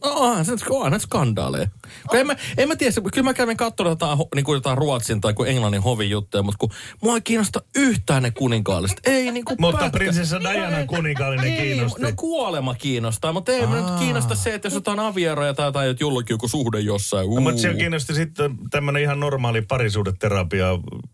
No, 0.04 0.12
onhan 0.12 0.45
se, 0.45 0.51
onhan 0.70 0.99
skandaaleja. 0.99 1.68
Kun 2.10 2.20
en, 2.20 2.28
mä, 2.28 2.36
en 2.58 2.68
mä 2.68 2.76
tiedä, 2.76 2.93
kyllä 3.14 3.26
mä 3.26 3.34
kävin 3.34 3.58
katsomaan 3.58 3.91
jotain, 3.91 4.20
niin 4.36 4.45
kuin 4.45 4.56
jotain 4.56 4.78
Ruotsin 4.78 5.22
tai 5.22 5.34
kuin 5.34 5.49
Englannin 5.49 5.82
hovin 5.82 6.10
juttuja, 6.10 6.43
mutta 6.43 6.58
kun 6.58 6.70
mua 7.01 7.16
ei 7.16 7.22
kiinnosta 7.22 7.62
yhtään 7.76 8.24
ne 8.24 8.32
kuninkaalliset. 8.32 8.99
Ei 9.06 9.32
niin 9.32 9.45
kuin 9.45 9.58
Mutta 9.60 9.78
pätkä. 9.80 9.97
prinsessa 9.97 10.39
Diana 10.41 10.86
kuninkaallinen 10.86 11.54
ei, 11.54 11.62
kiinnosti. 11.62 12.01
No 12.01 12.12
kuolema 12.16 12.76
kiinnostaa, 12.76 13.34
mutta 13.34 13.51
ei 13.51 13.64
Aa. 13.64 13.76
nyt 13.76 13.99
kiinnosta 13.99 14.36
se, 14.36 14.54
että 14.54 14.66
jos 14.66 14.74
jotain 14.74 14.99
avieroja 14.99 15.54
tai, 15.54 15.72
tai 15.72 15.95
jollakin 15.99 16.34
joku 16.34 16.47
suhde 16.47 16.80
jossain. 16.80 17.30
No, 17.30 17.41
mutta 17.41 17.62
siellä 17.62 17.78
kiinnosti 17.78 18.14
sitten 18.14 18.58
tämmöinen 18.72 19.01
ihan 19.01 19.20
normaali 19.20 19.62
parisuudeterapia 19.62 20.68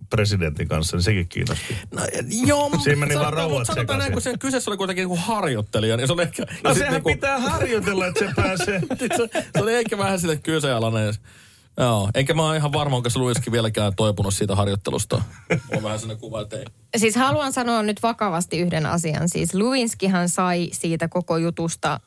presidentin 0.10 0.68
kanssa, 0.68 0.98
niin 0.98 1.04
sekin 1.04 1.28
kiinnosti. 1.30 1.78
No, 1.92 2.02
joo, 2.46 2.70
mutta 2.70 2.84
Siinä 2.84 3.00
meni 3.00 3.20
vaan 3.20 3.34
rauhat 3.34 3.68
sanotaan 3.68 4.00
näin, 4.00 4.14
kun 4.14 4.22
sen 4.22 4.40
kyseessä 4.40 4.72
oli 4.72 4.78
kuitenkin 4.78 5.02
niin 5.02 5.10
kuin 5.10 5.20
harjoittelija, 5.20 5.98
niin 5.98 6.08
se 6.08 6.14
oli 6.14 6.22
ehkä... 6.22 6.46
No 6.64 6.74
sehän 6.74 6.94
niin 6.94 7.04
kuin... 7.04 7.16
pitää 7.16 7.40
harjoitella, 7.40 8.08
että 8.08 8.20
se 8.20 8.32
pääsee. 8.36 8.82
se, 9.18 9.30
se 9.56 9.62
oli 9.62 9.76
ehkä 9.76 9.98
vähän 9.98 10.20
sille 10.20 10.38
kyseenalainen. 10.38 11.14
Joo, 11.78 12.10
enkä 12.16 12.34
mä 12.34 12.44
oon 12.44 12.56
ihan 12.56 12.74
varma, 12.74 12.96
onko 12.96 13.10
se 13.10 13.20
Luiskin 13.20 13.54
vieläkään 13.54 13.96
toipunut 13.96 14.34
siitä 14.34 14.56
harjoittelusta. 14.56 15.22
On 15.76 15.84
vähän 15.84 16.00
sellainen 16.00 16.22
kuva, 16.22 16.42
että 16.42 16.58
ei. 16.58 16.66
Siis 16.98 17.16
haluan 17.16 17.54
sanoa 17.54 17.84
nyt 17.84 18.04
vakavasti 18.04 18.60
yhden 18.60 18.86
asian. 18.86 19.30
Siis 19.30 19.54
Luinskihan 19.54 20.30
sai 20.30 20.70
siitä 20.72 21.08
koko 21.08 21.38
jutusta 21.38 22.00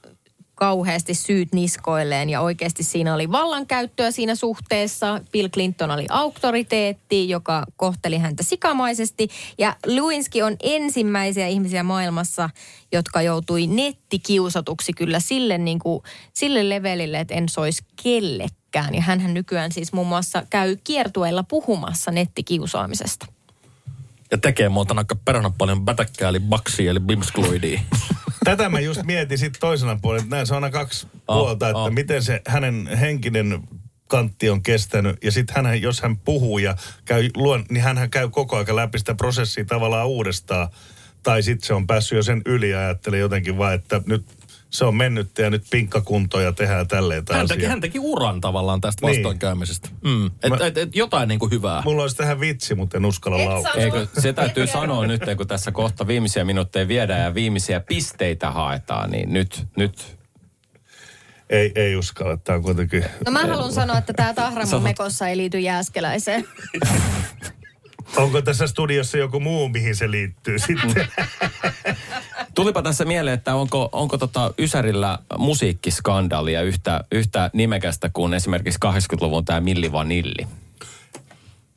kauheasti 0.63 1.15
syyt 1.15 1.53
niskoilleen 1.53 2.31
ja 2.31 2.41
oikeasti 2.41 2.83
siinä 2.83 3.15
oli 3.15 3.33
vallankäyttöä 3.33 4.11
siinä 4.11 4.35
suhteessa. 4.35 5.21
Bill 5.33 5.49
Clinton 5.49 5.91
oli 5.91 6.07
auktoriteetti, 6.09 7.29
joka 7.29 7.65
kohteli 7.77 8.19
häntä 8.19 8.43
sikamaisesti 8.43 9.29
ja 9.59 9.77
Lewinsky 9.87 10.43
on 10.43 10.57
ensimmäisiä 10.63 11.47
ihmisiä 11.47 11.83
maailmassa, 11.83 12.51
jotka 12.93 13.23
joutui 13.23 13.67
nettikiusatuksi 13.67 14.93
kyllä 14.93 15.21
sille, 15.21 15.59
niin 15.59 15.79
kuin, 15.79 16.03
sille 16.33 16.69
levelille, 16.69 17.21
että 17.21 17.35
en 17.35 17.49
soisi 17.49 17.85
kellekään. 18.03 18.95
Ja 18.95 19.01
hän 19.01 19.35
nykyään 19.35 19.73
siis 19.73 19.93
muun 19.93 20.09
muassa 20.09 20.43
käy 20.51 20.77
kiertueilla 20.85 21.43
puhumassa 21.43 22.11
nettikiusaamisesta. 22.11 23.27
Ja 24.31 24.39
tekee 24.39 24.69
muuta 24.69 24.95
aika 24.99 25.17
perhana 25.25 25.51
paljon 25.59 25.85
pätäkkää, 25.85 26.29
eli 26.29 26.41
baksia, 26.41 26.91
eli 26.91 27.01
bimskluidia. 27.01 27.81
Tätä 28.45 28.69
mä 28.69 28.81
just 28.81 29.03
mietin 29.03 29.39
sitten 29.39 29.61
toisena 29.61 29.99
puolella, 30.03 30.23
että 30.23 30.37
näissä 30.37 30.57
on 30.57 30.65
aina 30.65 30.79
kaksi 30.79 31.07
oh, 31.29 31.39
puolta, 31.39 31.69
että 31.69 31.79
oh. 31.79 31.91
miten 31.91 32.23
se 32.23 32.41
hänen 32.47 32.87
henkinen 32.87 33.61
kantti 34.09 34.51
on 34.51 34.63
kestänyt. 34.63 35.25
Ja 35.25 35.33
sitten 35.33 35.65
hän, 35.65 35.83
jos 35.83 36.01
hän 36.01 36.17
puhuu 36.17 36.59
ja 36.59 36.77
käy 37.05 37.31
luon, 37.37 37.65
niin 37.71 37.85
hän 37.85 38.11
käy 38.11 38.29
koko 38.29 38.57
ajan 38.57 38.77
läpi 38.77 38.99
sitä 38.99 39.15
prosessia 39.15 39.65
tavallaan 39.65 40.09
uudestaan. 40.09 40.69
Tai 41.23 41.43
sitten 41.43 41.67
se 41.67 41.75
on 41.75 41.87
päässyt 41.87 42.17
jo 42.17 42.23
sen 42.23 42.43
yli 42.47 42.71
ja 42.71 42.79
ajattelee 42.79 43.21
jotenkin 43.21 43.59
vaan, 43.59 43.75
että 43.75 44.01
nyt 44.07 44.25
se 44.73 44.85
on 44.85 44.97
mennyt 44.97 45.39
ja 45.39 45.51
nyt 45.51 45.65
pinkkakunto 45.71 46.41
ja 46.41 46.53
tehdään 46.53 46.89
tälleen 46.89 47.25
hän 47.33 47.49
teki, 47.49 47.65
hän 47.65 47.81
teki 47.81 47.99
uran 47.99 48.41
tavallaan 48.41 48.81
tästä 48.81 49.07
niin. 49.07 49.17
vastoinkäymisestä. 49.17 49.89
Mm. 50.05 50.27
Et, 50.27 50.49
Mä, 50.49 50.57
et, 50.61 50.79
et, 50.79 50.97
jotain 50.97 51.29
niin 51.29 51.39
kuin 51.39 51.51
hyvää. 51.51 51.83
Mulla 51.85 52.03
olisi 52.03 52.17
tähän 52.17 52.41
vitsi, 52.41 52.75
mutta 52.75 52.97
en 52.97 53.05
uskalla 53.05 53.45
laulaa. 53.45 53.75
Eikö, 53.75 54.07
se 54.19 54.33
täytyy 54.33 54.67
sanoa 54.67 55.07
nyt, 55.07 55.23
kun 55.37 55.47
tässä 55.47 55.73
kohta 55.73 56.07
viimeisiä 56.07 56.45
minuutteja 56.45 56.89
viedään 56.89 57.21
ja 57.21 57.35
viimeisiä 57.35 57.81
pisteitä 57.81 58.51
haetaan, 58.51 59.11
niin 59.11 59.33
nyt, 59.33 59.67
nyt 59.77 60.19
ei, 61.51 61.73
ei 61.75 61.97
uskalla, 61.97 62.37
tämä 62.37 62.57
on 62.57 62.63
kuitenkin... 62.63 63.05
No 63.27 63.33
mä 63.33 63.47
haluan 63.47 63.73
sanoa, 63.73 63.99
että 63.99 64.13
tämä 64.13 64.35
Tahramon 64.35 64.83
mekossa 64.83 65.29
ei 65.29 65.37
liity 65.37 65.59
Jääskeläiseen. 65.59 66.45
Onko 68.17 68.43
tässä 68.43 68.67
studiossa 68.67 69.19
joku 69.19 69.41
muu, 69.41 69.69
mihin 69.69 69.97
se 69.97 70.11
liittyy 70.11 70.59
sitten? 70.67 71.09
Tulipa 72.55 72.83
tässä 72.83 73.05
mieleen, 73.05 73.35
että 73.35 73.55
onko, 73.55 73.89
onko 73.93 74.19
tota 74.19 74.55
Ysärillä 74.59 75.19
musiikkiskandaalia 75.39 76.63
yhtä, 76.63 77.05
yhtä 77.13 77.51
nimekästä 77.53 78.11
kuin 78.13 78.35
esimerkiksi 78.35 78.79
80-luvun 78.87 79.45
tämä 79.45 79.61
Milli 79.61 79.93
Vanilli? 79.93 80.47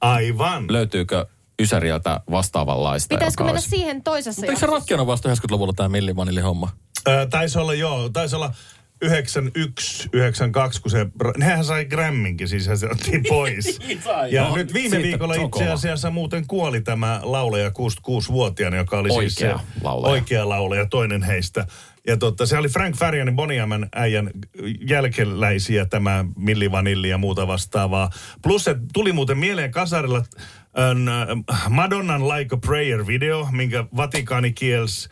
Aivan. 0.01 0.65
Löytyykö 0.69 1.25
Ysäriltä 1.59 2.19
vastaavanlaista? 2.31 3.15
Pitäisikö 3.15 3.43
mennä 3.43 3.61
siihen 3.61 4.03
toisessa 4.03 4.45
Eikö 4.45 4.59
se 4.59 4.65
ratkennut 4.65 5.07
vasta 5.07 5.29
90-luvulla 5.29 5.73
tämä 5.73 5.89
Milli 5.89 6.15
Vanilli 6.15 6.41
homma? 6.41 6.69
Öö, 7.07 7.25
taisi 7.25 7.59
olla 7.59 7.73
joo, 7.73 8.09
taisi 8.09 8.35
olla 8.35 8.53
91, 9.01 10.09
92, 10.13 10.81
kun 10.81 10.91
se, 10.91 11.07
nehän 11.37 11.65
sai 11.65 11.85
Gramminkin, 11.85 12.47
siis 12.47 12.65
se 12.65 12.85
otettiin 12.85 13.23
pois. 13.29 13.79
Niin 13.79 14.01
ja 14.31 14.43
no, 14.47 14.55
nyt 14.55 14.73
viime 14.73 14.97
viikolla 14.97 15.35
itse 15.35 15.69
asiassa 15.69 16.11
muuten 16.11 16.47
kuoli 16.47 16.81
tämä 16.81 17.19
laulaja 17.23 17.69
66-vuotiaana, 17.69 18.77
joka 18.77 18.97
oli 18.97 19.09
oikea 19.09 19.29
siis 19.29 19.35
se 19.35 19.53
laulaja. 19.83 20.11
oikea 20.11 20.49
laulaja, 20.49 20.85
toinen 20.85 21.23
heistä. 21.23 21.67
Ja 22.07 22.17
totta, 22.17 22.45
se 22.45 22.57
oli 22.57 22.69
Frank 22.69 22.95
Farianin 22.95 23.35
Boniaman 23.35 23.89
äijän 23.95 24.31
jälkeläisiä, 24.89 25.85
tämä 25.85 26.25
Milli 26.37 26.71
Vanilli 26.71 27.09
ja 27.09 27.17
muuta 27.17 27.47
vastaavaa. 27.47 28.09
Plus 28.43 28.63
se 28.63 28.75
tuli 28.93 29.13
muuten 29.13 29.37
mieleen 29.37 29.71
kasarilla 29.71 30.17
äh, 30.17 31.69
Madonnan 31.69 32.29
Like 32.29 32.55
a 32.55 32.57
Prayer 32.57 33.07
video, 33.07 33.47
minkä 33.51 33.85
Vatikaani 33.95 34.53
kielsi 34.53 35.09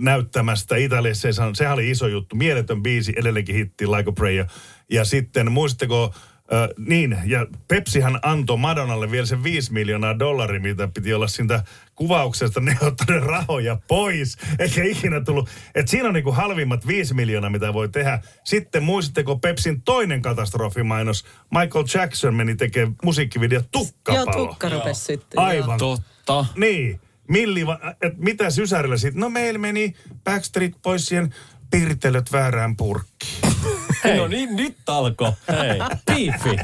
näyttämästä 0.00 0.76
Italiassa. 0.76 1.28
Sehän 1.54 1.74
oli 1.74 1.90
iso 1.90 2.06
juttu. 2.06 2.36
Mieletön 2.36 2.82
biisi, 2.82 3.12
edelleenkin 3.16 3.54
hitti, 3.54 3.86
Like 3.86 4.10
a 4.10 4.12
Prayer. 4.12 4.46
Ja 4.90 5.04
sitten 5.04 5.52
muistatteko 5.52 6.14
Ö, 6.52 6.74
niin, 6.78 7.18
ja 7.26 7.46
Pepsihan 7.68 8.18
antoi 8.22 8.56
Madonnalle 8.56 9.10
vielä 9.10 9.26
sen 9.26 9.42
5 9.44 9.72
miljoonaa 9.72 10.18
dollaria, 10.18 10.60
mitä 10.60 10.88
piti 10.94 11.14
olla 11.14 11.28
siitä 11.28 11.64
kuvauksesta. 11.94 12.60
Ne 12.60 12.76
ottanut 12.80 13.24
rahoja 13.24 13.78
pois, 13.88 14.36
eikä 14.58 14.84
ikinä 14.84 15.20
tullut. 15.20 15.48
Et 15.74 15.88
siinä 15.88 16.08
on 16.08 16.14
niinku 16.14 16.32
halvimmat 16.32 16.86
5 16.86 17.14
miljoonaa, 17.14 17.50
mitä 17.50 17.72
voi 17.72 17.88
tehdä. 17.88 18.20
Sitten 18.44 18.82
muistatteko 18.82 19.36
Pepsin 19.36 19.82
toinen 19.82 20.22
katastrofimainos? 20.22 21.24
Michael 21.50 21.84
Jackson 21.94 22.34
meni 22.34 22.56
tekemään 22.56 22.96
musiikkivideo 23.04 23.58
Joo, 23.58 23.68
Tukkapalo. 23.72 24.46
tukka 24.46 24.68
rupesi 24.68 25.04
sitten. 25.04 25.38
Aivan. 25.38 25.78
Totta. 25.78 26.46
Niin. 26.56 27.00
Milli, 27.28 27.66
va- 27.66 27.78
et 28.02 28.18
mitä 28.18 28.50
sysärillä 28.50 28.96
sitten? 28.96 29.20
No 29.20 29.28
meillä 29.30 29.58
meni 29.58 29.94
Backstreet 30.24 30.72
Boysien 30.82 31.34
pirtelöt 31.70 32.32
väärään 32.32 32.76
purkkiin. 32.76 33.40
Hei. 34.04 34.16
No 34.16 34.26
niin, 34.28 34.56
nyt 34.56 34.76
alkoi. 34.86 35.32
Hei. 35.48 35.78
Piifi. 36.06 36.56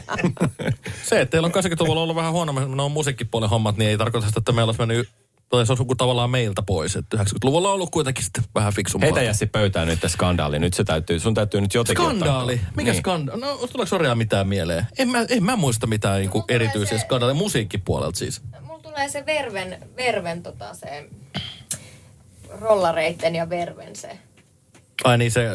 Se, 1.03 1.21
että 1.21 1.31
teillä 1.31 1.47
on 1.47 1.53
80-luvulla 1.65 2.01
ollut 2.03 2.17
vähän 2.17 2.33
huonommin 2.33 2.77
nuo 2.77 2.89
musiikkipuolen 2.89 3.51
hommat, 3.51 3.77
niin 3.77 3.91
ei 3.91 3.99
tarkoita 3.99 4.27
sitä, 4.27 4.39
että 4.41 4.53
meillä 4.53 4.71
olisi 4.71 4.81
mennyt 4.81 5.09
tai 5.49 5.67
se 5.67 5.73
on 5.73 5.97
tavallaan 5.97 6.31
meiltä 6.31 6.63
pois. 6.63 6.97
Että 6.97 7.17
90-luvulla 7.17 7.69
on 7.69 7.75
ollut 7.75 7.91
kuitenkin 7.91 8.25
sitten 8.25 8.45
vähän 8.55 8.73
fiksumpaa. 8.73 9.07
Heitä 9.07 9.23
Jassi 9.23 9.47
pöytään 9.47 9.89
nyt 9.89 10.01
tämä 10.01 10.09
skandaali. 10.09 10.59
Nyt 10.59 10.75
se 10.75 10.85
täytyy, 10.85 11.21
sun 11.21 11.35
täytyy 11.35 11.61
nyt 11.61 11.75
jotenkin 11.75 12.05
Skandaali? 12.05 12.55
ottaa- 12.55 12.71
Mikä 12.77 12.91
niin. 12.91 12.99
skandaali? 13.01 13.41
No, 13.41 13.57
tuleeko 13.57 13.87
Soria 13.89 14.15
mitään 14.15 14.49
mieleen? 14.49 14.87
En 14.99 15.09
mä, 15.09 15.25
en 15.29 15.45
mä 15.45 15.57
muista 15.57 15.87
mitään 15.87 16.19
niinku 16.21 16.41
tulee 16.43 16.55
erityisiä 16.57 16.99
se- 16.99 17.05
skandaaleja 17.05 17.35
musiikkipuolelta 17.39 18.19
siis. 18.19 18.43
Tulee 18.91 19.09
se 19.09 19.27
verven, 19.27 19.79
verven 19.97 20.43
tota 20.43 20.75
se 20.75 21.09
rollareitten 22.49 23.35
ja 23.35 23.51
verven 23.51 23.97
se. 23.97 24.19
Ai 25.05 25.19
niin 25.19 25.31
se 25.31 25.49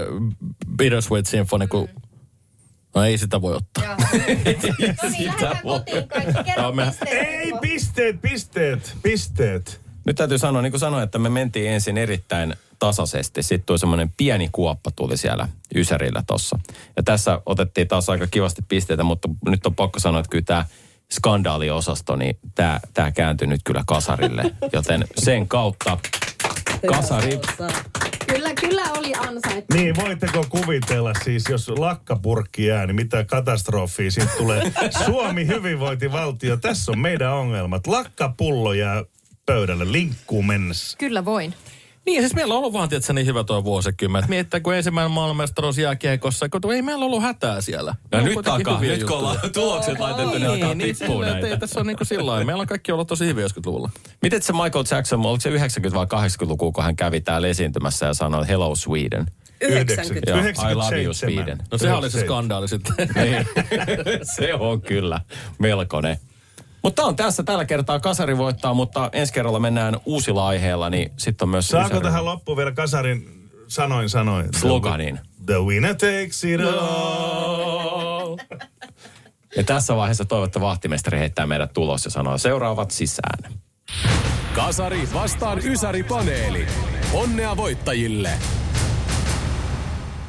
Bittersweet 0.77 1.25
Symphony, 1.25 1.67
kun... 1.67 1.89
No 2.95 3.03
ei 3.03 3.17
sitä 3.17 3.41
voi 3.41 3.55
ottaa. 3.55 3.83
No 3.83 3.95
niin, 4.27 4.53
lähdetään 5.03 5.61
kotiin 5.63 6.07
kaikki. 6.07 6.43
Kerro 6.43 6.63
Joo, 6.63 6.71
me- 6.71 6.85
pisteet. 6.85 7.27
Ei, 7.27 7.53
pisteet, 7.61 8.21
pisteet, 8.21 8.95
pisteet. 9.03 9.81
Nyt 10.05 10.15
täytyy 10.15 10.37
sanoa, 10.37 10.61
niin 10.61 10.71
kuin 10.71 10.79
sanoin, 10.79 11.03
että 11.03 11.19
me 11.19 11.29
mentiin 11.29 11.71
ensin 11.71 11.97
erittäin 11.97 12.55
tasaisesti. 12.79 13.43
Sitten 13.43 13.65
tuli 13.65 13.79
semmoinen 13.79 14.11
pieni 14.17 14.49
kuoppa 14.51 14.91
tuli 14.91 15.17
siellä 15.17 15.49
Ysärillä 15.75 16.23
tossa. 16.27 16.59
Ja 16.97 17.03
tässä 17.03 17.41
otettiin 17.45 17.87
taas 17.87 18.09
aika 18.09 18.27
kivasti 18.27 18.61
pisteitä, 18.67 19.03
mutta 19.03 19.29
nyt 19.47 19.65
on 19.65 19.75
pakko 19.75 19.99
sanoa, 19.99 20.19
että 20.19 20.29
kyllä 20.29 20.45
tämä 20.45 20.65
skandaaliosasto, 21.11 22.15
niin 22.15 22.37
tämä, 22.55 22.79
tämä 22.93 23.11
kääntyi 23.11 23.47
nyt 23.47 23.61
kyllä 23.63 23.83
kasarille. 23.87 24.43
Joten 24.73 25.05
sen 25.17 25.47
kautta 25.47 25.97
kasari 26.87 27.39
Kyllä, 28.27 28.53
kyllä 28.53 28.83
oli 28.97 29.13
ansaittu. 29.13 29.77
Niin, 29.77 29.95
voitteko 29.95 30.45
kuvitella 30.49 31.13
siis, 31.23 31.43
jos 31.49 31.69
lakkapurkki 31.69 32.65
jää, 32.65 32.85
niin 32.85 32.95
mitä 32.95 33.23
katastrofia 33.23 34.11
siitä 34.11 34.31
tulee. 34.37 34.61
Suomi 35.05 35.47
hyvinvointivaltio, 35.47 36.57
tässä 36.57 36.91
on 36.91 36.99
meidän 36.99 37.33
ongelmat. 37.33 37.87
Lakkapullo 37.87 38.73
jää 38.73 39.03
pöydälle 39.45 39.91
linkkuun 39.91 40.47
mennessä. 40.47 40.97
Kyllä 40.97 41.25
voin. 41.25 41.53
Niin, 42.05 42.21
siis 42.21 42.35
meillä 42.35 42.53
on 42.53 42.57
ollut 42.57 42.73
vaan 42.73 42.89
tietysti 42.89 43.13
niin 43.13 43.27
hyvä 43.27 43.43
tuo 43.43 43.63
vuosikymmen. 43.63 44.19
Että 44.19 44.29
Miettää, 44.29 44.59
kun 44.59 44.75
ensimmäinen 44.75 45.11
maailmanmestaruus 45.11 45.77
jääkiekossa, 45.77 46.49
kun 46.49 46.73
ei 46.73 46.81
meillä 46.81 47.05
ollut 47.05 47.21
hätää 47.21 47.61
siellä. 47.61 47.95
No 48.11 48.17
on 48.17 48.25
nyt 48.25 48.35
hyviä 48.75 48.91
nyt 48.91 49.03
kun 49.03 49.17
ollaan 49.17 49.37
tulokset 49.53 49.99
laitettu, 49.99 50.37
niin 50.37 50.49
alkaa 50.49 50.73
niin, 50.73 50.95
tippua 50.95 51.07
silleen, 51.07 51.31
että 51.31 51.45
ei 51.45 51.51
näitä. 51.51 51.57
tässä 51.57 51.79
on 51.79 51.87
niin 51.87 51.97
kuin 51.97 52.07
sillä 52.07 52.25
lailla. 52.25 52.45
Meillä 52.45 52.61
on 52.61 52.67
kaikki 52.67 52.91
ollut 52.91 53.07
tosi 53.07 53.25
hyviä 53.25 53.45
90-luvulla. 53.47 53.89
Miten 54.21 54.41
se 54.41 54.53
Michael 54.53 54.85
Jackson, 54.91 55.25
oliko 55.25 55.41
se 55.41 55.49
90- 55.49 55.93
vai 55.93 56.05
80-luku, 56.05 56.71
kun 56.71 56.83
hän 56.83 56.95
kävi 56.95 57.21
täällä 57.21 57.47
esiintymässä 57.47 58.05
ja 58.05 58.13
sanoi 58.13 58.47
Hello 58.47 58.75
Sweden? 58.75 59.25
90. 59.61 60.31
Joo, 60.31 60.39
I 60.39 60.41
97. 60.41 60.77
love 60.77 61.03
you 61.03 61.13
Sweden. 61.13 61.57
No 61.71 61.77
sehän 61.77 61.97
oli 61.97 62.09
se 62.09 62.19
skandaali 62.19 62.67
sitten. 62.67 62.95
Niin. 63.15 63.47
se 64.35 64.53
on 64.53 64.81
kyllä 64.81 65.21
melkoinen. 65.59 66.17
Mutta 66.85 67.03
on 67.03 67.15
tässä 67.15 67.43
tällä 67.43 67.65
kertaa 67.65 67.99
kasari 67.99 68.37
voittaa, 68.37 68.73
mutta 68.73 69.09
ensi 69.13 69.33
kerralla 69.33 69.59
mennään 69.59 69.97
uusilla 70.05 70.47
aiheilla, 70.47 70.89
niin 70.89 71.11
sitten 71.17 71.45
on 71.45 71.49
myös... 71.49 71.67
Saako 71.67 71.89
Ysäri- 71.95 72.03
tähän 72.03 72.25
loppuun 72.25 72.57
vielä 72.57 72.71
kasarin 72.71 73.49
sanoin 73.67 74.09
sanoin? 74.09 74.47
Sloganin. 74.59 75.19
The 75.45 75.59
winner 75.59 75.95
takes 75.95 76.43
it 76.43 76.61
all. 76.61 78.37
Ja 79.55 79.63
tässä 79.63 79.95
vaiheessa 79.95 80.25
toivottavasti 80.25 80.67
vahtimestari 80.67 81.19
heittää 81.19 81.45
meidät 81.45 81.73
tulos 81.73 82.05
ja 82.05 82.11
sanoo 82.11 82.37
seuraavat 82.37 82.91
sisään. 82.91 83.53
Kasari 84.55 85.09
vastaan 85.13 85.59
Ysäri-paneeli. 85.65 86.67
Onnea 87.13 87.57
voittajille! 87.57 88.31